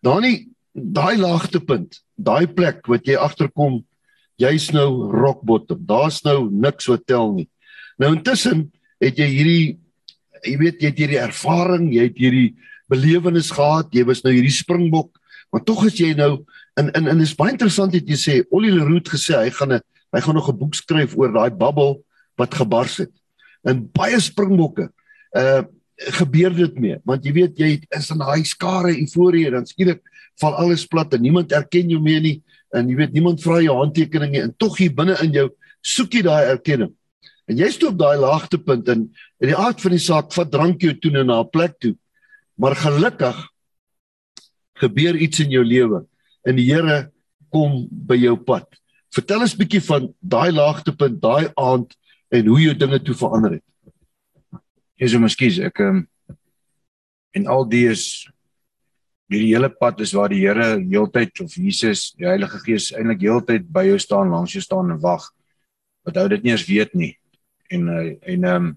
Daai 0.05 0.47
daai 0.77 1.17
laagtepunt, 1.17 2.03
daai 2.21 2.47
plek 2.47 2.85
wat 2.87 3.09
jy 3.09 3.17
agterkom, 3.17 3.81
jy's 4.37 4.71
nou 4.77 5.09
rock 5.11 5.41
bottom. 5.43 5.81
Daar's 5.89 6.21
nou 6.25 6.51
niks 6.53 6.87
wat 6.93 7.07
tel 7.09 7.33
nie. 7.33 7.49
Nou 7.99 8.13
intussen 8.15 8.69
het 9.01 9.19
jy 9.19 9.29
hierdie 9.33 9.65
jy 10.45 10.57
weet 10.61 10.81
jy 10.81 10.93
het 10.93 11.01
hierdie 11.01 11.21
ervaring, 11.21 11.91
jy 11.93 12.07
het 12.09 12.21
hierdie 12.21 12.55
belewenis 12.91 13.51
gehad, 13.55 13.91
jy 13.95 14.05
was 14.09 14.23
nou 14.25 14.33
hierdie 14.35 14.55
springbok, 14.55 15.13
maar 15.53 15.65
tog 15.67 15.85
is 15.89 15.99
jy 16.01 16.15
nou 16.19 16.45
in 16.79 16.91
in 16.95 17.09
en 17.09 17.21
is 17.21 17.35
baie 17.35 17.53
interessant 17.53 17.93
dat 17.93 18.07
jy 18.09 18.19
sê 18.19 18.35
Ollie 18.51 18.73
Leroux 18.73 19.11
gesê 19.11 19.37
hy 19.39 19.51
gaan 19.51 19.73
'n 19.73 19.81
hy 20.13 20.21
gaan 20.21 20.35
nog 20.35 20.49
'n 20.49 20.59
boek 20.59 20.75
skryf 20.75 21.17
oor 21.17 21.33
daai 21.33 21.51
bubble 21.51 22.03
wat 22.37 22.55
gebars 22.55 22.97
het. 22.99 23.13
In 23.65 23.89
baie 23.93 24.21
springbokke 24.21 24.91
uh 25.37 25.63
gebeur 26.01 26.49
dit 26.57 26.79
mee 26.81 26.97
want 27.05 27.25
jy 27.25 27.33
weet 27.33 27.59
jy 27.61 27.71
is 27.93 28.11
in 28.11 28.19
daai 28.19 28.45
skare 28.45 28.95
euforie 28.97 29.51
dan 29.51 29.67
skielik 29.67 30.01
val 30.41 30.55
alles 30.57 30.87
plat 30.87 31.13
en 31.13 31.21
niemand 31.21 31.53
erken 31.53 31.91
jou 31.91 32.01
meer 32.01 32.21
nie 32.21 32.43
en 32.73 32.89
jy 32.89 32.97
weet 32.97 33.13
niemand 33.13 33.43
vra 33.43 33.61
jou 33.61 33.77
handtekening 33.77 34.33
nie 34.33 34.41
en 34.41 34.55
tog 34.57 34.79
hier 34.79 34.95
binne 34.95 35.19
in 35.21 35.33
jou 35.33 35.51
soek 35.83 36.15
jy 36.15 36.23
daai 36.23 36.45
erkenning. 36.55 36.93
En 37.49 37.59
jy 37.59 37.69
stoop 37.73 37.99
daai 37.99 38.17
laagtepunt 38.17 38.89
in 38.89 39.11
in 39.41 39.49
die 39.49 39.57
aard 39.57 39.81
van 39.81 39.93
die 39.93 40.03
saak 40.03 40.33
vat 40.33 40.51
drank 40.53 40.83
jou 40.83 40.95
toe 40.95 41.11
na 41.11 41.41
'n 41.41 41.51
plek 41.53 41.79
toe. 41.81 41.97
Maar 42.57 42.77
gelukkig 42.77 43.37
gebeur 44.81 45.17
iets 45.17 45.41
in 45.41 45.51
jou 45.51 45.65
lewe 45.65 46.07
en 46.47 46.57
die 46.57 46.69
Here 46.71 47.11
kom 47.51 47.85
by 47.91 48.17
jou 48.21 48.37
pad 48.37 48.81
vertel 49.15 49.45
ons 49.45 49.57
bietjie 49.59 49.83
van 49.85 50.09
daai 50.21 50.51
laagtepunt 50.55 51.19
daai 51.23 51.51
aand 51.59 51.95
en 52.31 52.51
hoe 52.51 52.61
jou 52.63 52.75
dinge 52.79 53.01
toe 53.03 53.17
verander 53.19 53.57
het. 53.59 53.65
Jesus, 55.01 55.17
ja, 55.17 55.27
ekskuus, 55.27 55.63
ek 55.71 55.83
ehm 55.87 56.05
en 57.31 57.45
al 57.47 57.63
die 57.71 57.85
is 57.87 58.27
hierdie 59.31 59.53
hele 59.53 59.69
pad 59.71 60.01
is 60.03 60.11
waar 60.19 60.33
die 60.33 60.41
Here 60.43 60.81
heeltyd 60.81 61.43
of 61.45 61.53
Jesus, 61.55 62.09
die 62.19 62.27
Heilige 62.27 62.59
Gees 62.65 62.89
eintlik 62.91 63.23
heeltyd 63.23 63.69
by 63.71 63.85
jou 63.87 64.01
staan, 64.03 64.33
langs 64.35 64.57
jou 64.57 64.63
staan 64.65 64.91
en 64.91 64.99
wag. 64.99 65.29
Wat 66.03 66.19
hou 66.19 66.27
dit 66.33 66.43
nie 66.43 66.51
eens 66.57 66.67
weet 66.67 66.97
nie. 66.99 67.13
En 67.71 67.87
uh, 67.87 68.07
en 68.35 68.45
ehm 68.45 68.71
um, 68.71 68.73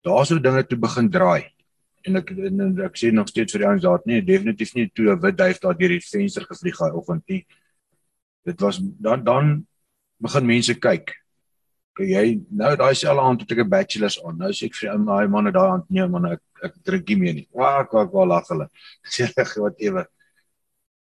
daar 0.00 0.24
sou 0.26 0.40
dinge 0.40 0.64
toe 0.64 0.78
begin 0.80 1.10
draai. 1.12 1.44
En 2.08 2.16
ek 2.16 2.30
en, 2.30 2.60
en 2.60 2.82
ek 2.86 2.96
sê 2.96 3.10
nog 3.12 3.28
steeds 3.28 3.52
vir 3.52 3.64
die 3.64 3.68
ouens 3.68 3.82
daar, 3.82 4.04
nee, 4.06 4.22
definitief 4.24 4.74
nie 4.74 4.90
toe 4.94 5.12
'n 5.12 5.20
wit 5.20 5.36
duif 5.36 5.58
daar 5.60 5.78
deur 5.78 5.88
die 5.88 6.00
venster 6.00 6.44
gevlieg 6.44 6.78
daai 6.78 6.92
oggend 6.92 7.24
nie. 7.28 7.46
Dit 8.44 8.60
was 8.60 8.80
dan 8.80 9.24
dan 9.24 9.66
begin 10.20 10.46
mense 10.46 10.74
kyk 10.74 11.20
jy 12.06 12.40
nou 12.50 12.70
daai 12.78 12.94
selfe 12.94 13.22
aand 13.24 13.42
het 13.42 13.52
ek 13.52 13.58
'n 13.64 13.68
bachelor's 13.68 14.18
aan. 14.24 14.38
Nou 14.38 14.50
sê 14.52 14.66
ek 14.66 14.74
vir 14.74 14.90
ou 14.92 15.04
daai 15.04 15.28
manne 15.28 15.52
daai 15.52 15.70
aand 15.70 15.90
nee 15.90 16.06
man 16.06 16.26
ek 16.26 16.40
ek 16.62 16.74
drink 16.84 17.08
nie 17.08 17.16
meer 17.16 17.34
nie. 17.34 17.48
Wak 17.52 17.92
wak 17.92 18.12
wak 18.12 18.28
lag 18.28 18.48
hulle. 18.48 18.68
Sê 19.12 19.26
reg 19.36 19.54
whatever. 19.56 20.06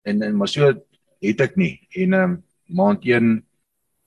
En 0.04 0.22
en 0.22 0.36
maar 0.36 0.48
so 0.48 0.72
het 1.20 1.40
ek 1.40 1.56
nie. 1.56 1.80
En 1.96 2.12
ehm 2.12 2.30
um, 2.30 2.42
maand 2.68 3.04
1 3.04 3.44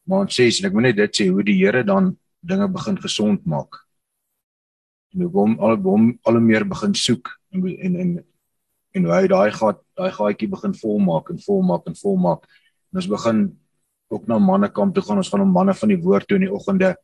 maand 0.05 0.31
6 0.31 0.61
en 0.61 0.67
ek 0.67 0.73
moet 0.73 0.83
net 0.83 0.95
dit 0.95 1.15
sê 1.15 1.29
hoe 1.29 1.43
die 1.43 1.57
Here 1.57 1.83
dan 1.83 2.17
dinge 2.41 2.67
begin 2.67 2.97
gesond 2.97 3.45
maak. 3.45 3.85
En 5.12 5.25
hoe 5.25 5.32
hom 5.36 5.58
al 5.60 5.77
hom 5.84 6.12
al 6.27 6.39
meer 6.39 6.65
begin 6.68 6.94
soek 6.96 7.32
en 7.51 7.68
en, 7.68 7.96
en 8.03 8.12
en 8.91 9.08
hy 9.08 9.27
daai 9.32 9.51
gat 9.56 9.80
daai 9.96 10.12
gaatjie 10.12 10.50
begin 10.51 10.74
volmaak 10.75 11.30
en 11.32 11.39
volmaak 11.39 11.86
en 11.88 11.96
volmaak. 11.96 12.48
En 12.91 13.00
ons 13.00 13.08
begin 13.08 13.46
ook 14.12 14.27
na 14.27 14.39
mannekamp 14.39 14.96
toe 14.96 15.03
gaan. 15.03 15.22
Ons 15.24 15.32
gaan 15.32 15.46
om 15.46 15.53
manne 15.56 15.74
van 15.74 15.94
die 15.94 16.00
woord 16.03 16.27
toe 16.27 16.39
in 16.39 16.48
die 16.48 16.51
oggende. 16.51 16.96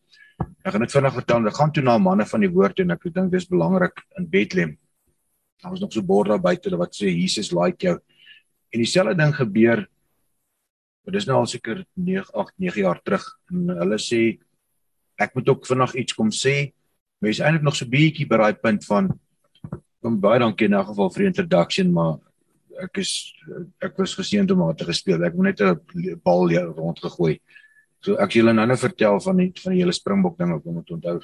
Ek 0.66 0.74
gaan 0.74 0.84
dit 0.84 0.96
vinnig 0.98 1.16
vertel 1.16 1.48
ek 1.48 1.60
gaan 1.60 1.72
toe 1.74 1.84
na 1.84 1.98
manne 1.98 2.28
van 2.28 2.44
die 2.44 2.52
woord 2.52 2.76
toe 2.76 2.86
en 2.86 2.96
ek 2.98 3.08
dink 3.16 3.32
dis 3.32 3.48
belangrik 3.48 4.04
in 4.20 4.28
Bethlehem. 4.30 4.76
Daar 5.64 5.74
was 5.74 5.82
nog 5.82 5.94
so 5.94 6.04
bord 6.06 6.30
daar 6.30 6.44
buite 6.44 6.76
wat 6.78 6.94
sê 6.94 7.10
Jesus 7.10 7.54
like 7.56 7.82
jou. 7.88 7.96
En 8.74 8.84
dieselfde 8.84 9.16
ding 9.16 9.34
gebeur 9.36 9.88
maar 11.08 11.16
dis 11.16 11.26
nou 11.26 11.38
al 11.40 11.48
seker 11.48 11.86
9 11.96 12.34
8 12.36 12.54
9 12.60 12.82
jaar 12.84 13.00
terug. 13.00 13.24
En 13.52 13.72
hulle 13.80 14.00
sê 14.04 14.38
ek 15.18 15.34
moet 15.40 15.50
ook 15.50 15.66
vinnig 15.66 15.96
iets 16.04 16.14
kom 16.14 16.34
sê 16.36 16.74
mense 17.24 17.44
eintlik 17.44 17.66
nog 17.66 17.76
so 17.76 17.90
bietjie 17.90 18.28
by 18.30 18.38
daai 18.38 18.62
punt 18.62 18.86
van 18.86 19.12
kom 20.02 20.20
baie 20.22 20.40
dankie 20.40 20.68
in 20.70 20.78
elk 20.78 20.92
geval 20.92 21.10
vir 21.14 21.24
die 21.24 21.30
introduction 21.32 21.94
maar 21.94 22.18
ek 22.84 23.00
is 23.02 23.12
ek 23.82 23.98
was 23.98 24.14
geseënd 24.18 24.52
om 24.54 24.62
haar 24.66 24.76
te 24.78 24.86
gespeel. 24.86 25.24
Ek 25.26 25.34
moet 25.34 25.50
net 25.50 25.62
'n 25.62 26.22
bal 26.24 26.50
rondgegooi. 26.78 27.40
So 28.02 28.16
ek 28.16 28.38
julle 28.38 28.54
nou 28.54 28.66
net 28.66 28.80
vertel 28.80 29.20
van 29.20 29.38
die 29.38 29.52
van 29.64 29.74
die 29.74 29.82
hele 29.82 29.94
springbok 29.94 30.38
ding 30.38 30.54
om 30.54 30.84
te 30.84 30.94
onthou 30.94 31.20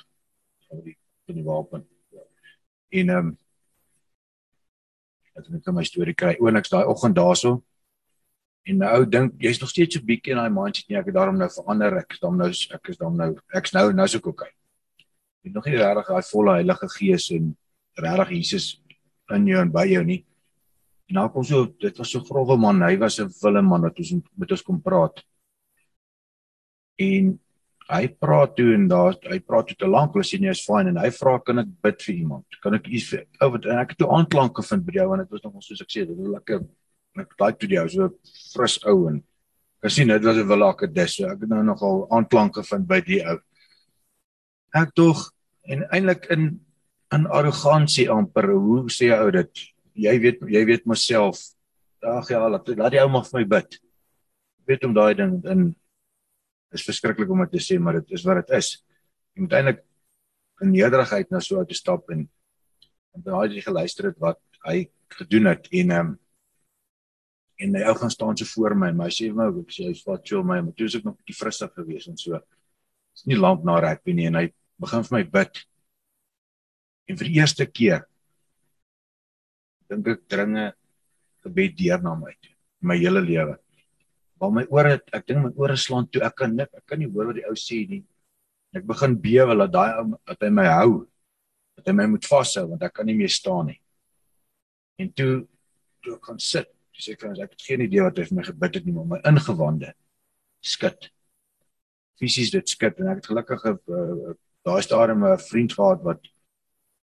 van 0.69 0.83
die 0.83 0.97
van 1.25 1.35
die 1.35 1.43
wapen. 1.43 1.85
En 2.91 3.09
ehm 3.09 3.17
um, 3.17 3.37
ek 5.35 5.45
het 5.45 5.49
net 5.49 5.73
my 5.73 5.83
storie 5.83 6.13
kry. 6.13 6.35
Ooniks 6.39 6.69
daai 6.69 6.85
oggend 6.85 7.15
daarso 7.15 7.63
en 8.63 8.77
nou 8.77 9.05
dink 9.05 9.33
jy's 9.41 9.59
nog 9.59 9.69
steeds 9.69 9.95
so 9.95 10.05
bietjie 10.05 10.33
in 10.33 10.39
daai 10.39 10.49
mindset 10.49 10.89
nie 10.89 10.97
ek 10.97 11.09
het 11.09 11.15
daarom 11.15 11.37
nou 11.37 11.49
verander 11.51 11.97
ek 11.99 12.15
is 12.15 12.19
dan 12.19 12.37
nou 12.37 12.49
ek 12.49 12.89
is 12.89 12.97
dan 12.97 13.17
nou 13.19 13.29
ek's 13.59 13.73
nou 13.73 13.91
nou 13.93 14.07
so 14.07 14.21
okay 14.23 14.51
nog 15.51 15.65
nie 15.67 15.75
regtig 15.75 16.07
daai 16.07 16.29
volle 16.31 16.55
Heilige 16.59 16.87
Gees 16.95 17.29
en 17.35 17.51
regtig 17.99 18.29
Jesus 18.37 18.67
in 19.33 19.47
jou 19.47 19.59
en 19.59 19.71
by 19.71 19.85
jou 19.89 20.03
nie. 20.07 20.23
En 21.11 21.19
nou 21.19 21.27
kom 21.33 21.43
so 21.43 21.67
dit 21.81 21.97
was 21.99 22.11
so 22.11 22.23
grove 22.23 22.57
man, 22.57 22.81
hy 22.81 22.95
was 22.97 23.19
'n 23.19 23.29
wille 23.41 23.61
man 23.61 23.81
wat 23.81 23.99
ons 23.99 24.13
met 24.37 24.51
ons 24.51 24.61
kom 24.61 24.81
praat. 24.81 25.23
En 26.99 27.39
hy 27.89 28.07
praat 28.07 28.55
toe 28.55 28.73
en 28.73 28.87
daar 28.87 29.17
hy 29.29 29.39
praat 29.39 29.67
toe 29.67 29.75
te 29.75 29.87
lank, 29.87 30.13
hulle 30.13 30.23
sê 30.23 30.39
nee, 30.39 30.49
is 30.49 30.63
fine 30.65 30.89
en 30.89 30.97
hy 30.97 31.09
vra 31.11 31.39
kan 31.39 31.59
ek 31.59 31.67
bid 31.83 32.01
vir 32.01 32.15
iemand? 32.15 32.45
Kan 32.61 32.73
ek 32.73 32.87
iets 32.87 33.13
ou 33.41 33.49
wat 33.51 33.65
en 33.65 33.81
ek 33.81 33.89
het 33.89 33.97
toe 33.97 34.11
aanklank 34.15 34.55
gevind 34.55 34.85
by 34.85 34.93
jou 34.93 35.13
en 35.13 35.19
dit 35.19 35.29
was 35.35 35.43
nog 35.43 35.63
soos 35.63 35.81
ek 35.81 35.91
sê, 35.91 36.07
dit 36.07 36.17
was 36.17 36.33
lekker 36.37 36.63
ek 37.19 37.35
daai 37.37 37.53
toe 37.59 37.69
jou 37.69 37.87
so 37.89 38.09
fris 38.53 38.79
ou 38.85 39.07
en 39.09 39.23
ek 39.83 39.91
sien 39.91 40.07
dit 40.07 40.23
was 40.23 40.37
'n 40.37 40.47
willakke 40.47 40.87
dis, 40.87 41.15
so 41.15 41.25
ek 41.27 41.41
het 41.41 41.49
nou 41.49 41.63
nogal 41.63 42.07
aanklank 42.09 42.55
gevind 42.55 42.87
by 42.87 43.01
die 43.01 43.21
ou 43.21 43.39
ek 44.73 44.93
tog 44.95 45.32
en 45.69 45.85
eintlik 45.91 46.27
in 46.33 46.59
in 47.13 47.27
arrogansie 47.29 48.07
amper 48.09 48.49
hoe 48.51 48.89
sê 48.89 49.11
jy 49.11 49.17
ou 49.21 49.31
dit? 49.31 49.65
Jy 49.93 50.13
weet 50.23 50.39
jy 50.49 50.63
weet 50.65 50.87
myself 50.89 51.41
ag 52.03 52.29
ja 52.31 52.41
laat 52.49 52.67
laat 52.75 52.91
die 52.95 53.01
ou 53.01 53.09
maar 53.11 53.25
vir 53.27 53.39
my 53.39 53.45
bid. 53.55 53.77
Weet 54.67 54.85
om 54.87 54.95
daai 54.95 55.13
ding 55.19 55.37
in 55.49 55.67
is 56.73 56.85
verskriklik 56.85 57.29
om 57.29 57.43
dit 57.45 57.53
te 57.53 57.61
sê 57.61 57.79
maar 57.79 58.01
dit 58.01 58.15
is 58.17 58.25
wat 58.25 58.41
dit 58.41 58.55
is. 58.57 58.75
Jy 59.35 59.45
moet 59.45 59.55
eintlik 59.59 59.83
in 60.63 60.73
nederigheid 60.73 61.31
na 61.31 61.39
so 61.39 61.63
te 61.65 61.77
stap 61.77 62.09
en 62.13 62.27
en 63.13 63.21
daai 63.21 63.53
jy 63.53 63.61
geluister 63.61 64.09
het 64.09 64.19
wat 64.19 64.41
hy 64.65 64.87
gedoen 65.13 65.51
het 65.51 65.67
en 65.79 65.91
um, 65.93 66.11
en 67.61 67.75
hy 67.77 67.83
ou 67.85 67.93
gaan 67.99 68.11
staan 68.11 68.37
so 68.37 68.49
voor 68.55 68.73
my 68.75 68.89
en 68.89 68.97
my 68.97 69.09
sê 69.13 69.29
my 69.29 69.51
ek 69.51 69.75
sê 69.75 69.91
hy's 69.91 70.01
wat 70.07 70.25
chill 70.25 70.41
my 70.41 70.59
maar 70.61 70.73
toe 70.73 70.89
is 70.89 70.97
ek 70.97 71.05
nog 71.05 71.13
'n 71.15 71.21
bietjie 71.21 71.37
frustig 71.37 71.71
geweest 71.77 72.09
en 72.09 72.17
so. 72.17 72.41
Is 73.13 73.25
nie 73.29 73.37
lank 73.37 73.63
na 73.63 73.79
rugby 73.79 74.13
nie 74.13 74.27
en 74.27 74.35
hy 74.41 74.47
begin 74.81 75.05
vir 75.07 75.17
my 75.17 75.23
bid. 75.35 75.61
En 77.09 77.19
vir 77.19 77.29
die 77.29 77.39
eerste 77.41 77.67
keer 77.67 78.05
dink 79.91 80.07
ek 80.07 80.23
dringe 80.31 80.71
gebed 81.43 81.75
deur 81.77 82.01
na 82.01 82.15
my 82.17 82.31
toe, 82.41 82.53
my 82.81 82.97
hele 82.97 83.21
lewe. 83.21 83.57
Waar 84.39 84.53
my 84.55 84.63
ore, 84.73 84.97
ek 85.13 85.25
dink 85.27 85.43
my 85.43 85.51
ore 85.59 85.75
slaan 85.79 86.07
toe, 86.09 86.23
ek 86.25 86.37
kan 86.39 86.55
nik, 86.55 86.71
ek 86.73 86.85
kan 86.89 86.99
nie 86.99 87.09
hoor 87.11 87.29
wat 87.29 87.39
die 87.39 87.47
ou 87.47 87.55
sê 87.59 87.83
nie. 87.89 88.01
Ek 88.73 88.85
begin 88.89 89.17
bewe 89.21 89.57
dat 89.59 89.73
daai 89.73 89.91
ou 90.01 90.05
dat 90.15 90.45
hy 90.45 90.49
my 90.49 90.65
hou. 90.71 90.93
Dat 91.77 91.89
hy 91.89 91.97
my 91.97 92.07
moet 92.15 92.29
vashou 92.29 92.65
want 92.71 92.85
ek 92.85 92.95
kan 92.97 93.07
nie 93.09 93.17
meer 93.17 93.31
staan 93.33 93.69
nie. 93.69 93.79
En 95.01 95.11
toe 95.13 95.43
toe 96.03 96.17
ek 96.17 96.23
kan 96.25 96.39
sit, 96.41 96.67
dis 96.95 97.11
ek 97.13 97.21
kan 97.21 97.35
ek 97.37 97.53
het 97.55 97.67
geen 97.67 97.83
idee 97.85 98.03
wat 98.03 98.17
hy 98.19 98.25
vir 98.27 98.39
my 98.39 98.47
gebid 98.47 98.79
het 98.79 98.87
nie, 98.87 98.95
maar 98.95 99.11
my 99.13 99.19
ingewande 99.29 99.93
skud. 100.63 101.09
Fisies 102.19 102.51
dit 102.53 102.73
skud 102.75 102.99
en 103.01 103.13
ek 103.13 103.21
het 103.21 103.29
gelukkig 103.31 103.63
'n 103.71 104.35
is 104.63 104.87
daar 104.87 105.15
'n 105.15 105.37
vriend 105.37 105.73
gehad 105.73 106.03
wat 106.03 106.21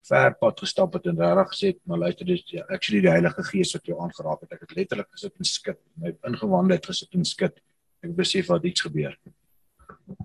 ver 0.02 0.34
pad 0.38 0.60
gestap 0.60 0.92
het 0.92 1.06
en 1.06 1.18
regtig 1.18 1.48
gesê 1.52 1.78
maar 1.84 1.98
luister 1.98 2.26
dis 2.26 2.42
ja, 2.46 2.64
actually 2.68 3.00
die 3.00 3.10
Heilige 3.10 3.42
Gees 3.42 3.72
wat 3.72 3.86
jou 3.86 4.00
aangeraak 4.00 4.40
het. 4.40 4.52
Ek 4.52 4.60
het 4.60 4.76
letterlik 4.76 5.08
gesit 5.10 5.34
en 5.38 5.44
skud 5.44 5.78
my 5.94 6.14
ingewande 6.26 6.74
het 6.74 6.86
gesit 6.86 7.14
en 7.14 7.24
skud 7.24 7.54
ek 8.02 8.16
besef 8.16 8.46
wat 8.46 8.64
iets 8.64 8.80
gebeur. 8.80 9.16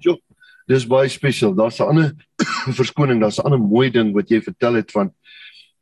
Jo 0.02 0.18
dis 0.70 0.86
baie 0.88 1.10
spesiaal 1.10 1.56
daar's 1.58 1.80
'n 1.80 1.90
ander 1.90 2.12
verskoning 2.80 3.22
daar's 3.22 3.40
'n 3.40 3.46
ander 3.46 3.60
mooi 3.60 3.90
ding 3.90 4.14
wat 4.14 4.30
jy 4.30 4.42
vertel 4.42 4.76
het 4.76 4.92
van 4.92 5.14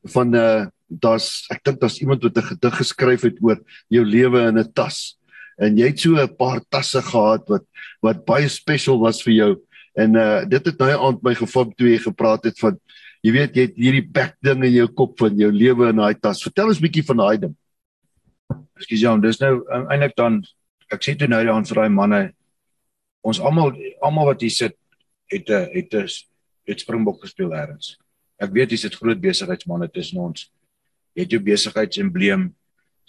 van 0.07 0.33
uh, 0.33 0.65
daar's 0.87 1.45
ek 1.51 1.63
dink 1.63 1.79
daar's 1.79 1.99
iemand 2.01 2.23
wat 2.23 2.37
'n 2.37 2.49
gedig 2.51 2.75
geskryf 2.77 3.21
het 3.21 3.37
oor 3.41 3.59
jou 3.89 4.05
lewe 4.05 4.47
in 4.47 4.57
'n 4.57 4.73
tas. 4.73 5.19
En 5.59 5.77
jy 5.77 5.87
het 5.87 5.99
so 5.99 6.15
'n 6.15 6.35
paar 6.35 6.61
tasse 6.69 7.01
gehad 7.01 7.47
wat 7.47 7.65
wat 8.01 8.25
baie 8.25 8.47
spesiaal 8.47 8.99
was 8.99 9.21
vir 9.21 9.33
jou 9.33 9.51
En 9.93 10.15
uh 10.15 10.45
dit 10.45 10.65
het 10.65 10.79
nou 10.79 10.89
aand 11.07 11.23
my 11.23 11.33
gevang 11.35 11.73
toe 11.75 11.89
jy 11.89 11.99
gepraat 12.03 12.43
het 12.43 12.59
van 12.59 12.77
jy 13.25 13.31
weet 13.35 13.55
jy 13.55 13.65
het 13.67 13.75
hierdie 13.75 14.05
back 14.05 14.35
ding 14.41 14.63
in 14.63 14.73
jou 14.73 14.87
kop 14.87 15.17
van 15.19 15.37
jou 15.37 15.51
lewe 15.51 15.89
in 15.89 16.01
daai 16.01 16.15
tas. 16.19 16.43
Vertel 16.43 16.71
ons 16.73 16.81
bietjie 16.81 17.05
van 17.05 17.17
daai 17.23 17.37
ding. 17.45 17.55
Ekskuus 18.79 19.01
Jan, 19.01 19.21
dis 19.21 19.41
nou 19.41 19.63
um, 19.67 19.87
eintlik 19.91 20.15
dan 20.15 20.43
ek 20.89 21.03
sê 21.03 21.15
toe 21.17 21.27
nou 21.27 21.41
aan 21.51 21.65
vir 21.65 21.81
daai 21.81 21.89
manne 21.89 22.21
ons 23.25 23.39
almal 23.39 23.73
almal 24.01 24.31
wat 24.31 24.41
hier 24.41 24.53
sit 24.53 24.77
het 25.29 25.49
'n 25.49 25.67
het 25.73 25.93
'n 25.93 26.07
het 26.67 26.79
Springbok 26.79 27.21
gespeel 27.21 27.53
eers. 27.53 27.97
Ek 28.39 28.51
weet 28.53 28.69
dis 28.69 28.81
dit 28.81 28.95
groot 28.95 29.19
besigheidsmanne 29.19 29.89
tussen 29.91 30.19
ons. 30.19 30.51
Jy 31.15 31.23
het 31.23 31.31
jou 31.31 31.41
besigheidsembleem. 31.41 32.55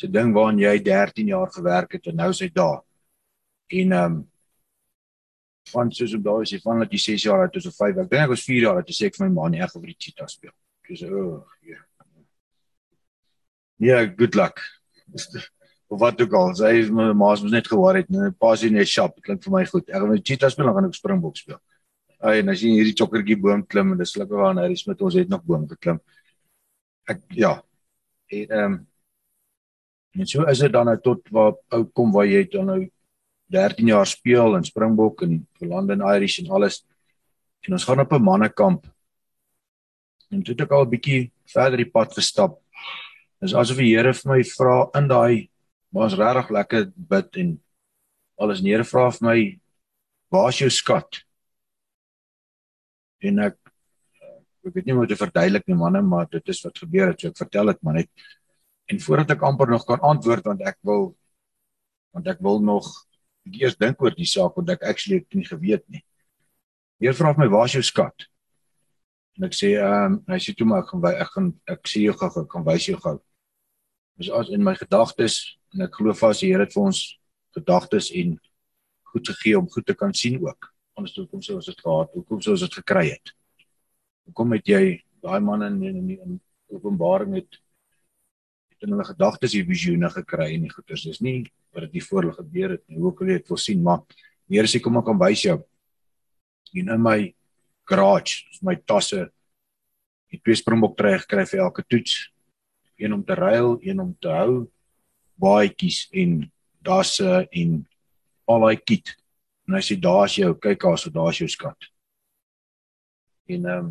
'n 0.02 0.12
ding 0.12 0.32
waaraan 0.32 0.58
jy 0.58 0.78
13 0.82 1.26
jaar 1.26 1.50
gewerk 1.52 1.92
het 1.92 2.06
en 2.06 2.16
nou 2.16 2.30
is 2.30 2.40
hy 2.40 2.48
daar. 2.48 2.82
En 3.68 3.92
ehm 3.92 4.12
um, 4.12 4.29
van 5.72 5.92
soos 5.92 6.14
op 6.16 6.24
daai 6.24 6.42
is 6.42 6.54
jy 6.54 6.60
van 6.64 6.82
dat 6.82 6.92
jy 6.92 6.98
6 6.98 7.24
jaar 7.28 7.44
oud 7.44 7.56
is 7.56 7.66
of 7.66 7.76
5. 7.76 8.02
Ek 8.02 8.10
dink 8.10 8.24
ek 8.24 8.32
was 8.32 8.44
4 8.46 8.64
jaar 8.64 8.80
oud 8.80 8.88
toe 8.88 8.96
sê 8.96 9.06
ek 9.10 9.16
vir 9.18 9.28
my 9.28 9.32
ma 9.36 9.48
nie 9.48 9.62
ek 9.62 9.74
wil 9.74 9.84
vir 9.84 9.92
die 9.92 10.00
cheetah 10.06 10.28
speel. 10.30 10.52
Ek 10.84 10.98
sê 10.98 11.10
o, 11.10 11.22
oh, 11.22 11.56
ja. 11.68 11.80
Ja, 13.80 14.04
good 14.06 14.34
luck. 14.34 14.60
Of 15.90 16.00
wat 16.00 16.20
ook 16.22 16.34
al, 16.36 16.52
sy 16.54 16.72
my 16.94 17.10
ma 17.16 17.32
het 17.34 17.46
net 17.50 17.68
gehoor 17.70 17.96
het, 17.98 18.10
net 18.12 18.36
pas 18.38 18.62
in 18.62 18.76
'n 18.76 18.84
shop, 18.84 19.20
klink 19.22 19.42
vir 19.44 19.52
my 19.52 19.64
goed. 19.64 19.88
Ek 19.88 20.02
wil 20.02 20.20
cheetah 20.22 20.50
speel, 20.50 20.66
dan 20.66 20.74
gaan 20.74 20.88
ek 20.88 20.94
springbok 20.94 21.36
speel. 21.36 21.60
Ai, 22.20 22.40
en 22.40 22.52
as 22.52 22.60
jy 22.60 22.74
hierdie 22.76 22.96
chokkertjie 22.96 23.40
boom 23.40 23.64
klim 23.66 23.92
en 23.92 23.98
dis 23.98 24.16
lekker 24.16 24.36
waar 24.36 24.70
is 24.70 24.86
met 24.86 25.00
ons 25.02 25.14
het 25.14 25.28
nog 25.28 25.42
boom 25.44 25.66
geklim. 25.68 26.00
Ek 27.08 27.22
ja. 27.32 27.62
En 28.28 28.50
ehm 28.50 28.72
um, 28.72 28.86
en 30.12 30.26
so 30.26 30.44
is 30.50 30.58
dit 30.58 30.72
dan 30.72 30.86
nou 30.86 30.96
tot 31.00 31.28
waar 31.30 31.54
ou 31.70 31.84
kom 31.94 32.12
waar 32.12 32.26
jy 32.26 32.44
dan 32.50 32.66
nou 32.66 32.80
13 33.50 33.90
jaar 33.90 34.06
speel 34.06 34.56
in 34.56 34.64
Springbok 34.64 35.24
en 35.26 35.40
vir 35.58 35.68
London 35.68 36.04
Irish 36.14 36.38
en 36.42 36.50
alles. 36.54 36.80
En 37.66 37.74
ons 37.76 37.84
gaan 37.84 38.00
op 38.00 38.12
'n 38.12 38.22
mannekamp. 38.22 38.86
En 40.30 40.42
toe 40.42 40.54
het 40.54 40.62
ek 40.62 40.72
al 40.72 40.84
'n 40.86 40.90
bietjie 40.90 41.32
verder 41.46 41.76
die 41.76 41.90
pad 41.90 42.14
gestap. 42.14 42.60
Dis 43.40 43.54
asof 43.54 43.76
die 43.76 43.96
Here 43.96 44.12
vir 44.14 44.32
my 44.32 44.42
vra 44.42 44.90
in 44.94 45.08
daai 45.08 45.50
was 45.92 46.14
regtig 46.14 46.50
lekker 46.50 46.92
bid 46.94 47.36
en 47.36 47.60
alles 48.38 48.62
neer 48.62 48.84
vra 48.84 49.10
vir 49.10 49.26
my 49.26 49.60
waar's 50.30 50.58
jou 50.58 50.70
skat? 50.70 51.24
En 53.20 53.38
ek 53.38 53.56
ek 54.60 54.74
weet 54.74 54.86
nie 54.86 54.92
hoe 54.92 55.02
om 55.02 55.08
te 55.08 55.16
verduidelik 55.16 55.66
nie 55.66 55.76
manne, 55.76 56.02
maar 56.02 56.26
dit 56.30 56.48
is 56.48 56.60
wat 56.62 56.78
gebeur 56.78 57.08
het. 57.08 57.20
So 57.20 57.28
ek 57.28 57.40
vertel 57.40 57.66
dit 57.66 57.82
maar 57.82 57.94
net. 57.94 58.10
En 58.92 59.00
voordat 59.00 59.30
ek 59.30 59.42
amper 59.42 59.70
nog 59.70 59.86
kan 59.86 60.00
antwoord 60.00 60.44
want 60.44 60.60
ek 60.62 60.78
wil 60.82 61.16
want 62.12 62.26
ek 62.26 62.40
wil 62.42 62.60
nog 62.60 62.86
ek 63.48 63.60
eers 63.62 63.78
dink 63.80 64.02
oor 64.02 64.14
die 64.16 64.28
saak 64.28 64.56
want 64.56 64.72
ek 64.74 64.84
actually 64.88 65.20
het 65.22 65.38
nie 65.38 65.48
geweet 65.48 65.84
nie. 65.88 66.02
Heer 67.00 67.16
vra 67.16 67.32
my 67.38 67.48
waar 67.48 67.68
is 67.68 67.78
jou 67.78 67.84
skat? 67.86 68.26
En 69.38 69.46
ek 69.48 69.56
sê 69.56 69.72
ehm 69.78 70.18
um, 70.18 70.20
hy 70.28 70.38
sê 70.42 70.54
toe 70.56 70.66
maar 70.68 70.82
ek 70.84 70.90
gaan 70.92 71.06
ek 71.10 71.32
gaan 71.34 71.48
ek 71.76 71.88
sê 71.88 72.04
jou 72.04 72.16
gou 72.20 72.30
ek 72.42 72.52
gaan 72.52 72.66
wys 72.66 72.88
jou 72.90 72.98
gou. 73.00 73.16
Dis 74.20 74.30
as 74.36 74.50
in 74.52 74.64
my 74.64 74.74
gedagtes 74.76 75.40
en 75.74 75.86
ek 75.86 75.96
glo 75.96 76.12
vas 76.12 76.42
die 76.42 76.50
Here 76.52 76.66
het 76.66 76.74
vir 76.76 76.90
ons 76.90 77.00
gedagtes 77.56 78.10
en 78.20 78.36
goed 79.12 79.30
gegee 79.32 79.58
om 79.58 79.70
goed 79.70 79.86
te 79.86 79.96
kan 79.96 80.12
sien 80.14 80.36
ook. 80.42 80.68
Anders 80.98 81.14
toe 81.16 81.26
kom 81.26 81.40
ons 81.40 81.66
dit 81.70 81.80
gehad, 81.80 82.12
hoekom 82.14 82.42
sou 82.44 82.52
ons 82.52 82.66
dit 82.66 82.76
gekry 82.82 83.06
het? 83.10 83.32
Hoekom 84.28 84.52
het 84.58 84.68
jy 84.68 85.00
daai 85.24 85.40
man 85.40 85.64
in 85.66 85.80
in, 85.88 85.96
in, 85.96 86.10
in 86.18 86.40
openbaring 86.70 87.34
het 87.40 87.58
in 88.84 88.94
hulle 88.94 89.04
gedagtes 89.04 89.54
hier 89.56 89.66
visioene 89.68 90.10
gekry 90.12 90.54
en 90.54 90.66
die 90.66 90.72
goeters. 90.72 91.06
Dis 91.06 91.22
nie 91.24 91.44
wat 91.74 91.90
dit 91.92 92.04
voor 92.04 92.24
hulle 92.24 92.36
gebeur 92.36 92.76
het 92.76 92.84
nie. 92.88 92.98
Hoe 92.98 93.14
kan 93.14 93.28
jy 93.28 93.38
dit 93.40 93.48
voorsien? 93.50 93.82
Maar 93.82 94.04
Here 94.50 94.66
sê 94.66 94.80
kom 94.82 94.98
ek 94.98 95.04
kan 95.06 95.18
wys 95.20 95.44
jou. 95.44 95.60
Hier 96.72 96.88
in 96.90 97.02
my 97.02 97.30
garage, 97.86 98.48
my 98.66 98.74
tasse. 98.82 99.28
Ek 100.30 100.42
twee 100.42 100.58
springbok 100.58 100.96
tree 100.98 101.20
gekry 101.22 101.44
vir 101.46 101.62
elke 101.68 101.86
toets. 101.86 102.26
een 103.00 103.14
om 103.14 103.22
te 103.24 103.32
ruil, 103.32 103.78
een 103.80 104.00
om 104.00 104.10
te 104.20 104.28
hou 104.28 104.68
baadjies 105.40 106.02
en 106.12 106.42
dasse 106.84 107.46
en 107.48 107.78
al 108.44 108.66
daai 108.66 108.76
kit. 108.76 109.14
En 109.64 109.78
hy 109.78 109.80
sê 109.80 109.96
daar's 109.96 110.34
jou, 110.36 110.50
kyk 110.52 110.82
daar, 110.84 110.98
so 111.00 111.08
daar's 111.14 111.40
jou 111.40 111.48
skat. 111.48 111.88
En 113.48 113.64
ehm 113.64 113.86
um, 113.86 113.90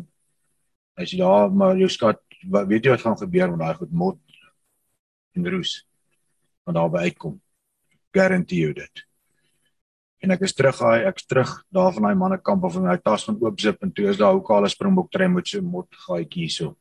hy 1.00 1.08
sê 1.08 1.18
ja, 1.18 1.48
maar 1.48 1.78
jou 1.80 1.88
skat, 1.90 2.20
wat, 2.52 2.68
weet 2.68 2.84
jy 2.84 2.92
wat 2.92 3.02
gaan 3.02 3.18
gebeur 3.18 3.50
met 3.50 3.62
daai 3.64 3.78
goed 3.80 3.92
mot 3.96 4.18
en 5.36 5.48
roes? 5.50 5.86
Want 6.64 6.76
daar 6.76 6.90
by 6.90 7.04
uitkom. 7.10 7.40
Guarantee 8.14 8.58
you 8.64 8.74
dit. 8.74 9.04
En 10.20 10.34
ek 10.34 10.44
is 10.44 10.54
terug 10.56 10.80
hy 10.84 10.98
ek's 11.08 11.24
terug 11.24 11.52
daar 11.72 11.94
van 11.96 12.08
daai 12.08 12.18
mannekamp 12.18 12.64
of 12.64 12.76
my 12.76 12.96
tas 13.00 13.24
van 13.24 13.38
oop 13.40 13.60
zip 13.60 13.80
en 13.82 13.92
toe 13.92 14.10
is 14.10 14.18
daar 14.20 14.36
ook 14.36 14.50
al 14.50 14.64
'n 14.64 14.74
springbok 14.74 15.10
trein 15.10 15.32
met 15.32 15.48
so 15.48 15.62
mot 15.62 15.88
gaatjie 16.06 16.44
hierso. 16.44 16.76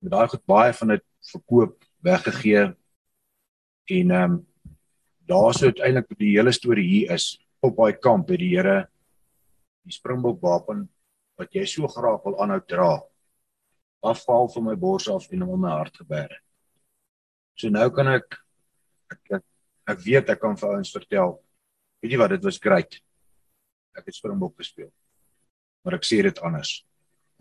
Met 0.00 0.12
daai 0.12 0.28
goed 0.28 0.46
baie 0.46 0.72
van 0.72 0.88
dit 0.88 1.04
verkoop, 1.32 1.84
weggegee. 2.00 2.74
En 3.90 4.10
ehm 4.10 4.32
um, 4.32 4.46
daar 5.26 5.54
sou 5.54 5.70
uiteindelik 5.70 6.18
die 6.18 6.36
hele 6.36 6.52
storie 6.52 6.88
hier 6.88 7.10
is 7.10 7.38
op 7.60 7.76
daai 7.76 7.92
kamp 7.92 8.28
het 8.28 8.38
die 8.38 8.56
Here 8.56 8.88
die 9.86 9.94
springbok 9.94 10.40
wapen 10.42 10.88
wat 11.38 11.54
jy 11.54 11.64
so 11.66 11.88
graag 11.88 12.22
wil 12.24 12.38
aanhou 12.42 12.60
dra 12.66 13.02
afval 14.02 14.48
van 14.48 14.64
my 14.64 14.74
bors 14.74 15.08
af 15.08 15.28
en 15.30 15.42
om 15.46 15.60
my 15.60 15.70
hart 15.70 15.96
gebeere. 15.96 16.41
So 17.58 17.70
nou 17.72 17.88
kan 17.94 18.08
ek 18.16 18.38
ek 19.12 19.34
ek, 19.38 19.44
ek 19.92 20.04
weet 20.04 20.30
ek 20.34 20.40
kan 20.40 20.56
vir 20.56 20.76
ouens 20.76 20.92
vertel. 20.94 21.36
Weet 22.02 22.14
jy 22.14 22.20
wat 22.20 22.34
dit 22.36 22.46
was 22.48 22.60
great. 22.62 23.00
Ek 23.96 24.08
het 24.08 24.16
springbok 24.16 24.56
gespeel. 24.60 24.90
Maar 25.84 25.98
ek 25.98 26.06
sê 26.08 26.22
dit 26.24 26.38
anders. 26.46 26.80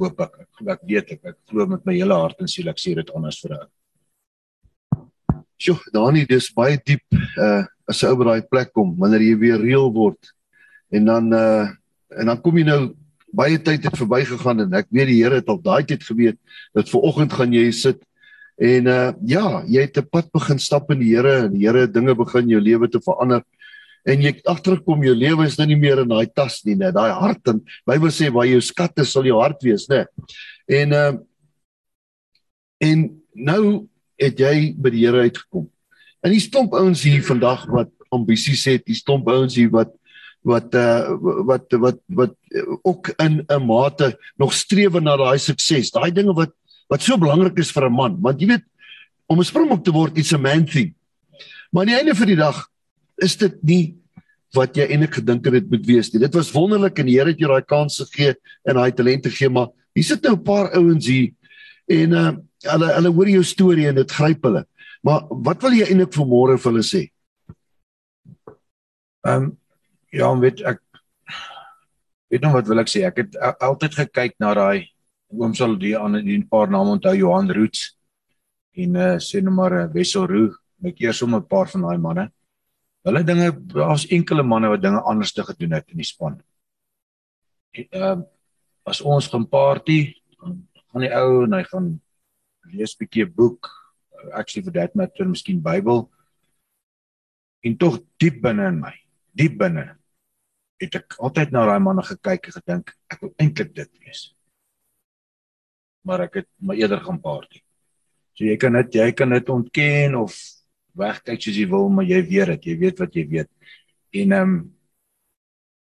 Hoop 0.02 0.20
ek 0.26 0.42
ek, 0.44 0.50
ek 0.76 0.88
weet 0.88 1.14
ek 1.18 1.30
ek 1.34 1.38
glo 1.52 1.68
met 1.70 1.86
my 1.86 1.96
hele 1.96 2.18
hart 2.18 2.42
en 2.42 2.50
siel 2.52 2.72
ek 2.72 2.82
sê 2.82 2.96
dit 2.98 3.16
anders 3.16 3.40
vir 3.44 3.56
'n 3.60 3.70
Sjoe, 5.62 5.78
Dani, 5.94 6.26
dis 6.26 6.50
baie 6.58 6.80
diep 6.82 7.04
uh 7.38 7.62
as 7.92 8.00
jy 8.02 8.10
oor 8.10 8.32
daai 8.32 8.48
plek 8.50 8.72
kom 8.74 8.96
wanneer 8.98 9.22
jy 9.22 9.36
weer 9.38 9.60
reël 9.62 9.92
word. 9.94 10.18
En 10.92 11.06
dan 11.06 11.34
uh 11.34 11.68
en 12.18 12.26
dan 12.28 12.42
kom 12.42 12.58
jy 12.58 12.66
nou 12.66 12.96
baie 13.32 13.60
tyd 13.62 13.86
het 13.86 13.96
verbygegaan 13.96 14.66
en 14.66 14.74
ek 14.74 14.90
weet 14.92 15.08
die 15.08 15.22
Here 15.22 15.38
het 15.40 15.50
op 15.52 15.62
daai 15.64 15.84
tyd 15.88 16.04
geweet 16.04 16.40
dat 16.76 16.90
ver 16.90 17.06
oggend 17.08 17.34
gaan 17.34 17.54
jy 17.54 17.70
sit 17.72 18.02
en 18.62 18.88
uh 18.88 19.10
ja, 19.26 19.64
jy 19.66 19.88
het 19.88 19.98
'n 19.98 20.10
pad 20.12 20.30
begin 20.32 20.60
stap 20.60 20.92
in 20.92 21.00
die 21.00 21.16
Here 21.16 21.46
en 21.46 21.54
die 21.54 21.66
Here 21.66 21.88
dinge 21.88 22.16
begin 22.16 22.50
jou 22.50 22.62
lewe 22.62 22.88
te 22.88 23.02
verander. 23.02 23.42
En 24.06 24.22
jy 24.22 24.34
agterkom 24.46 25.04
jou 25.04 25.16
lewe 25.16 25.46
is 25.46 25.58
nou 25.58 25.68
nie 25.68 25.78
meer 25.78 26.02
in 26.02 26.10
daai 26.10 26.28
tas 26.34 26.62
nie, 26.66 26.76
net 26.76 26.94
daai 26.94 27.12
hart 27.12 27.48
en 27.48 27.62
Bybel 27.86 28.10
sê 28.10 28.32
waar 28.34 28.46
jou 28.46 28.62
skatte 28.62 29.06
sal 29.06 29.26
jou 29.26 29.40
hart 29.42 29.62
wees, 29.64 29.88
né? 29.90 30.06
En 30.70 30.94
uh 30.94 31.14
en 32.82 33.22
nou 33.36 33.88
het 34.18 34.40
jy 34.40 34.74
by 34.78 34.90
die 34.90 35.06
Here 35.06 35.26
uitgekom. 35.26 35.68
En 36.22 36.32
die 36.32 36.42
stomp 36.42 36.74
ouens 36.74 37.04
hier 37.04 37.22
vandag 37.24 37.66
wat 37.70 37.90
ambisies 38.12 38.66
het, 38.66 38.86
die 38.86 38.98
stomp 38.98 39.28
ouens 39.28 39.56
hier 39.56 39.70
wat 39.74 39.94
wat 40.46 40.74
uh 40.74 41.18
wat 41.46 41.74
wat 41.78 42.00
wat 42.10 42.34
ook 42.84 43.14
in 43.22 43.46
'n 43.46 43.66
mate 43.66 44.18
nog 44.38 44.54
streef 44.54 44.94
na 45.02 45.18
daai 45.18 45.38
sukses. 45.38 45.92
Daai 45.92 46.12
dinge 46.12 46.34
wat 46.34 46.54
wat 46.92 47.06
so 47.06 47.18
belangrik 47.18 47.58
is 47.64 47.72
vir 47.72 47.88
'n 47.88 47.96
man, 47.96 48.20
want 48.22 48.42
jy 48.42 48.48
weet 48.48 48.66
om 49.30 49.40
'n 49.40 49.48
springbok 49.48 49.84
te 49.84 49.92
word 49.92 50.18
is 50.18 50.34
'n 50.34 50.42
man 50.42 50.66
thing. 50.66 50.94
Maar 51.72 51.84
aan 51.84 51.88
die 51.88 52.00
einde 52.00 52.16
van 52.16 52.28
die 52.28 52.36
dag 52.36 52.68
is 53.18 53.36
dit 53.38 53.64
nie 53.64 53.96
wat 54.54 54.76
jy 54.76 54.84
eintlik 54.84 55.16
gedink 55.16 55.46
het 55.46 55.54
dit 55.54 55.70
moet 55.72 55.86
wees 55.86 56.12
nie. 56.12 56.20
Dit 56.20 56.36
was 56.36 56.52
wonderlik 56.52 57.00
en 57.00 57.06
die 57.06 57.16
Here 57.16 57.32
het 57.32 57.40
jou 57.40 57.48
daai 57.48 57.64
kans 57.64 57.98
gegee 57.98 58.36
en 58.68 58.76
daai 58.76 58.92
talente 58.92 59.30
gegee, 59.30 59.50
maar 59.50 59.70
hier 59.96 60.04
sit 60.04 60.24
nou 60.24 60.36
'n 60.36 60.44
paar 60.44 60.76
ouens 60.76 61.08
hier 61.08 61.32
en 61.88 62.14
uh 62.14 62.32
hulle 62.62 62.94
hulle 62.94 63.10
hoor 63.10 63.30
jou 63.30 63.44
storie 63.44 63.88
en 63.88 63.96
dit 63.96 64.12
gryp 64.12 64.44
hulle. 64.44 64.66
Maar 65.02 65.22
wat 65.30 65.62
wil 65.62 65.72
jy 65.72 65.88
eintlik 65.88 66.14
vanmôre 66.14 66.60
vir 66.60 66.72
hulle 66.72 66.84
sê? 66.84 67.10
Ehm 69.26 69.44
um, 69.44 69.58
ja, 70.12 70.40
weet 70.40 70.62
ek 70.62 70.82
weet 72.30 72.42
nog 72.42 72.54
wat 72.54 72.68
wil 72.68 72.80
ek 72.80 72.90
sê? 72.90 73.06
Ek 73.08 73.18
het 73.18 73.38
altyd 73.60 73.96
gekyk 73.96 74.36
na 74.40 74.54
daai 74.54 74.91
oom 75.32 75.54
sal 75.56 75.78
die 75.80 75.96
ander 75.98 76.24
die 76.24 76.40
paar 76.48 76.70
name 76.72 76.98
onthou 76.98 77.14
Johan 77.16 77.52
Roots 77.52 77.92
en 78.76 78.96
uh 78.96 79.16
sê 79.20 79.42
nou 79.44 79.54
maar 79.56 79.74
uh, 79.78 79.88
Wessel 79.94 80.28
Roo, 80.28 80.54
ek 80.88 81.02
eers 81.04 81.22
om 81.22 81.36
'n 81.36 81.48
paar 81.48 81.68
van 81.68 81.82
daai 81.82 81.98
manne. 81.98 82.32
Hulle 83.04 83.24
dinge 83.24 83.52
daar's 83.74 84.06
enkele 84.08 84.44
manne 84.44 84.70
wat 84.70 84.82
dinge 84.82 85.02
anders 85.02 85.34
te 85.34 85.44
gedoen 85.44 85.74
het 85.74 85.90
in 85.92 85.98
die 85.98 86.08
span. 86.08 86.42
Ehm 87.74 88.22
uh, 88.22 88.24
as 88.86 89.02
ons 89.02 89.28
gaan 89.30 89.46
party, 89.46 90.16
gaan 90.92 91.04
die 91.06 91.14
ou 91.14 91.44
en 91.46 91.54
hy 91.54 91.64
gaan 91.64 92.02
lees 92.74 92.96
'n 92.96 93.00
bietjie 93.04 93.26
'n 93.26 93.34
boek, 93.36 93.70
actually 94.34 94.64
for 94.66 94.74
that 94.74 94.96
matter, 94.96 95.26
miskien 95.26 95.62
Bybel. 95.62 96.10
En 97.64 97.78
tog 97.78 98.00
diep 98.18 98.42
binne 98.42 98.68
in 98.68 98.80
my, 98.82 98.94
diep 99.34 99.58
binne 99.58 99.98
het 100.82 100.96
ek 100.96 101.16
altyd 101.20 101.52
na 101.52 101.66
daai 101.66 101.80
manne 101.80 102.02
gekyk 102.02 102.48
en 102.50 102.56
gedink 102.58 102.96
ek 103.14 103.22
wil 103.22 103.34
eintlik 103.38 103.76
dit 103.76 103.92
wees. 104.02 104.34
Maar 106.08 106.26
ek 106.28 106.42
het 106.42 106.50
maar 106.58 106.80
eerder 106.80 107.02
gaan 107.04 107.22
party. 107.22 107.62
So 108.34 108.46
jy 108.46 108.58
kan 108.58 108.74
dit 108.80 109.00
jy 109.00 109.12
kan 109.14 109.30
dit 109.30 109.50
ontken 109.50 110.16
of 110.16 110.36
wegkyk 110.98 111.42
soos 111.42 111.58
jy 111.58 111.68
wil, 111.72 111.90
maar 111.90 112.08
jy 112.08 112.22
weet 112.28 112.56
dit, 112.56 112.72
jy 112.72 112.76
weet 112.82 113.00
wat 113.00 113.16
jy 113.16 113.26
weet. 113.30 113.50
En 114.12 114.38
ehm 114.38 114.54
um, 114.56 114.62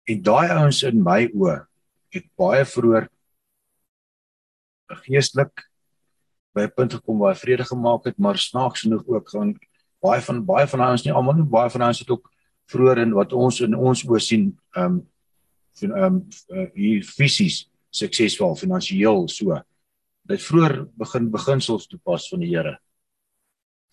en 0.08 0.20
daai 0.24 0.48
ouens 0.54 0.82
in 0.88 1.02
my 1.04 1.26
oë 1.36 1.58
het 2.16 2.24
baie 2.40 2.64
vroeër 2.64 3.10
geestelik 5.04 5.66
by 6.56 6.64
'n 6.64 6.72
punt 6.74 6.94
gekom 6.96 7.18
waar 7.20 7.34
hy 7.34 7.40
vrede 7.40 7.64
gemaak 7.68 8.06
het, 8.08 8.16
maar 8.16 8.38
snaaks 8.38 8.86
genoeg 8.86 9.04
ook 9.06 9.28
gaan 9.28 9.52
baie 10.00 10.20
van 10.22 10.44
baie 10.44 10.66
van 10.66 10.80
ons 10.80 11.04
nie 11.04 11.12
almal 11.12 11.34
nie 11.34 11.46
baie 11.46 11.70
van 11.70 11.88
ons 11.88 12.02
het 12.02 12.10
ook 12.10 12.30
vroeër 12.70 13.02
in 13.04 13.14
wat 13.16 13.32
ons 13.32 13.60
in 13.64 13.74
ons 13.74 14.04
oë 14.06 14.20
sien 14.22 14.44
ehm 14.76 14.84
um, 14.84 14.98
ehm 15.82 16.04
um, 16.04 16.20
uh, 16.50 16.66
hier 16.74 17.02
fisies 17.06 17.68
suksesvol 17.90 18.56
finansiëel 18.58 19.28
so 19.32 19.58
dit 20.28 20.42
vroeër 20.42 20.76
begin 21.04 21.30
beginsels 21.32 21.88
toepas 21.88 22.28
van 22.32 22.44
die 22.44 22.52
Here 22.54 22.76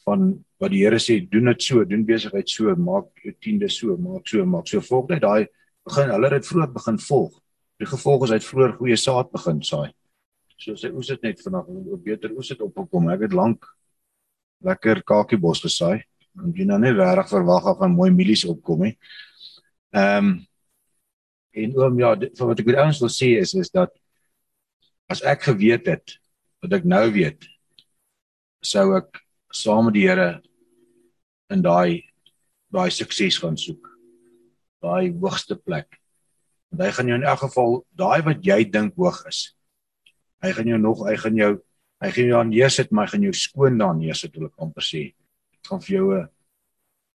van 0.06 0.32
wat 0.62 0.72
die 0.72 0.84
Here 0.84 1.00
sê 1.02 1.20
doen 1.32 1.52
dit 1.52 1.62
so 1.62 1.84
doen 1.86 2.06
besigheid 2.06 2.50
so 2.50 2.76
maak 2.76 3.12
jou 3.24 3.36
tiende 3.42 3.70
so 3.70 3.98
maak 3.98 4.28
so 4.28 4.46
maak 4.46 4.68
so 4.68 4.82
volg 4.82 5.10
net 5.10 5.22
daai 5.22 5.48
begin 5.86 6.10
hulle 6.16 6.34
het 6.34 6.48
vroeër 6.48 6.74
begin 6.74 6.98
volg 7.10 7.38
die 7.80 7.88
gevolg 7.92 8.28
is 8.28 8.32
uit 8.32 8.50
vroeër 8.50 8.78
goeie 8.80 8.98
saad 8.98 9.32
begin 9.32 9.62
saai 9.64 9.92
So 10.58 10.76
sê 10.80 10.92
oes 10.96 11.10
dit 11.12 11.24
net 11.26 11.42
om 11.52 12.02
beter 12.04 12.32
oes 12.36 12.50
dit 12.54 12.62
opgekom. 12.64 13.10
Ek 13.12 13.26
het 13.28 13.36
lank 13.36 13.68
lekker 14.64 15.04
kakiebos 15.04 15.62
gesaai. 15.66 16.06
En 16.40 16.54
jy 16.56 16.68
nou 16.68 16.80
net 16.80 16.96
regtig 16.96 17.32
verwag 17.32 17.68
af 17.72 17.82
'n 17.84 17.96
mooi 17.96 18.12
mielies 18.12 18.46
opkom 18.46 18.84
hè. 18.88 18.92
Ehm 19.94 20.26
um, 20.26 20.46
en 21.56 21.76
oom 21.78 22.00
ja, 22.00 22.16
dit, 22.16 22.40
wat 22.40 22.60
ek 22.60 22.66
met 22.66 22.76
ouens 22.76 23.00
wil 23.00 23.10
sê 23.10 23.40
is 23.40 23.54
is 23.54 23.70
dat 23.72 23.92
as 25.08 25.22
ek 25.24 25.44
geweet 25.48 25.86
het 25.88 26.20
wat 26.66 26.80
ek 26.80 26.88
nou 26.90 27.04
weet, 27.14 27.46
sou 28.66 28.90
ek 28.98 29.22
saam 29.54 29.88
met 29.88 29.98
die 29.98 30.08
Here 30.08 30.30
in 31.54 31.62
daai 31.66 32.04
daai 32.74 32.90
sukses 32.92 33.38
gaan 33.40 33.56
soek. 33.58 33.88
Daai 34.84 35.14
hoogste 35.14 35.56
plek. 35.56 36.02
Want 36.74 36.82
hy 36.84 36.90
gaan 36.98 37.12
jou 37.12 37.20
in 37.22 37.28
elk 37.30 37.46
geval 37.46 37.78
daai 37.96 38.26
wat 38.26 38.42
jy 38.44 38.64
dink 38.68 38.98
hoog 39.00 39.22
is, 39.30 39.56
Hy 40.46 40.52
gaan 40.54 40.68
jou 40.70 40.78
nog, 40.78 41.04
hy 41.08 41.16
gaan 41.18 41.38
jou 41.40 41.54
hy 42.04 42.10
gaan 42.12 42.28
jou 42.28 42.38
aan 42.38 42.50
neersit, 42.52 42.90
maar 42.92 43.08
hy 43.08 43.16
gaan 43.16 43.24
jou 43.26 43.36
skoon 43.40 43.78
daar 43.80 43.94
neersit, 43.98 44.34
wil 44.36 44.50
ek 44.50 44.62
amper 44.62 44.84
sê. 44.84 45.06
Gaan 45.66 45.82
vir 45.82 45.94
jou 45.96 46.08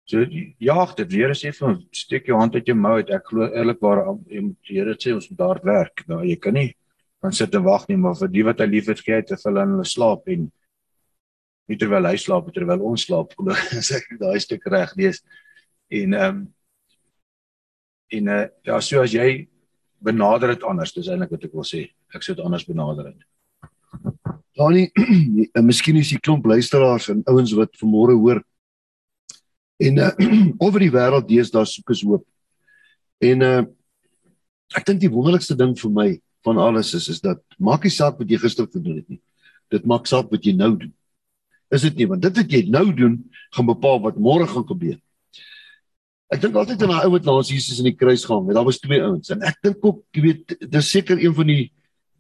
so 0.10 0.24
jaag 0.66 0.96
dit 0.98 1.12
weer 1.14 1.34
jy 1.38 1.52
van 1.54 1.76
steek 1.94 2.32
jou 2.32 2.40
hand 2.40 2.56
uit 2.56 2.66
jou 2.66 2.76
mou 2.80 2.96
uit. 2.98 3.12
Ek 3.14 3.28
glo 3.30 3.46
eerlikwaar 3.46 4.02
jy 4.32 4.46
moet 4.48 4.72
die 4.72 4.80
Here 4.80 4.96
sê 4.98 5.14
ons 5.14 5.28
moet 5.30 5.42
daar 5.44 5.62
werk. 5.68 6.06
Nou 6.10 6.24
jy 6.26 6.40
kan 6.42 6.58
nie 6.58 6.72
van 7.22 7.36
sit 7.36 7.56
en 7.56 7.66
wag 7.66 7.88
nie, 7.90 7.98
maar 8.00 8.16
vir 8.20 8.32
die 8.32 8.46
wat 8.48 8.62
hy 8.64 8.70
liefhet 8.70 9.02
gee, 9.04 9.20
het 9.20 9.34
hulle 9.44 9.66
in 9.66 9.76
hulle 9.76 9.88
slaap 9.88 10.30
en 10.32 10.48
nie 11.70 11.78
terwyl 11.78 12.08
hy 12.10 12.16
slaap, 12.18 12.48
terwyl 12.56 12.86
ons 12.90 13.06
slaap, 13.06 13.36
glo 13.38 13.56
ek 13.98 14.08
daai 14.22 14.40
stuk 14.42 14.66
reg 14.72 14.96
lees. 15.00 15.22
En 15.90 16.16
ehm 16.16 16.40
um, 16.40 16.48
en 18.10 18.30
uh, 18.34 18.46
ja, 18.66 18.80
so 18.82 19.04
as 19.04 19.12
jy 19.14 19.46
benader 20.02 20.56
dit 20.56 20.64
anders, 20.66 20.96
dis 20.96 21.12
eintlik 21.14 21.36
wat 21.36 21.44
ek 21.46 21.52
wil 21.54 21.68
sê 21.68 21.84
ek 22.16 22.24
sou 22.26 22.34
dit 22.34 22.42
anders 22.42 22.66
benader 22.66 23.12
het. 23.12 23.20
Dani, 24.58 24.88
miskien 25.70 26.00
is 26.00 26.10
die 26.16 26.18
klomp 26.18 26.48
luisteraars 26.50 27.12
en 27.14 27.22
ouens 27.30 27.54
wat 27.60 27.78
vanmôre 27.78 28.16
hoor 28.18 28.42
en 29.80 30.02
uh, 30.04 30.10
oor 30.58 30.80
die 30.82 30.90
wêreld 30.96 31.28
deesdae 31.30 31.70
soek 31.70 31.94
is 31.94 32.02
hoop. 32.08 32.26
En 33.22 33.46
uh 33.50 33.60
ek 34.78 34.84
dink 34.86 35.00
die 35.02 35.10
wonderlikste 35.10 35.56
ding 35.58 35.72
vir 35.74 35.90
my 35.90 36.10
van 36.48 36.58
alles 36.58 36.94
is 36.94 37.10
is 37.10 37.22
dat 37.22 37.42
maak 37.58 37.84
nie 37.84 37.94
saak 37.94 38.20
wat 38.20 38.30
jy 38.30 38.40
gister 38.40 38.68
gedoen 38.68 39.02
het 39.02 39.10
nie. 39.10 39.22
Dit 39.70 39.86
maak 39.86 40.08
saak 40.08 40.32
wat 40.32 40.46
jy 40.46 40.56
nou 40.56 40.72
doen. 40.78 40.94
Is 41.74 41.86
dit 41.86 42.02
nie 42.02 42.08
want 42.10 42.24
dit 42.26 42.42
wat 42.42 42.52
jy 42.52 42.64
nou 42.72 42.88
doen 42.96 43.20
gaan 43.56 43.70
bepaal 43.70 44.02
wat 44.06 44.20
môre 44.20 44.48
gaan 44.50 44.68
gebeur. 44.68 44.98
Ek 46.30 46.42
dink 46.44 46.58
altyd 46.62 46.84
aan 46.86 46.94
daai 46.94 47.06
ou 47.08 47.14
wat 47.16 47.26
na 47.26 47.36
Jesus 47.42 47.82
in 47.82 47.90
die 47.90 47.98
kruis 47.98 48.24
gaan, 48.26 48.48
daar 48.54 48.66
was 48.68 48.82
twee 48.82 49.02
ouens 49.02 49.32
en 49.34 49.42
ek 49.42 49.58
dink 49.66 49.86
ook, 49.86 50.04
jy 50.14 50.22
weet, 50.28 50.58
dis 50.70 50.92
seker 50.94 51.18
een 51.18 51.34
van 51.36 51.50
die 51.50 51.72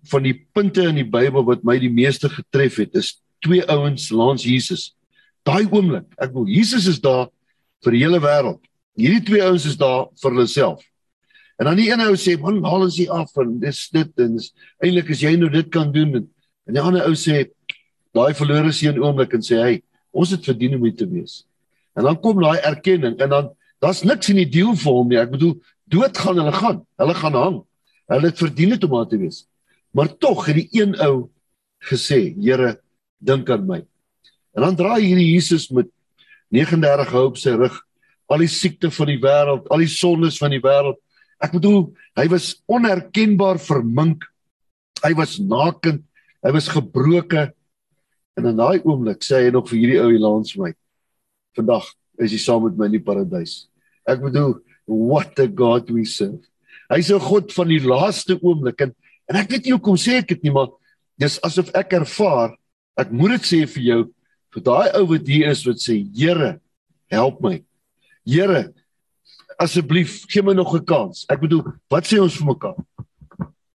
van 0.09 0.23
die 0.23 0.33
punte 0.55 0.85
in 0.87 0.95
die 0.95 1.07
Bybel 1.07 1.43
wat 1.43 1.65
my 1.67 1.75
die 1.77 1.91
meeste 1.91 2.29
getref 2.31 2.77
het 2.79 2.95
is 2.95 3.17
twee 3.43 3.63
ouens 3.67 4.07
langs 4.15 4.45
Jesus. 4.47 4.93
Daai 5.47 5.67
oomblik, 5.67 6.07
ek 6.15 6.31
bedoel 6.31 6.53
Jesus 6.55 6.87
is 6.87 7.01
daar 7.03 7.27
vir 7.83 7.95
die 7.95 8.01
hele 8.05 8.21
wêreld. 8.23 8.61
Hierdie 8.99 9.25
twee 9.27 9.43
ouens 9.43 9.67
is 9.67 9.77
daar 9.79 10.07
vir 10.21 10.33
hulle 10.33 10.47
self. 10.47 10.83
En 11.59 11.67
dan 11.67 11.75
die 11.75 11.89
een 11.91 12.01
ou 12.01 12.15
sê, 12.15 12.37
"Man, 12.39 12.63
haal 12.63 12.87
ons 12.87 12.97
hier 12.97 13.11
af 13.11 13.35
en 13.37 13.59
dis 13.59 13.89
dit 13.91 14.19
en 14.19 14.35
dis 14.37 14.53
eintlik 14.79 15.09
as 15.11 15.21
jy 15.21 15.35
nou 15.35 15.49
dit 15.49 15.69
kan 15.69 15.91
doen." 15.91 16.29
En 16.67 16.73
die 16.73 16.81
ander 16.81 17.03
ou 17.03 17.13
sê, 17.13 17.49
daai 18.13 18.33
verlore 18.33 18.71
seun 18.71 18.97
oomblik 18.97 19.33
en 19.33 19.41
sê, 19.41 19.59
"Hey, 19.59 19.83
ons 20.11 20.31
het 20.31 20.45
verdien 20.45 20.75
om 20.75 20.83
hier 20.83 20.95
te 20.95 21.05
wees." 21.05 21.45
En 21.95 22.03
dan 22.03 22.19
kom 22.21 22.41
daai 22.41 22.59
erkenning 22.59 23.19
en 23.19 23.29
dan 23.29 23.49
daar's 23.81 24.03
niks 24.03 24.29
in 24.29 24.35
die 24.35 24.49
deal 24.49 24.75
vir 24.75 24.93
hom 24.93 25.07
nie. 25.09 25.17
Ek 25.17 25.31
bedoel, 25.31 25.59
dood 25.87 26.17
gaan 26.17 26.37
hulle 26.37 26.51
gaan. 26.51 26.85
Hulle 26.97 27.13
gaan 27.13 27.33
hang. 27.33 27.63
Hulle 28.07 28.25
het 28.25 28.37
verdien 28.37 28.69
dit 28.69 28.83
om 28.83 28.89
daar 28.91 29.07
te 29.07 29.17
wees. 29.17 29.45
Maar 29.91 30.17
tog 30.17 30.45
het 30.45 30.55
die 30.55 30.69
een 30.71 30.95
ou 30.99 31.29
gesê, 31.91 32.35
"Here, 32.39 32.79
dink 33.19 33.49
aan 33.49 33.67
my." 33.67 33.85
En 34.55 34.61
dan 34.61 34.75
draai 34.75 35.01
hierdie 35.01 35.33
Jesus 35.33 35.69
met 35.69 35.87
39 36.49 37.09
hou 37.09 37.25
op 37.25 37.37
sy 37.37 37.49
rug 37.49 37.85
al 38.29 38.37
die 38.37 38.47
siekte 38.47 38.91
van 38.91 39.07
die 39.07 39.19
wêreld, 39.19 39.67
al 39.69 39.77
die 39.77 39.87
sondes 39.87 40.37
van 40.37 40.51
die 40.51 40.61
wêreld 40.61 40.97
Ek 41.39 41.55
bedoel, 41.55 41.87
hy 42.19 42.27
was 42.31 42.51
onherkenbaar 42.67 43.59
vermink. 43.63 44.25
Hy 44.99 45.13
was 45.15 45.37
nakend, 45.39 46.03
hy 46.43 46.51
was 46.51 46.67
gebroken. 46.67 47.53
En 48.35 48.49
in 48.51 48.59
daai 48.59 48.83
oomblik 48.83 49.23
sê 49.23 49.45
hy 49.45 49.53
nog 49.55 49.69
vir 49.71 49.79
hierdie 49.79 50.01
ou 50.03 50.11
langs 50.19 50.55
my: 50.59 50.73
"Vandag 51.55 51.87
is 52.19 52.35
jy 52.35 52.39
saam 52.43 52.63
met 52.67 52.77
my 52.77 52.87
in 52.91 52.97
die 52.99 53.03
paradys." 53.03 53.67
Ek 54.07 54.19
bedoel, 54.23 54.59
what 54.89 55.37
a 55.39 55.47
God 55.47 55.89
we 55.91 56.05
serve. 56.05 56.43
Hy's 56.89 57.11
'n 57.11 57.19
God 57.19 57.53
van 57.53 57.67
die 57.67 57.83
laaste 57.83 58.39
oomblik 58.41 58.81
en 58.81 58.95
en 59.29 59.35
ek 59.37 59.49
weet 59.49 59.65
nie 59.65 59.75
hoekom 59.77 59.95
sê 59.95 60.17
ek 60.19 60.27
dit 60.27 60.43
nie, 60.43 60.51
maar 60.51 60.73
dis 61.19 61.37
asof 61.45 61.69
ek 61.75 61.93
ervaar, 61.93 62.57
ek 62.97 63.11
moet 63.11 63.37
dit 63.37 63.45
sê 63.45 63.59
vir 63.67 63.83
jou, 63.83 64.01
vir 64.55 64.63
daai 64.63 64.89
ou 64.97 65.05
wat 65.05 65.27
hier 65.27 65.49
is 65.51 65.65
wat 65.67 65.77
sê, 65.77 66.01
"Here, 66.15 66.59
help 67.11 67.41
my." 67.41 67.63
Here, 68.25 68.73
asseblief 69.59 70.23
gee 70.31 70.43
my 70.43 70.53
nog 70.53 70.73
'n 70.75 70.85
kans. 70.85 71.25
Ek 71.29 71.41
bedoel, 71.41 71.63
wat 71.89 72.05
sê 72.07 72.19
ons 72.21 72.37
vir 72.37 72.47
mekaar? 72.47 72.77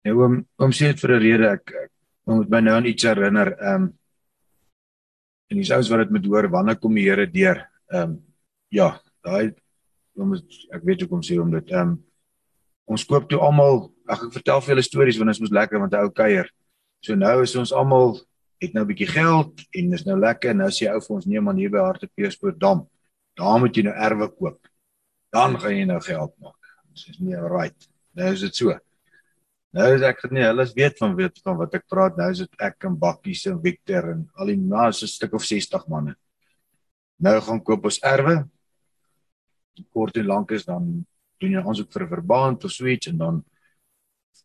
Ja, 0.06 0.14
oom, 0.14 0.46
oom 0.58 0.72
sê 0.72 0.92
dit 0.92 1.00
vir 1.00 1.12
'n 1.12 1.22
rede. 1.22 1.48
Ek, 1.50 1.72
ek 1.72 1.92
moet 2.26 2.50
my 2.50 2.60
nou 2.62 2.76
aan 2.76 2.86
iets 2.86 3.04
herinner. 3.04 3.58
Ehm 3.60 3.84
um, 3.84 3.94
en 5.52 5.58
dis 5.58 5.72
ouens 5.72 5.90
wat 5.90 6.00
dit 6.00 6.12
moet 6.12 6.26
hoor 6.26 6.50
wanneer 6.50 6.80
kom 6.80 6.96
die 6.96 7.10
Here 7.10 7.28
deur. 7.28 7.68
Ehm 7.92 8.02
um, 8.02 8.24
ja, 8.70 9.02
daai 9.24 9.54
oom 10.16 10.34
ek 10.72 10.84
weet 10.84 11.02
hoekom 11.02 11.22
sê 11.22 11.38
hom 11.38 11.52
dit. 11.52 11.72
Ehm 11.72 11.90
um, 11.90 12.04
ons 12.86 13.06
koop 13.06 13.30
toe 13.30 13.40
almal, 13.40 13.92
ag 14.08 14.24
ek 14.24 14.34
vertel 14.34 14.62
vir 14.62 14.76
julle 14.76 14.84
stories 14.84 15.18
want 15.18 15.30
dit 15.30 15.36
is 15.36 15.42
mos 15.42 15.58
lekker 15.60 15.80
want 15.80 15.94
'n 15.94 16.04
ou 16.06 16.10
kuier. 16.10 16.50
So 17.02 17.16
nou 17.16 17.42
is 17.42 17.56
ons 17.56 17.74
almal 17.74 18.20
het 18.62 18.74
nou 18.74 18.84
'n 18.84 18.88
bietjie 18.88 19.08
geld 19.08 19.66
en 19.74 19.90
dis 19.90 20.06
nou 20.06 20.18
lekker. 20.20 20.54
Nou 20.54 20.70
sê 20.70 20.94
ou 20.94 21.02
vir 21.02 21.16
ons 21.16 21.26
nee 21.26 21.42
man 21.42 21.58
hier 21.58 21.70
by 21.70 21.78
Hartbeespoort 21.78 22.60
dam. 22.60 22.88
Daar 23.36 23.60
moet 23.60 23.76
jy 23.76 23.84
nou 23.84 23.96
erwe 23.96 24.30
koop 24.30 24.71
dan 25.32 25.60
gaan 25.60 25.76
jy 25.76 25.86
nou 25.88 26.00
geld 26.04 26.34
maak. 26.44 26.72
Dis 26.92 27.08
is 27.14 27.20
nie 27.24 27.36
right. 27.36 27.88
Nou 28.20 28.32
is 28.34 28.44
dit 28.44 28.56
so. 28.56 28.76
Nou 29.72 29.88
is 29.96 30.04
ek 30.04 30.26
nie 30.36 30.44
hulle 30.44 30.66
weet 30.76 30.98
van 31.00 31.14
weet 31.16 31.40
van 31.46 31.56
wat 31.60 31.78
ek 31.80 31.88
praat. 31.88 32.18
Nou 32.20 32.28
is 32.34 32.44
dit 32.44 32.66
ek 32.68 32.88
en 32.90 32.98
Bakkies 33.00 33.46
en 33.48 33.62
Victor 33.64 34.10
en 34.12 34.26
al 34.36 34.52
die 34.52 34.60
naas 34.60 35.04
'n 35.04 35.08
stuk 35.08 35.34
of 35.34 35.46
60 35.48 35.88
manne. 35.88 36.16
Nou 37.20 37.40
gaan 37.40 37.64
koop 37.64 37.86
ons 37.86 38.02
erwe. 38.04 38.44
Kort 39.94 40.18
en 40.18 40.26
lank 40.26 40.52
is 40.52 40.66
dan 40.66 41.06
doen 41.40 41.52
jy 41.52 41.64
aansoek 41.64 41.92
vir 41.94 42.04
'n 42.04 42.10
verband 42.10 42.66
of 42.66 42.72
so 42.72 42.86
iets 42.86 43.08
en 43.08 43.18
dan 43.18 43.44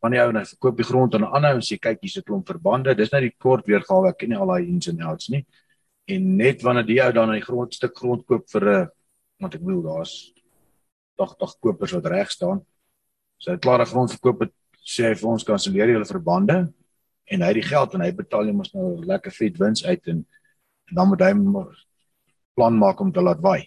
van 0.01 0.11
die 0.11 0.21
ou 0.21 0.33
net 0.33 0.49
verkoop 0.49 0.77
die 0.77 0.85
grond 0.85 1.15
aan 1.15 1.25
'n 1.25 1.35
ander 1.35 1.55
en 1.55 1.61
sê 1.61 1.79
kyk 1.81 1.99
hier's 2.01 2.19
'n 2.19 2.23
klomp 2.23 2.47
verbande. 2.47 2.95
Dis 2.95 3.11
net 3.11 3.23
die 3.23 3.35
kort 3.39 3.67
weergawe. 3.67 4.09
Ek 4.09 4.19
ken 4.19 4.29
nie 4.29 4.39
al 4.39 4.47
daai 4.47 4.69
ins 4.69 4.89
en 4.89 5.03
outs 5.03 5.29
nie. 5.29 5.45
En 6.07 6.37
net 6.37 6.63
wanneer 6.63 6.87
die 6.87 7.03
ou 7.03 7.13
dan 7.13 7.31
'n 7.35 7.41
groot 7.41 7.75
stuk 7.75 7.97
grond 7.97 8.27
koop 8.27 8.49
vir 8.49 8.65
'n 8.65 8.91
want 9.41 9.55
ek 9.55 9.61
bedoel 9.61 9.83
daar's 9.83 10.36
80 11.21 11.57
kopers 11.61 11.95
wat 11.97 12.09
reg 12.13 12.31
staan. 12.31 12.63
So 13.39 13.53
hy 13.53 13.59
klare 13.61 13.87
grond 13.89 14.13
verkoop 14.15 14.47
het 14.47 14.55
sê 14.87 15.11
hy 15.11 15.17
vir 15.19 15.31
ons 15.33 15.45
kanselleer 15.45 15.93
julle 15.93 16.09
verbande 16.09 16.59
en 17.27 17.43
hy 17.43 17.51
het 17.51 17.59
die 17.59 17.67
geld 17.67 17.95
en 17.97 18.05
hy 18.05 18.13
betaal 18.15 18.51
hom 18.53 18.63
ons 18.63 18.73
nou 18.77 18.89
lekker 19.07 19.35
vet 19.35 19.59
wins 19.59 19.83
uit 19.85 20.13
en, 20.13 20.23
en 20.91 20.99
dan 21.01 21.11
moet 21.11 21.25
hy 21.27 21.33
plan 22.57 22.79
maak 22.79 23.01
om 23.03 23.11
te 23.13 23.25
laat 23.25 23.43
waai. 23.43 23.67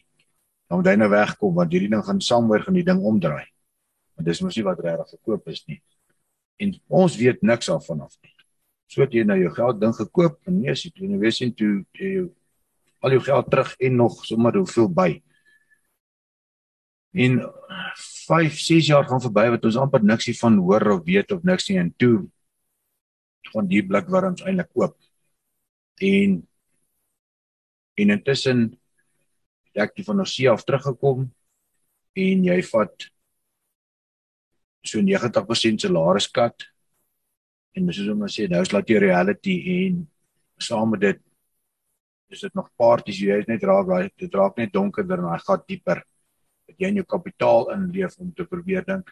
Dan 0.69 0.79
moet 0.79 0.91
hy 0.91 0.95
nou 1.01 1.09
wegkom 1.11 1.55
want 1.57 1.73
hierdie 1.75 1.91
ding 1.91 2.03
gaan 2.05 2.21
saamwerk 2.23 2.69
en 2.71 2.79
die 2.79 2.87
ding 2.87 3.03
omdraai. 3.05 3.45
Want 4.15 4.27
dis 4.29 4.41
mos 4.45 4.57
nie 4.57 4.65
wat 4.65 4.81
regtig 4.85 5.17
verkoop 5.17 5.51
is 5.51 5.63
nie. 5.67 5.79
En 6.59 6.73
ons 7.01 7.15
weet 7.19 7.43
niks 7.45 7.69
af 7.71 7.85
vanaf 7.89 8.15
nie. 8.23 8.33
So 8.89 9.03
het 9.03 9.13
jy 9.13 9.25
nou 9.27 9.37
jou 9.37 9.51
geld 9.53 9.81
ding 9.81 9.93
gekoop 9.93 10.39
en 10.49 10.61
nee, 10.63 10.73
as 10.73 10.81
jy 10.85 10.91
toe 10.95 11.07
nou 11.11 11.19
weet 11.21 11.37
sien 11.37 11.51
toe 11.53 11.83
jy 11.99 12.25
al 13.05 13.15
jou 13.15 13.21
geld 13.27 13.51
terug 13.51 13.75
en 13.79 13.99
nog 14.01 14.23
sommer 14.25 14.57
hoeveel 14.57 14.89
by. 14.91 15.11
En 17.11 17.39
5, 18.27 18.59
6 18.59 18.87
jaar 18.91 19.07
gaan 19.09 19.21
verby 19.21 19.47
wat 19.55 19.65
ons 19.65 19.79
amper 19.81 20.03
niks 20.05 20.29
hiervan 20.29 20.59
hoor 20.61 20.91
of 20.97 21.05
weet 21.07 21.31
of 21.31 21.43
niks 21.43 21.69
nie. 21.69 21.79
En 21.81 21.93
toe 21.97 22.29
gaan 23.49 23.69
die 23.69 23.81
blikwarms 23.85 24.43
eintlik 24.45 24.69
oop. 24.77 24.97
En 25.99 26.43
en 27.99 28.13
intussen 28.15 28.59
het 29.69 29.81
ek 29.83 29.97
die 29.97 30.05
van 30.07 30.21
ons 30.23 30.35
af 30.47 30.63
teruggekom 30.63 31.25
en 32.19 32.45
jy 32.47 32.59
vat 32.71 33.09
so 34.87 35.01
90% 35.03 35.83
salariskat 35.83 36.67
en 37.75 37.91
soos 37.93 38.13
ons 38.13 38.37
sê 38.39 38.47
nou 38.49 38.61
is 38.63 38.71
laat 38.73 38.89
jy 38.89 39.01
reality 39.03 39.55
en 39.75 39.99
saam 40.59 40.93
met 40.93 41.03
dit 41.03 41.19
is 42.33 42.45
dit 42.45 42.55
nog 42.55 42.69
parties 42.79 43.19
jy 43.19 43.41
is 43.43 43.49
net 43.49 43.65
raak 43.67 43.91
dit 44.15 44.39
raak 44.39 44.57
net 44.61 44.73
donkerder 44.73 45.21
en 45.23 45.31
hy 45.33 45.41
gaan 45.43 45.67
dieper 45.67 46.03
dat 46.69 46.77
jy 46.77 46.91
in 46.91 47.01
jou 47.01 47.07
kapitaal 47.09 47.71
inleef 47.75 48.17
om 48.21 48.31
te 48.33 48.45
probeer 48.45 48.85
dink 48.85 49.09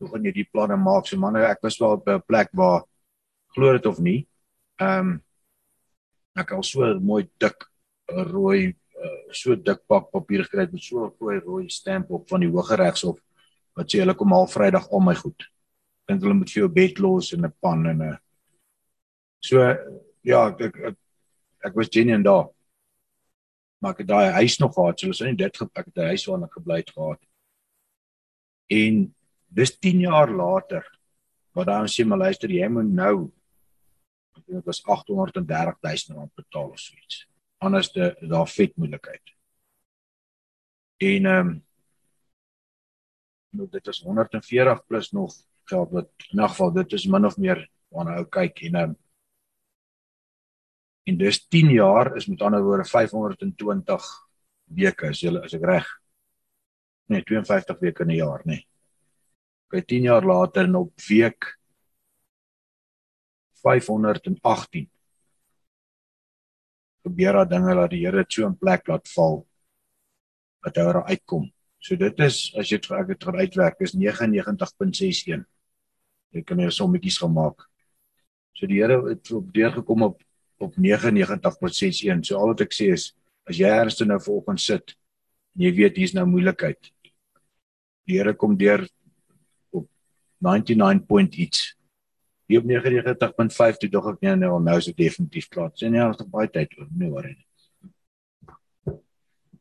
hoe 0.00 0.08
gaan 0.12 0.26
jy 0.28 0.32
die 0.32 0.48
planne 0.52 0.76
maak? 0.76 1.06
So 1.08 1.16
manne 1.16 1.44
ek 1.48 1.62
was 1.64 1.78
wel 1.80 1.96
op 1.96 2.08
'n 2.08 2.24
plek 2.26 2.50
waar 2.52 2.84
glo 3.54 3.72
dit 3.72 3.86
of 3.86 3.98
nie 3.98 4.26
ehm 4.80 5.00
um, 5.00 5.22
ek 6.36 6.52
al 6.52 6.62
so 6.62 6.84
mooi 7.00 7.22
dik 7.40 7.64
rooi 8.28 8.74
uh, 9.00 9.32
so 9.32 9.56
dik 9.56 9.86
pak 9.88 10.10
papier 10.12 10.44
gekry 10.44 10.68
met 10.72 10.82
so 10.82 11.06
'n 11.06 11.12
rooi 11.20 11.38
rooi 11.40 11.68
stamp 11.68 12.10
op 12.10 12.28
van 12.28 12.40
die 12.40 12.50
hoë 12.50 12.76
regshof 12.76 13.18
wat 13.76 13.88
sê 13.88 14.00
hulle 14.00 14.14
kom 14.14 14.32
al 14.32 14.46
Vrydag 14.48 14.88
al 14.90 15.00
my 15.00 15.14
goed. 15.14 15.48
Dink 16.08 16.22
hulle 16.22 16.34
moet 16.34 16.50
vir 16.50 16.62
jou 16.62 16.68
bed 16.68 16.98
los 16.98 17.32
en 17.32 17.44
'n 17.44 17.52
pan 17.60 17.86
en 17.86 18.02
'n 18.02 18.18
so 19.40 19.56
ja 20.22 20.48
ek, 20.48 20.76
ek, 20.76 20.96
ek 21.64 21.74
was 21.74 21.88
genien 21.88 22.22
daar 22.22 22.48
maar 23.86 23.94
ek 23.94 24.02
het 24.02 24.10
daai 24.10 24.30
huis 24.42 24.58
nog 24.58 24.74
gehad. 24.74 24.98
So 24.98 25.06
hulle 25.06 25.16
sê 25.16 25.30
nie 25.30 25.38
dit 25.38 25.58
gepak 25.62 25.86
het 25.86 25.96
'n 25.96 26.10
huis 26.10 26.26
waarin 26.26 26.46
ek 26.46 26.58
gebly 26.58 26.76
het 26.82 26.90
gehad. 26.90 27.22
En 28.66 29.14
dis 29.46 29.78
10 29.78 30.00
jaar 30.00 30.30
later 30.30 30.82
wat 31.54 31.66
dan 31.66 31.86
sê 31.86 32.04
maar 32.04 32.18
luister 32.18 32.50
jy 32.50 32.68
moet 32.68 32.90
nou 32.90 33.30
dit 34.46 34.64
was 34.64 34.82
830 34.84 35.78
000 35.80 36.18
rand 36.18 36.34
betaal 36.34 36.68
of 36.70 36.78
so 36.78 36.94
iets. 36.96 37.26
Anders 37.58 37.92
de 37.92 38.16
daar 38.20 38.48
vet 38.48 38.76
moeilikheid. 38.76 39.34
En 40.96 41.26
ehm 41.26 41.48
um, 41.48 41.64
nou 43.50 43.68
dit 43.70 43.86
is 43.86 44.02
140 44.02 44.86
plus 44.86 45.10
nog 45.12 45.34
geld 45.64 45.90
wat 45.90 46.10
in 46.32 46.38
elk 46.38 46.50
geval 46.50 46.72
dit 46.72 46.92
is 46.92 47.06
min 47.06 47.24
of 47.24 47.36
meer 47.36 47.70
waarna 47.88 48.16
ou 48.16 48.26
kyk 48.26 48.60
en 48.60 48.74
ehm 48.74 48.90
um, 48.90 48.96
En 51.06 51.18
dis 51.18 51.38
10 51.48 51.70
jaar 51.70 52.16
is 52.16 52.26
met 52.26 52.42
ander 52.42 52.62
woorde 52.62 52.88
520 52.88 54.08
weke 54.76 55.12
as 55.12 55.20
jy 55.22 55.34
as 55.38 55.54
ek 55.54 55.66
reg. 55.66 55.86
Nee, 57.06 57.22
52 57.22 57.78
weke 57.80 58.02
in 58.02 58.10
'n 58.10 58.16
jaar, 58.16 58.42
nê. 58.44 58.56
Nee. 58.56 58.66
Okay, 59.66 59.82
10 59.82 60.02
jaar 60.02 60.24
later 60.24 60.64
en 60.64 60.74
op 60.74 60.92
week 61.08 61.58
518 63.62 64.90
gebeur 67.06 67.32
daar 67.32 67.48
dinge 67.48 67.74
dat 67.74 67.90
die 67.90 68.02
Here 68.04 68.24
dit 68.24 68.32
so 68.32 68.46
in 68.46 68.58
plek 68.58 68.88
laat 68.90 69.06
val 69.14 69.44
dat 70.66 70.76
hy 70.76 70.82
daar 70.82 71.04
uitkom. 71.06 71.46
So 71.78 71.96
dit 71.96 72.20
is 72.24 72.50
as 72.58 72.70
jy 72.72 72.80
ek 72.98 73.12
het 73.14 73.24
gaan 73.24 73.38
uitwerk 73.38 73.82
is 73.86 73.94
99.61. 73.94 75.44
Jy 76.34 76.42
kan 76.42 76.58
hier 76.58 76.74
sommetjies 76.74 77.20
gemaak. 77.22 77.68
So 78.56 78.66
die 78.66 78.80
Here 78.82 78.98
het 79.06 79.30
op 79.30 79.52
deur 79.54 79.70
gekom 79.78 80.08
op 80.58 80.72
op 80.72 80.74
99.61. 80.76 82.20
So 82.22 82.36
al 82.38 82.52
wat 82.52 82.64
ek 82.64 82.74
sê 82.74 82.90
is 82.94 83.12
as 83.46 83.58
jy 83.60 83.70
ernstig 83.70 84.08
nou 84.08 84.18
vanoggend 84.22 84.62
sit 84.62 84.94
en 85.56 85.66
jy 85.66 85.72
weet 85.76 85.98
hier's 86.00 86.14
nou 86.16 86.26
moeilikheid. 86.28 86.92
Die 88.06 88.18
Here 88.18 88.34
kom 88.38 88.56
deur 88.58 88.84
op 89.74 89.88
99 90.44 91.06
point 91.06 91.34
iets. 91.34 91.72
Hier 92.46 92.62
op 92.62 92.68
99.5 92.70 93.80
toe 93.82 93.90
dog 93.90 94.12
ek 94.14 94.22
nee 94.22 94.36
nou 94.42 94.60
nou 94.62 94.78
is 94.78 94.90
dit 94.90 94.98
definitief 95.06 95.48
klaar. 95.50 95.72
Sien 95.74 95.94
jy 95.94 96.06
ons 96.06 96.20
het 96.20 96.30
baie 96.30 96.50
tyd 96.50 96.76
oor, 96.78 96.88
nee 96.92 97.10
worry 97.10 97.34
nie. 97.34 97.44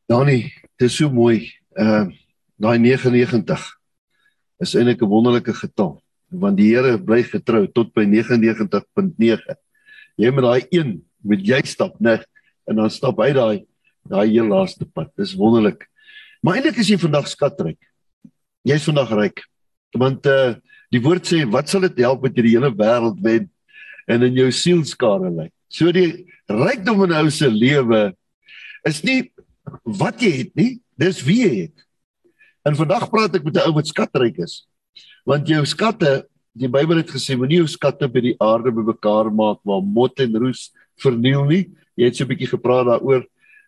Dani, 0.06 0.40
dit 0.78 0.86
is 0.86 1.00
so 1.00 1.10
mooi. 1.10 1.50
Ehm 1.78 2.12
uh, 2.12 2.22
daai 2.56 2.78
99 2.80 3.64
is 4.64 4.76
eintlik 4.80 5.02
'n 5.04 5.10
wonderlike 5.12 5.54
getal 5.54 5.98
want 6.32 6.58
die 6.58 6.70
Here 6.72 6.98
bly 6.98 7.24
getrou 7.24 7.66
tot 7.68 7.94
by 7.94 8.06
99.9 8.08 9.56
jy 10.20 10.32
met 10.32 10.46
daai 10.46 10.66
een 10.70 10.98
moet 11.26 11.42
jy 11.46 11.62
stap, 11.66 11.98
né? 12.00 12.20
En 12.70 12.80
dan 12.82 12.92
stap 12.94 13.20
hy 13.22 13.32
daai 13.36 13.66
daai 14.06 14.30
heel 14.30 14.50
laaste 14.52 14.86
pad. 14.86 15.10
Dis 15.18 15.34
wonderlik. 15.38 15.88
Maar 16.46 16.60
eintlik 16.60 16.78
is 16.84 16.92
jy 16.94 16.98
vandag 17.02 17.28
skatryk. 17.30 17.80
Jy's 18.66 18.86
vandag 18.86 19.14
ryk. 19.18 19.42
Want 19.98 20.30
uh 20.30 20.56
die 20.94 21.02
woord 21.02 21.26
sê 21.28 21.42
wat 21.50 21.68
sal 21.68 21.82
dit 21.84 21.98
help 22.06 22.22
met 22.24 22.36
jy 22.38 22.44
die 22.46 22.52
hele 22.54 22.70
wêreld 22.72 23.18
wen 23.20 23.48
en 24.08 24.24
in 24.24 24.38
jou 24.38 24.52
siel 24.54 24.84
skare 24.88 25.32
lê. 25.34 25.50
So 25.68 25.92
die 25.92 26.28
rykdom 26.48 27.02
in 27.08 27.16
ou 27.18 27.26
se 27.34 27.50
lewe 27.50 28.14
is 28.88 29.02
nie 29.04 29.32
wat 29.84 30.22
jy 30.22 30.32
het 30.44 30.54
nie, 30.56 30.70
dis 31.02 31.24
wie 31.26 31.42
jy 31.42 31.54
het. 31.66 31.84
En 32.66 32.78
vandag 32.78 33.10
praat 33.12 33.36
ek 33.36 33.44
met 33.44 33.58
'n 33.58 33.66
ou 33.68 33.74
wat 33.82 33.90
skatryk 33.90 34.38
is. 34.40 34.64
Want 35.26 35.50
jou 35.50 35.66
skatte, 35.66 36.28
die 36.56 36.72
Bybel 36.72 37.02
het 37.02 37.12
gesê 37.12 37.36
moenie 37.36 37.60
jou 37.60 37.68
skatte 37.68 38.08
by 38.12 38.22
die 38.30 38.36
aarde 38.40 38.72
bymekaar 38.72 39.28
maak 39.34 39.60
waar 39.68 39.84
mot 39.84 40.24
en 40.24 40.38
roes 40.40 40.70
verniel 41.04 41.44
nie. 41.50 41.64
Jy 42.00 42.08
het 42.08 42.16
so 42.16 42.24
'n 42.24 42.30
bietjie 42.32 42.48
gepraat 42.48 42.88
daaroor, 42.88 43.26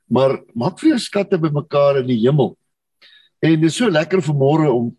maar 0.09 0.39
maak 0.55 0.79
vir 0.79 0.91
jou 0.91 0.99
skatte 0.99 1.37
bymekaar 1.37 1.99
in 1.99 2.07
die 2.07 2.21
hemel. 2.23 2.57
En 3.43 3.59
dit 3.59 3.67
is 3.67 3.75
so 3.75 3.89
lekker 3.89 4.19
vanmôre 4.19 4.71
om 4.71 4.95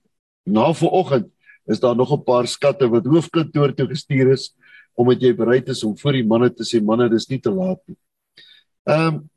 na 0.47 0.73
vanoggend 0.73 1.31
is 1.67 1.81
daar 1.81 1.97
nog 1.97 2.13
'n 2.13 2.25
paar 2.25 2.47
skatte 2.47 2.89
wat 2.89 3.05
hoofkantoor 3.05 3.75
toe 3.75 3.89
gestuur 3.89 4.33
is 4.33 4.55
omdat 4.97 5.23
jy 5.23 5.33
bereid 5.33 5.69
is 5.69 5.85
om 5.85 5.97
vir 5.97 6.13
die 6.13 6.27
manne 6.27 6.51
te 6.51 6.65
sê 6.65 6.83
manne 6.83 7.09
dis 7.09 7.29
nie 7.31 7.39
te 7.39 7.51
laat 7.51 7.81
nie. 7.87 7.97
Ehm 8.87 9.15
um, 9.15 9.31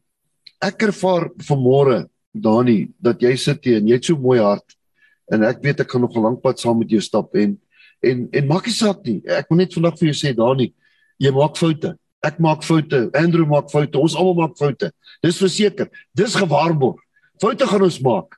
ek 0.62 0.84
ervaar 0.84 1.30
vanmôre 1.38 2.08
Dani 2.34 2.92
dat 3.00 3.22
jy 3.22 3.36
sit 3.36 3.66
hier 3.66 3.78
en 3.78 3.88
jy 3.88 3.94
het 3.94 4.06
so 4.06 4.16
mooi 4.16 4.40
hart 4.40 4.76
en 5.32 5.44
ek 5.44 5.62
weet 5.64 5.80
ek 5.80 5.92
gaan 5.92 6.02
nog 6.02 6.16
'n 6.16 6.22
lank 6.22 6.42
pad 6.42 6.60
saam 6.60 6.80
met 6.80 6.90
jou 6.90 7.02
stap 7.02 7.36
en 7.36 7.58
en 8.02 8.28
en 8.32 8.48
maak 8.50 8.68
nie 8.68 8.76
saak 8.76 9.04
nie. 9.06 9.20
Ek 9.26 9.50
wil 9.50 9.62
net 9.62 9.74
vandag 9.78 9.98
vir 10.00 10.12
jou 10.12 10.18
sê 10.18 10.34
Dani, 10.38 10.72
jy 11.22 11.32
maak 11.36 11.58
foute. 11.60 11.96
Ek 12.26 12.38
maak 12.42 12.66
foute. 12.66 13.08
Andrew 13.18 13.48
maak 13.50 13.72
foute. 13.74 13.98
Ons 13.98 14.16
almal 14.18 14.48
maak 14.48 14.58
foute. 14.60 14.92
Dis 15.26 15.40
verseker. 15.42 15.90
Dis 16.18 16.38
gewaarborg. 16.38 17.02
Foute 17.42 17.66
gaan 17.66 17.88
ons 17.88 17.98
maak. 18.06 18.38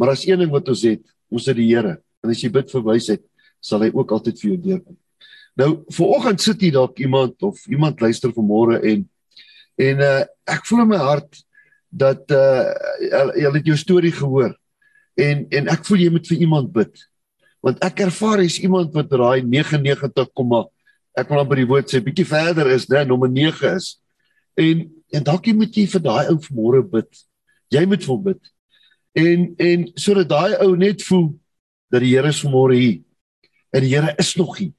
Maar 0.00 0.14
as 0.14 0.24
een 0.26 0.40
ding 0.40 0.52
wat 0.52 0.68
ons 0.72 0.84
het, 0.88 1.02
ons 1.32 1.46
het 1.48 1.56
die 1.58 1.68
Here. 1.68 1.98
En 2.24 2.32
as 2.32 2.40
jy 2.40 2.48
bid 2.52 2.70
vir 2.72 2.84
wysheid, 2.86 3.22
sal 3.62 3.84
hy 3.84 3.92
ook 3.92 4.12
altyd 4.16 4.40
vir 4.40 4.48
jou 4.50 4.58
deurkom. 4.66 4.96
Nou, 5.60 5.70
vooroggend 5.92 6.40
sit 6.40 6.62
hier 6.64 6.78
dalk 6.78 7.00
iemand 7.04 7.42
of 7.44 7.60
iemand 7.68 8.00
luister 8.00 8.32
vanmôre 8.32 8.80
en 8.80 9.08
en 9.80 10.02
uh, 10.04 10.24
ek 10.48 10.66
voel 10.68 10.82
in 10.84 10.90
my 10.92 11.00
hart 11.00 11.38
dat 11.92 12.32
uh 12.32 12.72
jy 13.36 13.52
het 13.52 13.68
jou 13.68 13.76
storie 13.76 14.12
gehoor 14.12 14.52
en 15.20 15.44
en 15.52 15.68
ek 15.72 15.84
voel 15.88 16.04
jy 16.04 16.12
moet 16.12 16.28
vir 16.28 16.44
iemand 16.44 16.72
bid 16.72 17.02
want 17.62 17.82
ek 17.86 18.02
ervaar 18.08 18.42
jy's 18.42 18.58
iemand 18.62 18.94
wat 18.96 19.12
raai 19.14 19.42
99, 19.46 20.64
ek 21.18 21.28
wil 21.28 21.42
dan 21.42 21.50
by 21.50 21.58
die 21.60 21.68
woord 21.68 21.92
sê 21.92 22.00
bietjie 22.02 22.26
verder 22.26 22.70
is 22.72 22.88
né 22.90 23.04
nommer 23.06 23.30
9 23.30 23.74
is. 23.76 23.96
En 24.58 24.88
en 25.12 25.24
dalk 25.26 25.46
jy 25.46 25.54
moet 25.56 25.76
jy 25.76 25.84
vir 25.92 26.02
daai 26.02 26.30
ou 26.32 26.38
vanmôre 26.40 26.82
bid. 26.88 27.22
Jy 27.72 27.84
moet 27.88 28.04
vir 28.08 28.20
bid. 28.26 28.52
En 29.20 29.48
en 29.60 29.86
sodat 30.00 30.30
daai 30.30 30.56
ou 30.64 30.74
net 30.80 31.04
voel 31.04 31.28
dat 31.92 32.00
die 32.00 32.14
Here 32.14 32.32
is 32.32 32.40
vanmôre 32.40 32.78
hier. 32.78 33.00
En 33.72 33.84
die 33.84 33.92
Here 33.92 34.14
is 34.18 34.32
nog 34.40 34.56
hier. 34.56 34.72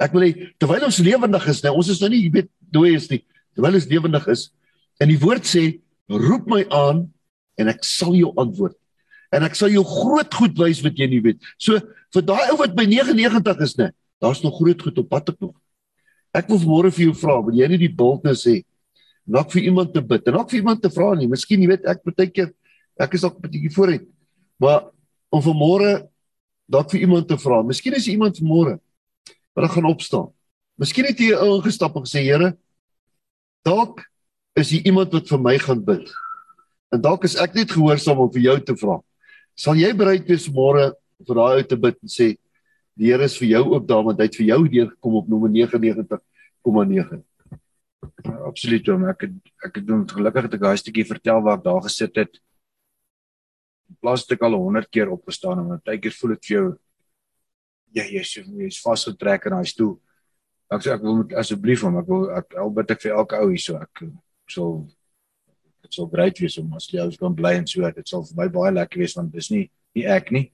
Ek 0.00 0.14
wil 0.16 0.26
hê 0.26 0.50
terwyl 0.58 0.88
ons 0.88 1.02
lewendig 1.04 1.48
is 1.52 1.62
né 1.62 1.72
ons 1.72 1.90
is 1.92 2.00
nou 2.02 2.10
nie 2.12 2.30
weet 2.32 2.50
dooi 2.72 2.94
is 2.96 3.10
nie. 3.12 3.22
Terwyl 3.54 3.78
ons 3.78 3.90
lewendig 3.90 4.30
is 4.32 4.48
en 5.02 5.10
die 5.10 5.20
woord 5.20 5.44
sê 5.48 5.66
roep 6.08 6.48
my 6.48 6.64
aan 6.72 7.06
en 7.60 7.70
ek 7.70 7.84
sal 7.86 8.16
jou 8.16 8.32
antwoord. 8.40 8.76
En 9.34 9.42
ek 9.46 9.56
sal 9.58 9.72
jou 9.74 9.82
groot 9.86 10.38
goed 10.38 10.58
wys 10.60 10.82
wat 10.84 10.98
jy 10.98 11.08
nie 11.10 11.22
weet. 11.24 11.42
So 11.58 11.80
vir 12.14 12.26
daai 12.26 12.52
ou 12.52 12.58
wat 12.60 12.76
by 12.76 12.86
99 12.86 13.64
is 13.66 13.76
net, 13.80 13.94
daar's 14.22 14.44
nog 14.44 14.56
groot 14.60 14.80
goed 14.86 15.00
op 15.02 15.10
pad 15.10 15.34
ek 15.34 15.40
nog. 15.42 15.56
Ek 16.34 16.48
wil 16.50 16.62
môre 16.66 16.90
vir 16.94 17.08
jou 17.08 17.16
vra, 17.18 17.40
wil 17.42 17.58
jy 17.58 17.68
nie 17.70 17.80
die 17.86 17.94
boldness 17.94 18.46
hê 18.50 18.62
nog 19.24 19.48
vir 19.52 19.62
iemand 19.70 19.94
te 19.94 20.02
bid 20.04 20.26
en 20.28 20.36
ook 20.36 20.50
vir 20.52 20.60
iemand 20.60 20.82
te 20.84 20.90
vra 20.92 21.14
nie. 21.16 21.28
Miskien 21.30 21.62
jy 21.62 21.70
weet 21.70 21.86
ek 21.88 22.02
baie 22.04 22.28
keer 22.28 22.50
ek 23.00 23.14
is 23.16 23.24
ook 23.24 23.38
'n 23.38 23.42
bietjie 23.42 23.72
vooruit. 23.72 24.06
Maar 24.60 24.90
om 25.32 25.42
vir 25.42 25.54
môre 25.54 26.08
dalk 26.68 26.90
vir 26.90 27.00
iemand 27.00 27.28
te 27.28 27.36
vra. 27.36 27.62
Miskien 27.62 27.94
is 27.94 28.08
iemand 28.08 28.40
môre 28.40 28.78
wat 29.54 29.70
gaan 29.70 29.84
opstaan. 29.84 30.28
Miskien 30.78 31.06
het 31.06 31.18
jy 31.18 31.34
ou 31.34 31.56
ingestap 31.58 31.96
en 31.96 32.02
gesê 32.02 32.22
Here, 32.22 32.56
dalk 33.64 34.04
is 34.56 34.70
hier 34.70 34.86
iemand 34.86 35.12
wat 35.12 35.28
vir 35.28 35.38
my 35.38 35.58
gaan 35.58 35.84
bid. 35.84 36.10
En 36.92 37.00
dalk 37.00 37.24
is 37.24 37.36
ek 37.36 37.54
net 37.54 37.70
gehoorsaam 37.70 38.18
om 38.18 38.32
vir 38.32 38.42
jou 38.42 38.60
te 38.60 38.76
vra. 38.76 39.00
Sal 39.54 39.78
jy 39.78 39.92
bereid 39.94 40.26
wees 40.26 40.48
môre 40.50 40.90
vir 41.24 41.38
daai 41.38 41.60
ou 41.60 41.66
te 41.68 41.78
bid 41.78 41.98
en 42.02 42.10
sê 42.10 42.34
die 42.94 43.10
Here 43.10 43.26
is 43.26 43.36
vir 43.38 43.48
jou 43.54 43.62
ook 43.74 43.86
daar 43.86 44.02
want 44.06 44.18
hy 44.18 44.26
het 44.28 44.38
vir 44.38 44.48
jou 44.48 44.60
deur 44.70 44.88
gekom 44.90 45.18
op 45.20 45.28
nommer 45.30 45.50
99,9. 45.50 47.20
Ja, 48.24 48.34
absoluut 48.46 48.90
hom. 48.90 49.06
Ek 49.10 49.26
het, 49.26 49.36
ek 49.66 49.78
het 49.80 49.86
doen 49.86 50.04
gelukkig 50.10 50.48
het 50.48 50.56
ek 50.58 50.64
daai 50.66 50.78
stukkie 50.78 51.06
vertel 51.08 51.42
waar 51.42 51.58
ek 51.58 51.66
daar 51.66 51.82
gesit 51.86 52.18
het. 52.22 52.38
In 53.90 53.98
plaas 54.02 54.24
het 54.24 54.36
ek 54.36 54.46
al 54.46 54.58
100 54.58 54.90
keer 54.94 55.10
opgestaan 55.14 55.62
en 55.62 55.78
baie 55.78 56.00
keer 56.02 56.14
voel 56.18 56.34
dit 56.36 56.50
vir 56.50 56.56
jou 56.56 56.66
ja, 57.94 58.02
jy 58.02 58.20
is 58.20 58.34
jy's 58.34 58.82
vasgetrek 58.82 59.46
in 59.46 59.56
daai 59.56 59.70
stoel. 59.70 59.94
Ek 60.74 60.82
sê 60.82 60.94
ek 60.94 61.02
wil 61.04 61.22
asseblief 61.38 61.84
hom, 61.86 61.98
ek 62.00 62.10
wil 62.10 62.28
ek 62.34 62.58
al 62.58 62.74
bid 62.74 62.94
ek 62.94 63.02
vir 63.04 63.14
elke 63.14 63.38
ou 63.38 63.50
hier 63.52 63.62
so 63.62 63.78
ek 63.78 64.02
dit 64.02 64.94
sal 65.96 66.08
great 66.12 66.38
wees 66.42 66.58
om 66.60 66.72
as 66.78 66.86
jy 66.90 67.02
ons 67.04 67.18
kan 67.20 67.34
bly 67.34 67.54
en 67.58 67.66
so 67.70 67.90
dit 67.96 68.08
sal 68.08 68.24
vir 68.28 68.38
my 68.42 68.48
baie 68.56 68.72
lekker 68.74 69.02
wees 69.02 69.16
want 69.18 69.32
dis 69.32 69.50
nie 69.50 69.68
nie 69.94 70.06
ek 70.10 70.32
nie. 70.34 70.48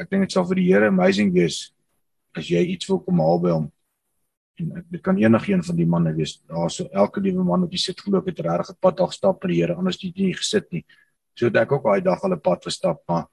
Ek 0.00 0.08
dink 0.10 0.26
dit 0.26 0.34
sal 0.34 0.46
vir 0.48 0.58
die 0.58 0.68
Here 0.70 0.88
amazing 0.90 1.32
wees 1.34 1.70
as 2.36 2.48
jy 2.50 2.62
iets 2.74 2.88
wil 2.90 3.00
kom 3.04 3.20
haal 3.22 3.42
by 3.42 3.52
hom. 3.54 3.68
En 4.60 4.72
ek, 4.80 4.86
dit 4.96 5.02
kan 5.02 5.18
enigiemand 5.18 5.68
van 5.70 5.78
die 5.78 5.88
manne 5.88 6.12
wees. 6.16 6.38
Daar 6.50 6.70
so 6.72 6.88
elke 6.92 7.22
liewe 7.22 7.44
man 7.46 7.66
wat 7.66 7.74
jy 7.74 7.82
sit 7.84 8.00
glo 8.02 8.22
het 8.26 8.40
regtig 8.40 8.74
'n 8.74 8.80
pad 8.80 8.96
daar 8.98 9.12
gestap 9.12 9.40
by 9.40 9.48
die 9.48 9.60
Here 9.60 9.76
anders 9.76 10.00
het 10.02 10.16
jy 10.16 10.26
nie 10.26 10.34
gesit 10.34 10.72
nie. 10.72 10.84
So 11.34 11.48
dat 11.48 11.62
ek 11.62 11.72
ook 11.72 11.84
daai 11.84 12.00
dag 12.00 12.24
al 12.24 12.34
'n 12.34 12.40
pad 12.40 12.64
verstap 12.64 13.02
maar 13.08 13.28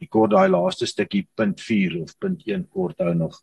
ek 0.00 0.10
kort 0.10 0.30
daai 0.30 0.48
laaste 0.48 0.86
stukkie 0.86 1.28
punt 1.36 1.60
4 1.60 2.02
of 2.02 2.18
punt 2.18 2.42
1 2.46 2.68
kort 2.68 2.98
hou 2.98 3.14
nog. 3.14 3.40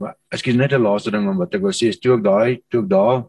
Maar 0.00 0.16
ekskuus 0.32 0.56
net 0.56 0.72
'n 0.72 0.82
laaste 0.82 1.10
ding 1.10 1.26
wat 1.38 1.54
ek 1.54 1.62
wou 1.62 1.72
sê 1.72 1.88
is 1.88 2.00
toe 2.00 2.16
ek 2.16 2.22
daai 2.22 2.62
toe 2.70 2.82
ek 2.82 2.88
daai 2.88 3.24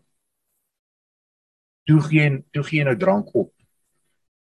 toe 1.88 2.02
gee 2.04 2.42
toe 2.52 2.64
gee 2.68 2.84
nou 2.84 2.96
drank 3.00 3.32
op. 3.36 3.54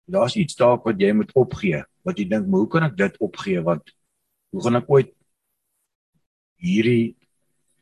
Daar's 0.08 0.36
iets 0.36 0.56
daar 0.56 0.80
wat 0.84 1.00
jy 1.02 1.12
moet 1.14 1.34
opgee. 1.36 1.84
Wat 2.04 2.18
jy 2.18 2.26
dink, 2.30 2.48
"Hoe 2.48 2.68
kan 2.68 2.84
ek 2.84 2.98
dit 2.98 3.18
opgee 3.18 3.62
want 3.62 3.84
hoe 4.52 4.64
gaan 4.64 4.76
ek 4.76 4.90
ooit 4.90 5.14
hierdie 6.56 7.16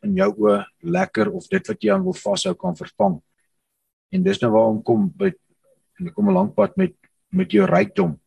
in 0.04 0.16
jou 0.16 0.34
oë 0.34 0.66
lekker 0.82 1.32
of 1.32 1.48
dit 1.48 1.68
wat 1.68 1.82
jy 1.82 1.94
aan 1.94 2.04
wil 2.04 2.14
vashou 2.14 2.54
kan 2.56 2.76
vervang?" 2.76 3.22
En 4.12 4.24
dis 4.24 4.40
nou 4.42 4.52
waarom 4.52 4.84
kom 4.84 5.10
by 5.10 5.34
en 6.00 6.08
ek 6.08 6.14
kom 6.14 6.30
'n 6.30 6.34
lank 6.34 6.56
pad 6.56 6.78
met 6.78 6.94
met 7.30 7.52
jou 7.52 7.66
rykdom. 7.66 8.20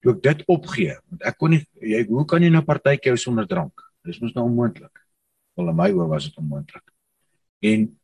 Toe 0.00 0.12
ek 0.12 0.22
dit 0.22 0.42
opgee, 0.46 0.96
want 1.10 1.22
ek 1.22 1.38
kon 1.38 1.50
nie 1.50 1.66
jy 1.80 2.06
hoe 2.06 2.24
kan 2.24 2.42
jy 2.42 2.50
nou 2.50 2.62
partytjie 2.62 3.10
hou 3.10 3.16
sonder 3.16 3.46
drank? 3.46 3.72
Dis 4.04 4.20
mos 4.20 4.34
nou 4.34 4.44
onmoontlik. 4.44 5.06
Wel 5.56 5.68
in 5.68 5.76
my 5.76 5.90
oë 5.90 6.08
was 6.08 6.24
dit 6.24 6.36
onmoontlik. 6.36 6.92
En 7.60 7.98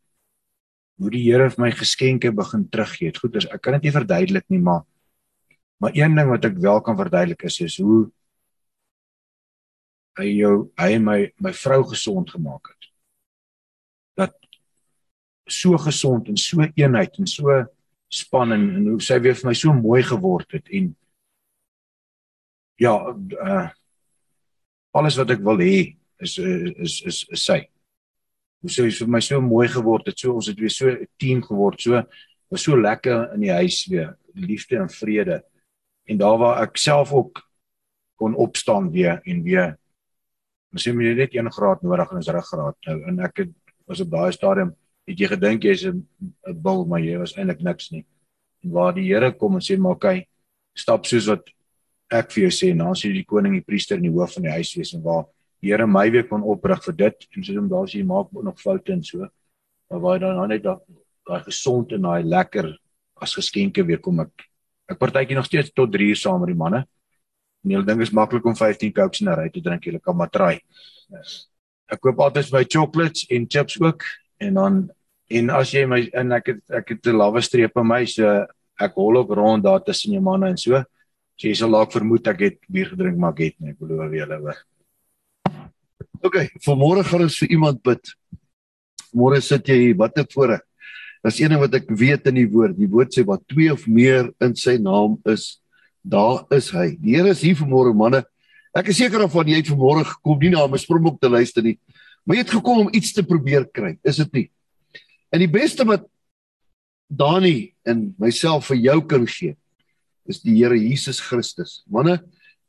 hoe 1.00 1.10
die 1.12 1.22
Here 1.24 1.48
vir 1.50 1.64
my 1.64 1.70
geskenke 1.74 2.32
begin 2.34 2.66
teruggee. 2.70 3.12
Dit 3.12 3.20
goed 3.22 3.36
is, 3.40 3.46
ek 3.50 3.62
kan 3.64 3.76
dit 3.78 3.88
nie 3.88 3.94
verduidelik 3.94 4.48
nie, 4.52 4.62
maar 4.62 4.84
maar 5.82 5.96
een 5.98 6.14
ding 6.14 6.28
wat 6.30 6.44
ek 6.46 6.60
wel 6.62 6.78
kan 6.86 6.94
verduidelik 6.94 7.40
is 7.48 7.56
is 7.64 7.76
hoe 7.82 8.04
hy 10.20 10.28
jou 10.28 10.52
hy 10.78 10.98
my 11.02 11.16
my 11.42 11.50
vrou 11.58 11.80
gesond 11.90 12.30
gemaak 12.30 12.70
het. 12.70 12.90
Dat 14.20 14.36
so 15.50 15.78
gesond 15.82 16.28
en 16.30 16.38
so 16.38 16.62
eenheid 16.62 17.18
en 17.18 17.26
so 17.26 17.64
span 18.12 18.52
en, 18.52 18.68
en 18.76 18.86
hoe 18.92 19.00
sy 19.02 19.18
weer 19.24 19.34
vir 19.40 19.50
my 19.50 19.56
so 19.58 19.74
mooi 19.74 20.02
geword 20.06 20.54
het 20.54 20.70
en 20.70 20.92
ja, 22.78 22.94
uh 23.42 23.68
alles 24.92 25.16
wat 25.16 25.30
ek 25.32 25.40
wil 25.40 25.60
hê 25.64 25.96
is 26.20 26.36
is 26.38 26.98
is 27.08 27.18
is 27.32 27.44
sy 27.48 27.62
hoe 28.62 28.70
sê 28.70 28.86
vir 28.88 29.08
my 29.08 29.20
so 29.20 29.40
mooi 29.40 29.68
geword 29.68 30.06
het. 30.06 30.18
So 30.18 30.34
ons 30.38 30.48
het 30.48 30.58
weer 30.58 30.70
so 30.70 30.88
'n 30.88 31.06
team 31.18 31.42
geword. 31.42 31.80
So 31.80 32.02
was 32.50 32.62
so 32.62 32.76
lekker 32.76 33.34
in 33.34 33.40
die 33.40 33.52
huis 33.52 33.86
weer. 33.86 34.16
Liefde 34.34 34.76
en 34.76 34.88
vrede. 34.88 35.42
En 36.06 36.18
daar 36.18 36.38
waar 36.38 36.62
ek 36.62 36.76
self 36.76 37.12
ook 37.12 37.42
kon 38.16 38.34
opstaan 38.34 38.90
weer 38.90 39.20
en 39.24 39.42
weer 39.42 39.78
Ons 40.72 40.86
het 40.88 40.96
net 40.96 41.34
1 41.36 41.52
graad 41.52 41.82
nodig 41.84 42.10
en 42.10 42.16
ons 42.16 42.28
ruggraat 42.32 42.76
nou 42.88 43.02
en 43.10 43.18
ek 43.26 43.42
het 43.42 43.50
was 43.86 44.00
op 44.00 44.08
daai 44.10 44.32
stadium 44.32 44.70
het 45.08 45.18
jy 45.20 45.28
gedink 45.28 45.64
jy's 45.68 45.84
'n 45.84 46.00
bil 46.64 46.86
maar 46.86 47.00
jy 47.00 47.18
was 47.18 47.36
eintlik 47.36 47.60
niks 47.60 47.90
nie. 47.90 48.06
En 48.64 48.70
waar 48.70 48.94
die 48.94 49.04
Here 49.04 49.32
kom 49.32 49.54
en 49.54 49.60
sê 49.60 49.76
maar 49.76 49.92
okay, 49.92 50.26
stap 50.74 51.04
soos 51.04 51.26
wat 51.26 51.44
ek 52.10 52.30
vir 52.32 52.48
jou 52.48 52.50
sê, 52.50 52.74
nou 52.74 52.90
as 52.92 53.02
jy 53.04 53.12
die 53.12 53.24
koning, 53.24 53.52
die 53.52 53.64
priester 53.64 53.96
en 53.96 54.02
die 54.02 54.10
hoof 54.10 54.34
van 54.34 54.42
die 54.42 54.52
huis 54.52 54.74
wees 54.74 54.94
en 54.94 55.02
waar 55.02 55.26
Here 55.62 55.86
my 55.86 56.10
weer 56.10 56.26
kon 56.26 56.42
oprig 56.42 56.82
vir 56.84 56.96
dit 57.04 57.26
en 57.36 57.44
soos 57.44 57.56
hom 57.56 57.68
daar 57.70 57.90
sê 57.90 58.02
maak 58.04 58.32
nog 58.32 58.60
foute 58.60 58.92
en 58.92 59.02
so 59.02 59.28
maar 59.90 60.00
waar 60.00 60.18
dan 60.18 60.36
nou 60.36 60.46
net 60.48 60.64
daai 60.64 61.42
gesond 61.44 61.92
en 61.92 62.08
daai 62.08 62.24
lekker 62.24 62.72
as 63.22 63.36
geskenke 63.38 63.84
weer 63.86 64.00
kom 64.02 64.20
ek 64.20 64.48
ek 64.90 64.98
partytjie 64.98 65.36
nog 65.38 65.46
steeds 65.46 65.70
tot 65.70 65.92
3 65.92 66.08
uur 66.08 66.18
saam 66.18 66.40
met 66.40 66.50
die 66.50 66.58
manne 66.58 66.82
en 66.82 67.76
hulle 67.76 67.86
dink 67.86 68.02
is 68.02 68.10
maklik 68.10 68.46
om 68.46 68.56
15 68.58 68.92
cokes 68.92 69.22
in 69.22 69.28
'n 69.28 69.38
ry 69.38 69.48
te 69.50 69.60
drink 69.60 69.84
julle 69.84 70.00
kan 70.00 70.16
maar 70.16 70.30
try 70.30 70.58
ek 71.92 72.00
koop 72.00 72.18
altyd 72.18 72.52
my 72.52 72.64
chocolates 72.64 73.26
en 73.30 73.46
chips 73.46 73.80
ook 73.80 74.02
en 74.40 74.54
dan 74.54 74.90
En 75.32 75.48
as 75.56 75.70
jy 75.72 75.84
my 75.88 76.00
en 76.18 76.34
ek 76.36 76.50
het 76.50 76.60
ek 76.80 76.90
het 76.92 77.06
'n 77.08 77.16
lawwe 77.16 77.40
streep 77.40 77.72
by 77.74 77.82
my 77.82 78.04
so 78.04 78.46
ek 78.80 78.92
hol 78.94 79.16
ook 79.16 79.32
rond 79.32 79.64
daar 79.64 79.80
tussen 79.80 80.12
jou 80.12 80.20
manne 80.20 80.48
en 80.48 80.56
so. 80.56 80.84
So 81.36 81.48
jy 81.48 81.54
sal 81.54 81.70
dalk 81.70 81.92
vermoed 81.92 82.26
ek 82.26 82.40
het 82.40 82.58
bier 82.68 82.90
gedrink 82.92 83.16
maar 83.16 83.32
ek 83.32 83.38
het 83.38 83.60
nie, 83.60 83.70
ek 83.70 83.78
belowe 83.78 84.10
julle 84.12 84.38
hoor. 84.38 84.58
OK, 86.22 86.36
vanmôre 86.62 87.02
gaan 87.02 87.24
ons 87.24 87.36
vir 87.42 87.50
iemand 87.56 87.80
bid. 87.82 88.12
Môre 89.10 89.40
sit 89.42 89.66
jy 89.66 89.78
hier, 89.88 89.96
wat 89.98 90.16
'n 90.18 90.26
voorreg. 90.30 90.62
Dis 91.24 91.40
een 91.40 91.50
ding 91.50 91.60
wat 91.60 91.74
ek 91.74 91.90
weet 91.90 92.26
in 92.26 92.34
die 92.34 92.46
woord. 92.46 92.76
Die 92.78 92.86
woord 92.86 93.10
sê 93.14 93.24
wat 93.26 93.42
twee 93.48 93.72
of 93.72 93.86
meer 93.86 94.30
in 94.40 94.54
sy 94.54 94.76
naam 94.78 95.18
is, 95.26 95.58
daar 96.02 96.46
is 96.50 96.70
hy. 96.70 96.96
Die 96.98 97.16
Here 97.16 97.30
is 97.30 97.42
hier 97.42 97.54
vanmôre 97.54 97.94
manne. 97.94 98.24
Ek 98.74 98.88
is 98.88 98.96
seker 98.96 99.22
of 99.22 99.32
van 99.32 99.46
jy 99.46 99.56
het 99.56 99.70
vanmôre 99.70 100.04
gekom 100.04 100.38
nie 100.38 100.50
na 100.50 100.66
'n 100.66 100.78
springbok 100.78 101.20
te 101.20 101.28
luister 101.28 101.62
nie, 101.62 101.78
maar 102.24 102.36
jy 102.36 102.42
het 102.42 102.50
gekom 102.50 102.78
om 102.86 102.90
iets 102.92 103.12
te 103.12 103.22
probeer 103.22 103.66
kry, 103.66 103.98
is 104.04 104.16
dit 104.16 104.32
nie? 104.32 104.50
En 105.32 105.38
die 105.40 105.50
beste 105.50 105.84
wat 105.84 106.06
Dani 107.10 107.74
en 107.84 108.14
myself 108.18 108.66
vir 108.66 108.76
jou 108.76 109.06
kan 109.06 109.26
gee, 109.26 109.56
is 110.26 110.40
die 110.40 110.56
Here 110.56 110.76
Jesus 110.76 111.20
Christus. 111.20 111.82
Manne, 111.90 112.22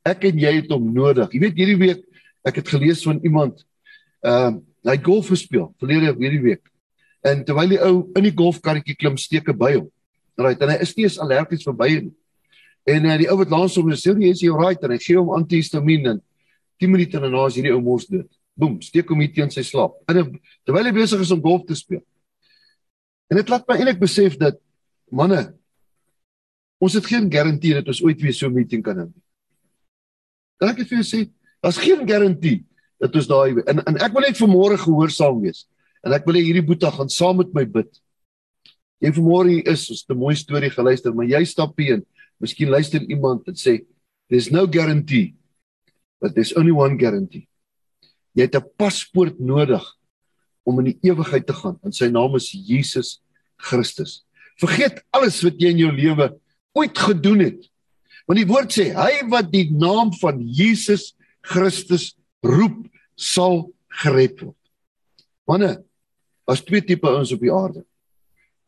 ek 0.03 0.25
en 0.25 0.37
jy 0.37 0.61
het 0.61 0.69
hom 0.69 0.93
nodig. 0.93 1.31
Jy 1.31 1.39
weet 1.39 1.55
hierdie 1.55 1.79
week 1.79 2.03
ek 2.43 2.59
het 2.61 2.69
gelees 2.75 3.03
van 3.07 3.19
iemand 3.23 3.65
ehm 4.23 4.59
uh, 4.59 4.61
hy 4.83 4.97
golf 4.99 5.29
gespeel 5.31 5.69
verlede 5.79 6.11
hierdie 6.19 6.41
week. 6.43 6.65
En 7.23 7.45
terwyl 7.47 7.71
die 7.71 7.79
ou 7.79 7.93
in 8.19 8.25
die 8.25 8.33
golfkarretjie 8.35 8.97
klim, 8.99 9.15
steek 9.15 9.47
hy 9.47 9.55
by 9.55 9.69
hom. 9.77 9.87
Right, 10.35 10.59
en 10.59 10.73
hy 10.73 10.75
is 10.83 10.91
nie 10.97 11.05
eens 11.05 11.15
allergies 11.23 11.63
vir 11.63 11.75
bye 11.79 12.01
nie. 12.01 12.11
En 12.89 13.07
uh, 13.07 13.15
die 13.21 13.29
ou 13.31 13.37
wat 13.39 13.53
langs 13.53 13.77
hom 13.79 13.91
sê, 13.95 14.11
"Jy 14.11 14.31
is 14.31 14.41
jy 14.43 14.51
right?" 14.51 14.83
en 14.83 14.91
hy 14.91 14.99
gee 14.99 15.15
hom 15.15 15.31
antihistamiin 15.37 16.09
en 16.11 16.21
10 16.81 16.91
minute 16.91 17.19
daarna 17.19 17.47
is 17.47 17.55
hierdie 17.55 17.71
ou 17.71 17.79
mos 17.81 18.07
dood. 18.09 18.27
Boem, 18.59 18.81
steek 18.81 19.07
hom 19.09 19.21
hier 19.23 19.31
teen 19.33 19.49
sy 19.49 19.63
slaap. 19.63 19.95
En 20.09 20.35
terwyl 20.65 20.85
hy 20.85 20.91
besig 20.91 21.21
is 21.21 21.31
om 21.31 21.41
golf 21.41 21.63
te 21.65 21.75
speel. 21.75 22.03
En 23.31 23.39
dit 23.39 23.49
laat 23.49 23.63
my 23.67 23.77
eintlik 23.79 24.01
besef 24.01 24.35
dat 24.37 24.59
manne 25.09 25.53
ons 26.83 26.93
het 26.93 27.05
geen 27.07 27.31
garantie 27.31 27.73
dat 27.77 27.87
ons 27.87 28.03
ooit 28.03 28.19
weer 28.19 28.33
so 28.33 28.47
'n 28.47 28.53
meeting 28.53 28.83
kan 28.83 28.97
hê. 28.97 29.07
Kan 30.59 30.69
ek 30.69 30.83
vir 30.83 30.99
jou 30.99 31.07
sê, 31.07 31.29
daar's 31.63 31.79
geen 31.79 32.03
garantie 32.07 32.63
dat 33.01 33.15
ons 33.15 33.27
daai 33.27 33.63
en 33.65 33.83
en 33.83 33.99
ek 34.03 34.15
wil 34.15 34.25
net 34.27 34.39
vanmôre 34.39 34.77
gehoorsaam 34.79 35.41
wees. 35.43 35.65
En 36.03 36.15
ek 36.15 36.25
wil 36.27 36.39
hierdie 36.39 36.65
boeta 36.65 36.91
gaan 36.91 37.09
saam 37.09 37.39
met 37.39 37.53
my 37.55 37.63
bid. 37.65 37.89
Jy 39.03 39.13
vanmôre 39.15 39.51
hier 39.51 39.71
is, 39.71 39.87
ons 39.91 40.03
het 40.03 40.11
'n 40.11 40.19
mooi 40.19 40.35
storie 40.35 40.71
geluister, 40.71 41.13
maar 41.13 41.25
jy 41.25 41.43
stap 41.45 41.77
hier. 41.77 42.03
Miskien 42.39 42.69
luister 42.69 43.01
iemand 43.01 43.47
en 43.47 43.55
sê 43.55 43.85
there's 44.29 44.51
no 44.51 44.67
guarantee 44.67 45.35
but 46.19 46.35
there's 46.35 46.53
only 46.55 46.71
one 46.71 46.97
guarantee. 46.97 47.47
Jy 48.33 48.47
het 48.47 48.55
'n 48.55 48.69
paspoort 48.77 49.39
nodig 49.39 49.83
om 50.63 50.79
in 50.79 50.85
die 50.85 50.99
ewigheid 51.11 51.45
te 51.45 51.53
gaan 51.53 51.77
en 51.83 51.91
sy 51.91 52.07
naam 52.07 52.35
is 52.35 52.51
Jesus 52.51 53.21
Christus. 53.57 54.23
Vergeet 54.59 55.03
alles 55.11 55.41
wat 55.43 55.59
jy 55.59 55.69
in 55.69 55.83
jou 55.83 55.91
lewe 55.91 56.39
ooit 56.73 56.97
gedoen 56.97 57.39
het. 57.39 57.69
Want 58.25 58.39
die 58.39 58.47
woord 58.47 58.71
sê 58.71 58.93
hy 58.95 59.27
wat 59.29 59.51
die 59.51 59.69
naam 59.71 60.13
van 60.21 60.39
Jesus 60.39 61.13
Christus 61.43 62.13
roep 62.43 62.85
sal 63.19 63.67
gered 64.03 64.39
word. 64.41 64.59
Manne, 65.47 65.83
as 66.47 66.63
twee 66.63 66.81
tipe 66.83 67.07
ouens 67.07 67.33
op 67.35 67.43
die 67.43 67.51
aarde. 67.53 67.83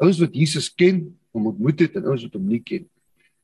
Ouens 0.02 0.20
wat 0.20 0.36
Jesus 0.36 0.68
ken, 0.70 1.08
hom 1.36 1.50
ontmoet 1.52 1.86
het 1.86 1.96
en 2.00 2.12
ouens 2.12 2.26
wat 2.28 2.36
hom 2.36 2.46
nie 2.48 2.62
ken. 2.64 2.86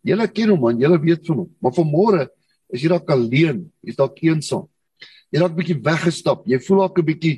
Julle 0.08 0.28
ken 0.32 0.52
hom 0.54 0.62
man, 0.66 0.80
julle 0.82 1.00
weet 1.02 1.26
van 1.30 1.44
hom. 1.44 1.50
Maar 1.64 1.76
vanmôre 1.78 2.28
is 2.72 2.84
jy 2.84 2.92
dalk 2.92 3.10
alleen, 3.12 3.64
jy's 3.86 4.00
dalk 4.00 4.20
eensaam. 4.24 4.68
Jy 5.32 5.40
dalk 5.44 5.56
bietjie 5.56 5.80
weggestap. 5.84 6.44
Jy 6.48 6.60
voel 6.66 6.84
dalk 6.86 7.00
'n 7.00 7.08
bietjie 7.08 7.36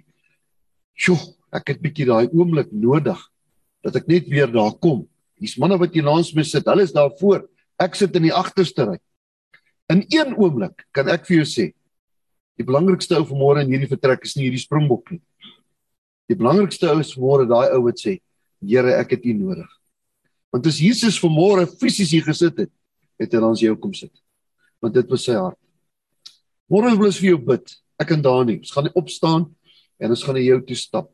sjoe, 0.98 1.20
ek 1.54 1.74
het 1.74 1.82
bietjie 1.82 2.06
daai 2.10 2.30
oomblik 2.34 2.72
nodig 2.72 3.20
dat 3.84 3.96
ek 3.96 4.08
net 4.08 4.28
weer 4.30 4.48
daar 4.48 4.74
kom. 4.80 5.08
Hier's 5.38 5.58
manne 5.58 5.78
wat 5.78 5.94
hier 5.94 6.06
langs 6.06 6.34
my 6.34 6.44
sit. 6.44 6.66
Hulle 6.66 6.84
is 6.84 6.94
daar 6.94 7.12
voor. 7.20 7.50
Ek 7.80 7.96
sit 7.96 8.16
in 8.16 8.24
die 8.24 8.34
agterste 8.34 8.86
ry. 8.86 8.98
In 9.92 10.06
een 10.10 10.34
oomblik 10.38 10.86
kan 10.92 11.10
ek 11.10 11.26
vir 11.28 11.44
jou 11.44 11.46
sê, 11.46 11.74
die 12.60 12.66
belangrikste 12.68 13.18
ou 13.18 13.26
vanmôre 13.28 13.64
in 13.64 13.72
hierdie 13.74 13.90
vertrek 13.90 14.26
is 14.28 14.36
nie 14.38 14.48
hierdie 14.48 14.62
springbok 14.62 15.14
nie. 15.14 15.22
Die 16.30 16.38
belangrikste 16.38 16.90
ou 16.92 17.00
is 17.02 17.14
vanmôre 17.16 17.48
daai 17.50 17.74
ou 17.76 17.86
wat 17.88 18.02
sê, 18.02 18.20
Here, 18.64 18.94
ek 18.96 19.18
het 19.18 19.26
U 19.28 19.34
nodig. 19.36 19.68
Want 20.54 20.68
as 20.70 20.78
Jesus 20.80 21.18
vanmôre 21.20 21.66
fisies 21.82 22.14
hier 22.14 22.24
gesit 22.24 22.62
het, 22.62 22.72
het 23.20 23.34
hy 23.34 23.42
dan 23.44 23.58
jou 23.60 23.74
kom 23.76 23.92
sit. 23.98 24.14
Want 24.80 24.96
dit 24.96 25.10
was 25.12 25.26
sy 25.28 25.36
hart. 25.36 25.60
Môre 26.72 26.94
wil 26.96 27.10
ons 27.10 27.20
vir 27.20 27.34
jou 27.34 27.42
bid. 27.44 27.74
Ek 28.00 28.14
en 28.16 28.24
Dani, 28.24 28.56
ons 28.64 28.72
gaan 28.74 28.88
opstaan 28.96 29.50
en 30.00 30.16
ons 30.16 30.24
gaan 30.26 30.38
na 30.40 30.44
jou 30.46 30.60
toe 30.70 30.78
stap. 30.80 31.10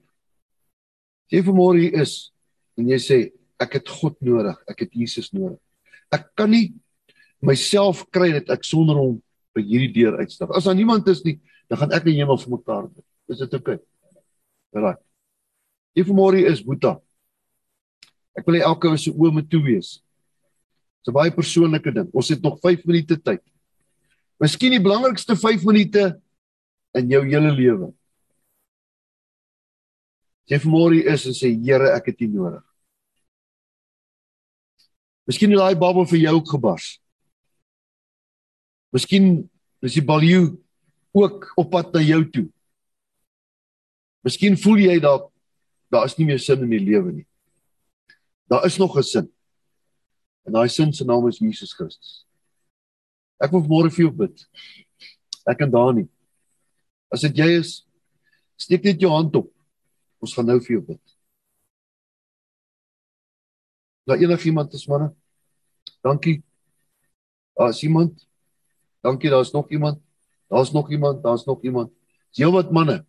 Jy 1.34 1.42
vanmôre 1.46 1.82
hier 1.82 1.98
is 2.04 2.14
en 2.80 2.88
jy 2.90 3.00
sê 3.02 3.18
ek 3.60 3.80
het 3.80 3.90
God 3.92 4.16
nodig, 4.24 4.56
ek 4.70 4.86
het 4.86 4.94
Jesus 4.96 5.34
nodig. 5.36 5.60
Ek 6.14 6.30
kan 6.38 6.50
nie 6.54 6.72
myself 7.44 8.06
kry 8.14 8.32
dat 8.38 8.50
ek 8.56 8.66
sonder 8.68 8.98
hom 8.98 9.18
by 9.60 9.66
hierdie 9.68 9.92
deur 10.00 10.18
uitstap. 10.24 10.56
As 10.56 10.68
daar 10.68 10.78
niemand 10.78 11.08
is 11.12 11.22
nie, 11.26 11.38
dan 11.70 11.84
gaan 11.84 11.94
ek 12.00 12.08
en 12.08 12.18
jy 12.18 12.28
maar 12.28 12.42
vir 12.42 12.56
mekaar 12.56 12.88
bid. 12.90 13.06
Is 13.30 13.44
dit 13.44 13.56
oukei? 13.60 13.78
Okay? 13.78 14.82
Reg. 14.86 15.00
Die 15.98 16.06
vanmôre 16.06 16.42
is 16.50 16.64
Boeta. 16.66 16.98
Ek 18.38 18.48
wil 18.48 18.60
hê 18.60 18.64
elke 18.66 18.90
ou 18.90 18.98
se 19.00 19.12
oë 19.12 19.34
moet 19.36 19.50
toe 19.52 19.62
wees. 19.66 20.00
Dis 21.04 21.12
'n 21.12 21.18
baie 21.18 21.32
persoonlike 21.32 21.92
ding. 21.92 22.10
Ons 22.14 22.30
het 22.30 22.42
nog 22.42 22.60
5 22.62 22.86
minute 22.86 23.18
tyd. 23.18 23.44
Miskien 24.40 24.72
die 24.72 24.84
belangrikste 24.84 25.36
5 25.36 25.66
minute 25.66 26.22
in 26.96 27.10
jou 27.10 27.24
hele 27.26 27.52
lewe. 27.52 27.94
Jy 30.50 30.58
vanmôre 30.60 31.04
is 31.06 31.26
en 31.26 31.34
sê 31.34 31.52
Here, 31.54 31.94
ek 31.96 32.06
het 32.06 32.22
U 32.22 32.28
nodig. 32.28 32.64
Miskien 35.30 35.52
het 35.52 35.60
daai 35.60 35.78
babbel 35.78 36.08
vir 36.10 36.20
jou 36.20 36.36
ook 36.40 36.50
gebars. 36.50 37.00
Miskien 38.96 39.50
is 39.86 39.96
die 39.96 40.06
baljoe 40.06 40.58
ook 41.16 41.52
op 41.58 41.70
pad 41.72 41.94
na 41.94 42.02
jou 42.02 42.24
toe. 42.30 42.48
Miskien 44.26 44.58
voel 44.60 44.84
jy 44.84 45.00
dat 45.04 45.30
daar 45.90 46.06
is 46.06 46.18
nie 46.18 46.28
meer 46.30 46.42
sin 46.42 46.64
in 46.66 46.74
die 46.74 46.84
lewe 46.84 47.12
nie. 47.12 47.28
Daar 48.50 48.66
is 48.66 48.78
nog 48.78 48.98
'n 48.98 49.04
sin. 49.04 49.32
En 50.46 50.54
daai 50.54 50.70
sin 50.70 50.94
se 50.94 51.06
naam 51.06 51.28
is 51.28 51.40
Jesus 51.40 51.74
Christus. 51.74 52.26
Ek 53.40 53.52
wil 53.52 53.62
môre 53.62 53.90
vir 53.90 54.06
jou 54.06 54.12
bid. 54.12 54.48
Ek 55.48 55.62
en 55.62 55.72
Dani. 55.72 56.08
As 57.12 57.22
dit 57.22 57.38
jy 57.38 57.60
is, 57.60 57.86
steek 58.58 58.84
net 58.84 59.02
jou 59.02 59.12
hand 59.12 59.36
op. 59.36 59.52
Ons 60.20 60.34
gaan 60.34 60.46
nou 60.46 60.60
vir 60.60 60.76
jou 60.76 60.82
bid. 60.82 61.16
Daar 64.06 64.18
enigiemand 64.18 64.74
is 64.74 64.88
manne? 64.88 65.16
Dankie. 66.04 66.44
Daar's 67.56 67.84
iemand. 67.84 68.29
Dankie, 69.06 69.30
daar's 69.30 69.52
nog 69.52 69.70
iemand. 69.70 70.02
Daar's 70.50 70.72
nog 70.72 70.92
iemand, 70.92 71.24
daar's 71.24 71.46
nog 71.46 71.62
iemand. 71.64 71.92
Dis 72.30 72.44
heel 72.44 72.52
wat 72.52 72.72
manne. 72.72 73.06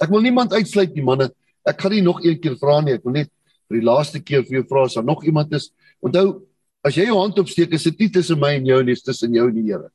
Ek 0.00 0.10
wil 0.12 0.22
niemand 0.22 0.52
uitsluit 0.52 0.94
nie, 0.94 1.04
manne. 1.04 1.30
Ek 1.68 1.80
gaan 1.80 1.92
nie 1.92 2.04
nog 2.04 2.22
een 2.24 2.38
keer 2.40 2.56
vra 2.58 2.80
nie. 2.80 2.96
Ek 2.96 3.04
wil 3.04 3.18
net 3.18 3.30
vir 3.68 3.80
die 3.80 3.86
laaste 3.86 4.20
keer 4.24 4.44
vir 4.46 4.60
jou 4.60 4.66
vra 4.70 4.86
as 4.88 4.96
daar 4.96 5.06
nog 5.06 5.24
iemand 5.26 5.52
is. 5.56 5.70
Onthou, 6.04 6.42
as 6.86 6.96
jy 6.96 7.08
jou 7.10 7.18
hand 7.18 7.38
opsteek, 7.40 7.74
is 7.76 7.86
dit 7.90 8.04
nie 8.04 8.10
tussen 8.14 8.40
my 8.40 8.54
en 8.56 8.68
jou 8.68 8.78
nie, 8.82 8.94
dit 8.94 9.00
is 9.00 9.04
tussen 9.04 9.34
jou 9.34 9.48
en 9.50 9.56
die 9.56 9.66
Here. 9.68 9.90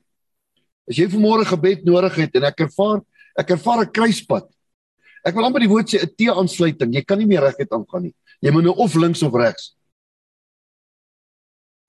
As 0.90 1.00
jy 1.00 1.08
vanmôre 1.10 1.48
gebed 1.48 1.86
nodig 1.88 2.20
het 2.22 2.36
en 2.38 2.50
ek 2.50 2.66
ervaar, 2.68 3.02
ek 3.40 3.56
ervaar 3.56 3.86
'n 3.86 3.92
kruispunt. 3.92 4.50
Ek 5.24 5.36
wil 5.36 5.46
amper 5.46 5.64
die 5.64 5.72
woord 5.72 5.88
sê 5.88 6.04
'n 6.04 6.12
T-aansluiting. 6.20 6.94
Jy 6.94 7.04
kan 7.08 7.18
nie 7.18 7.26
meer 7.26 7.42
reguit 7.42 7.72
aangaan 7.72 8.04
nie. 8.04 8.16
Jy 8.42 8.52
moet 8.52 8.64
nou 8.64 8.76
of 8.76 8.96
links 8.96 9.24
of 9.24 9.34
regs. 9.34 9.74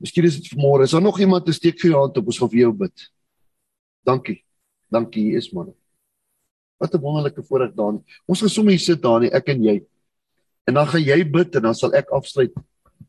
Miskien 0.04 0.26
is 0.28 0.36
dit 0.36 0.50
vanmôre. 0.52 0.84
Is 0.84 0.92
daar 0.92 1.02
nog 1.02 1.16
iemand 1.20 1.46
wat 1.48 1.56
steek 1.56 1.78
vir 1.80 1.94
jou 1.94 2.00
hand 2.02 2.18
op? 2.20 2.26
Ons 2.28 2.38
gaan 2.42 2.50
vir 2.52 2.60
jou 2.60 2.72
bid. 2.84 3.06
Dankie. 4.04 4.42
Dankie, 4.92 5.30
is 5.38 5.48
man. 5.56 5.72
Wat 6.76 6.92
'n 6.94 7.00
wonderlike 7.00 7.42
voorreg 7.42 7.72
daar. 7.72 7.96
Ons 8.28 8.40
gaan 8.40 8.50
sommer 8.50 8.72
hier 8.72 8.80
sit 8.80 9.02
daar 9.02 9.20
nie 9.20 9.32
ek 9.32 9.48
en 9.48 9.62
jy. 9.62 9.80
En 10.66 10.74
dan 10.74 10.86
gaan 10.86 11.00
jy 11.00 11.24
bid 11.24 11.56
en 11.56 11.62
dan 11.62 11.74
sal 11.74 11.94
ek 11.94 12.10
afsluit 12.10 12.52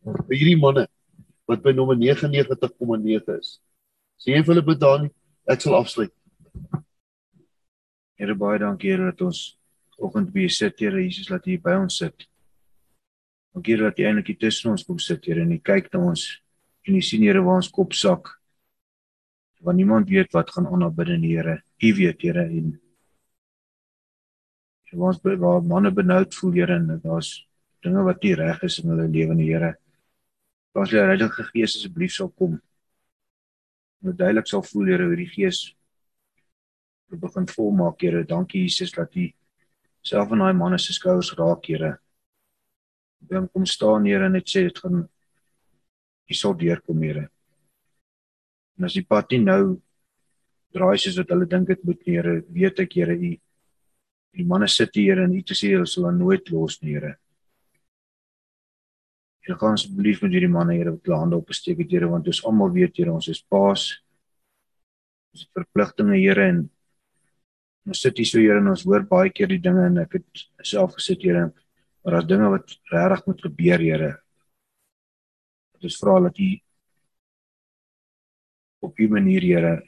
vir 0.06 0.36
hierdie 0.38 0.60
manne 0.60 0.88
wat 1.48 1.62
by 1.64 1.72
nommer 1.72 1.96
99,9 1.96 3.38
is. 3.40 3.60
Sien 4.18 4.36
jy 4.36 4.44
vir 4.44 4.56
hulle 4.56 4.66
bid 4.66 4.80
daar 4.80 5.02
nie? 5.02 5.12
Ek 5.48 5.62
sal 5.62 5.76
afsluit. 5.76 6.14
Here 8.18 8.36
baie 8.36 8.60
dankie 8.60 8.92
Here 8.92 9.12
dat 9.12 9.22
ons 9.22 9.58
oggend 10.00 10.32
by 10.34 10.48
sit 10.48 10.80
Here 10.80 11.02
Jesus 11.02 11.30
laat 11.30 11.48
U 11.48 11.58
by 11.58 11.76
ons 11.76 11.98
sit. 11.98 12.28
Dankie 13.54 13.78
dat 13.78 14.00
U 14.00 14.04
eintlik 14.04 14.40
tussen 14.40 14.72
ons 14.72 14.84
kom 14.84 15.00
sit 15.00 15.26
Here 15.26 15.42
en 15.42 15.52
U 15.52 15.60
kyk 15.60 15.92
na 15.94 16.00
ons 16.00 16.45
en 16.86 16.96
U 16.96 17.02
sien 17.02 17.24
Here 17.26 17.42
waar 17.44 17.62
ons 17.62 17.72
kop 17.74 17.94
sak. 17.94 18.30
Want 19.66 19.78
niemand 19.78 20.10
weet 20.10 20.34
wat 20.34 20.52
gaan 20.54 20.68
onder 20.70 20.92
binne 20.94 21.18
die 21.22 21.36
Here. 21.38 21.62
U 21.82 21.94
weet 21.98 22.22
Here 22.22 22.46
en 22.46 22.76
waar 24.96 25.12
ons 25.12 25.20
waar 25.24 25.64
manne 25.64 25.92
benoud 25.92 26.36
voel 26.36 26.54
Here 26.60 26.76
en 26.76 27.02
daar's 27.04 27.48
dinge 27.84 28.04
wat 28.06 28.22
nie 28.24 28.36
reg 28.36 28.62
is 28.64 28.80
in 28.80 28.94
hulle 28.94 29.08
lewe 29.10 29.36
in 29.36 29.42
die 29.42 29.50
Here. 29.52 29.74
Ons 30.76 30.94
lê 30.94 31.02
Heilige 31.04 31.48
Gees 31.52 31.76
asseblief 31.80 32.14
sal 32.16 32.30
kom. 32.30 32.60
Moet 34.04 34.18
duidelik 34.20 34.48
sal 34.48 34.64
voel 34.64 34.94
Here 34.94 35.10
hoe 35.10 35.20
die 35.20 35.32
Gees 35.32 35.68
begin 37.16 37.46
volmaak 37.48 38.02
Here. 38.02 38.26
Dankie 38.28 38.66
Jesus 38.68 38.92
dat 38.92 39.16
U 39.16 39.30
self 40.06 40.32
aan 40.32 40.44
daai 40.44 40.54
manne 40.54 40.78
se 40.80 40.94
skouers 40.94 41.34
raak 41.40 41.66
Here 41.66 41.96
dan 43.30 43.50
kom 43.50 43.66
staan 43.66 44.06
Here 44.06 44.26
en 44.26 44.36
net 44.38 44.50
sê 44.50 44.66
dit 44.68 44.80
gaan 44.80 45.06
jy 46.30 46.38
sal 46.38 46.56
deurkom 46.58 47.04
Here. 47.04 47.28
En 48.78 48.88
as 48.88 48.96
die 48.98 49.06
pad 49.08 49.32
nie 49.32 49.44
nou 49.44 49.78
draai 50.76 50.98
soos 51.00 51.18
wat 51.22 51.32
hulle 51.32 51.48
dink 51.50 51.70
dit 51.72 51.84
moet 51.88 52.02
Here, 52.08 52.40
weet 52.52 52.82
ek 52.84 52.98
Here 53.00 53.16
u 53.16 53.36
die 54.36 54.44
manne 54.48 54.68
sit 54.68 54.98
hier 55.00 55.22
en 55.24 55.32
u 55.32 55.42
te 55.48 55.56
sê 55.56 55.72
hulle 55.72 55.88
sal 55.88 56.10
nooit 56.12 56.50
los 56.52 56.82
nie 56.82 56.98
Here. 56.98 57.16
Here 59.46 59.58
gaan 59.62 59.78
asseblief 59.78 60.24
met 60.24 60.34
hierdie 60.36 60.52
manne 60.52 60.76
Here 60.76 60.96
wat 60.96 61.14
hande 61.14 61.40
opsteek 61.40 61.84
het 61.84 61.94
Here 61.94 62.10
want 62.12 62.28
ons 62.32 62.44
almal 62.48 62.74
weet 62.76 62.98
Here 63.00 63.14
ons 63.14 63.30
is 63.32 63.44
paas. 63.44 63.94
Ons 65.36 65.46
het 65.46 65.62
verpligtinge 65.62 66.18
Here 66.18 66.50
en 66.52 66.66
ons 67.86 68.02
sit 68.02 68.18
hier 68.20 68.28
so 68.28 68.42
Here 68.42 68.60
en 68.60 68.74
ons 68.74 68.86
hoor 68.90 69.06
baie 69.08 69.32
keer 69.32 69.54
die 69.54 69.62
dinge 69.62 69.86
en 69.88 70.02
ek 70.04 70.20
het 70.20 70.46
self 70.66 70.98
gesit 71.00 71.24
Here 71.24 71.48
maar 72.06 72.20
daar's 72.20 72.30
dinge 72.30 72.52
wat 72.52 72.76
regtig 72.92 73.28
moet 73.30 73.48
gebeur 73.48 73.88
Here. 73.88 74.12
Dit 75.86 75.94
is 75.94 76.02
vra 76.02 76.16
dat 76.20 76.38
u 76.42 76.50
op 78.82 79.00
'n 79.00 79.10
manier 79.10 79.42
Here 79.42 79.84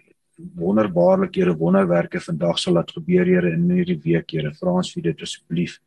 wonderbaarlike 0.55 1.39
Here 1.39 1.57
wonderwerke 1.57 2.19
vandag 2.19 2.59
sal 2.59 2.73
laat 2.73 2.91
gebeur 2.91 3.25
Here 3.25 3.51
in 3.51 3.69
hierdie 3.69 4.01
week 4.03 4.29
Here. 4.29 4.53
Vra 4.53 4.71
ons 4.77 4.93
vir 4.93 5.03
dit 5.03 5.21
asseblief. 5.21 5.79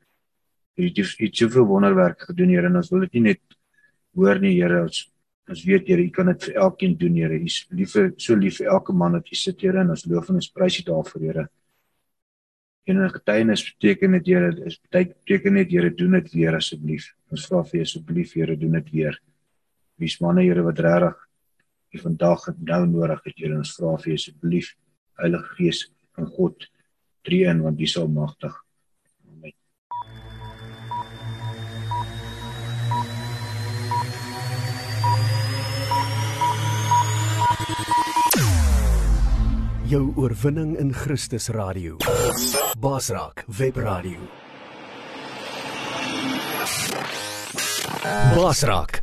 Jy 0.74 0.84
het 0.88 1.20
iets 1.20 1.38
soveel 1.38 1.66
wonderwerke 1.66 2.24
gedoen 2.24 2.50
Here 2.50 2.66
en 2.66 2.76
ons 2.76 2.90
wil 2.90 3.00
dit 3.00 3.12
nie 3.12 3.20
net 3.20 3.40
hoor 4.14 4.40
nie 4.40 4.54
Here 4.58 4.82
ons 4.82 5.12
ons 5.48 5.64
weet 5.64 5.86
Here 5.86 6.02
u 6.02 6.10
kan 6.10 6.26
dit 6.26 6.44
vir 6.44 6.54
elkeen 6.54 6.98
doen 6.98 7.14
Here. 7.14 7.34
U 7.34 7.44
is 7.44 7.66
lief 7.70 7.92
vir 7.92 8.12
so 8.16 8.34
lief 8.34 8.58
vir 8.58 8.66
elke 8.66 8.92
man 8.92 9.12
wat 9.12 9.28
hier 9.28 9.38
sit 9.38 9.60
Here 9.60 9.78
en 9.78 9.90
ons 9.90 10.06
loof 10.06 10.28
en 10.28 10.34
ons 10.34 10.50
prys 10.50 10.80
U 10.80 10.82
daarvoor 10.82 11.22
Here. 11.22 11.48
En 12.86 12.98
'n 12.98 13.10
getuienis 13.10 13.76
beteken 13.78 14.12
dit 14.12 14.26
Here 14.26 14.66
is 14.66 14.80
beteken 14.90 15.54
dit 15.54 15.70
Here 15.70 15.94
doen 15.94 16.12
dit 16.12 16.32
weer 16.32 16.56
asseblief. 16.56 17.14
Ons 17.30 17.46
vra 17.46 17.62
vir 17.62 17.80
asseblief 17.82 18.34
Here 18.34 18.56
doen 18.56 18.72
dit 18.72 18.90
weer. 18.90 19.20
Wie's 20.00 20.16
manne 20.24 20.40
Here 20.46 20.62
wat 20.64 20.80
regtig 20.80 21.16
die 21.92 22.00
vandag 22.00 22.46
het 22.48 22.60
nou 22.64 22.86
nodig 22.88 23.20
het 23.26 23.36
Here 23.36 23.58
ons 23.58 23.74
vra 23.76 23.96
vir 24.00 24.16
asseblief 24.16 24.72
Heilige 25.20 25.56
Gees 25.58 25.84
van 26.16 26.30
God 26.36 26.64
drie 27.28 27.44
in 27.44 27.60
want 27.60 27.80
U 27.80 27.84
is 27.84 27.96
almagtig. 28.00 28.54
Amen. 29.28 29.52
Jou 39.90 40.04
oorwinning 40.16 40.78
in 40.80 40.94
Christus 40.94 41.50
radio. 41.52 41.98
Basraak 42.80 43.44
webradio. 43.58 44.22
Basraak, 48.32 49.02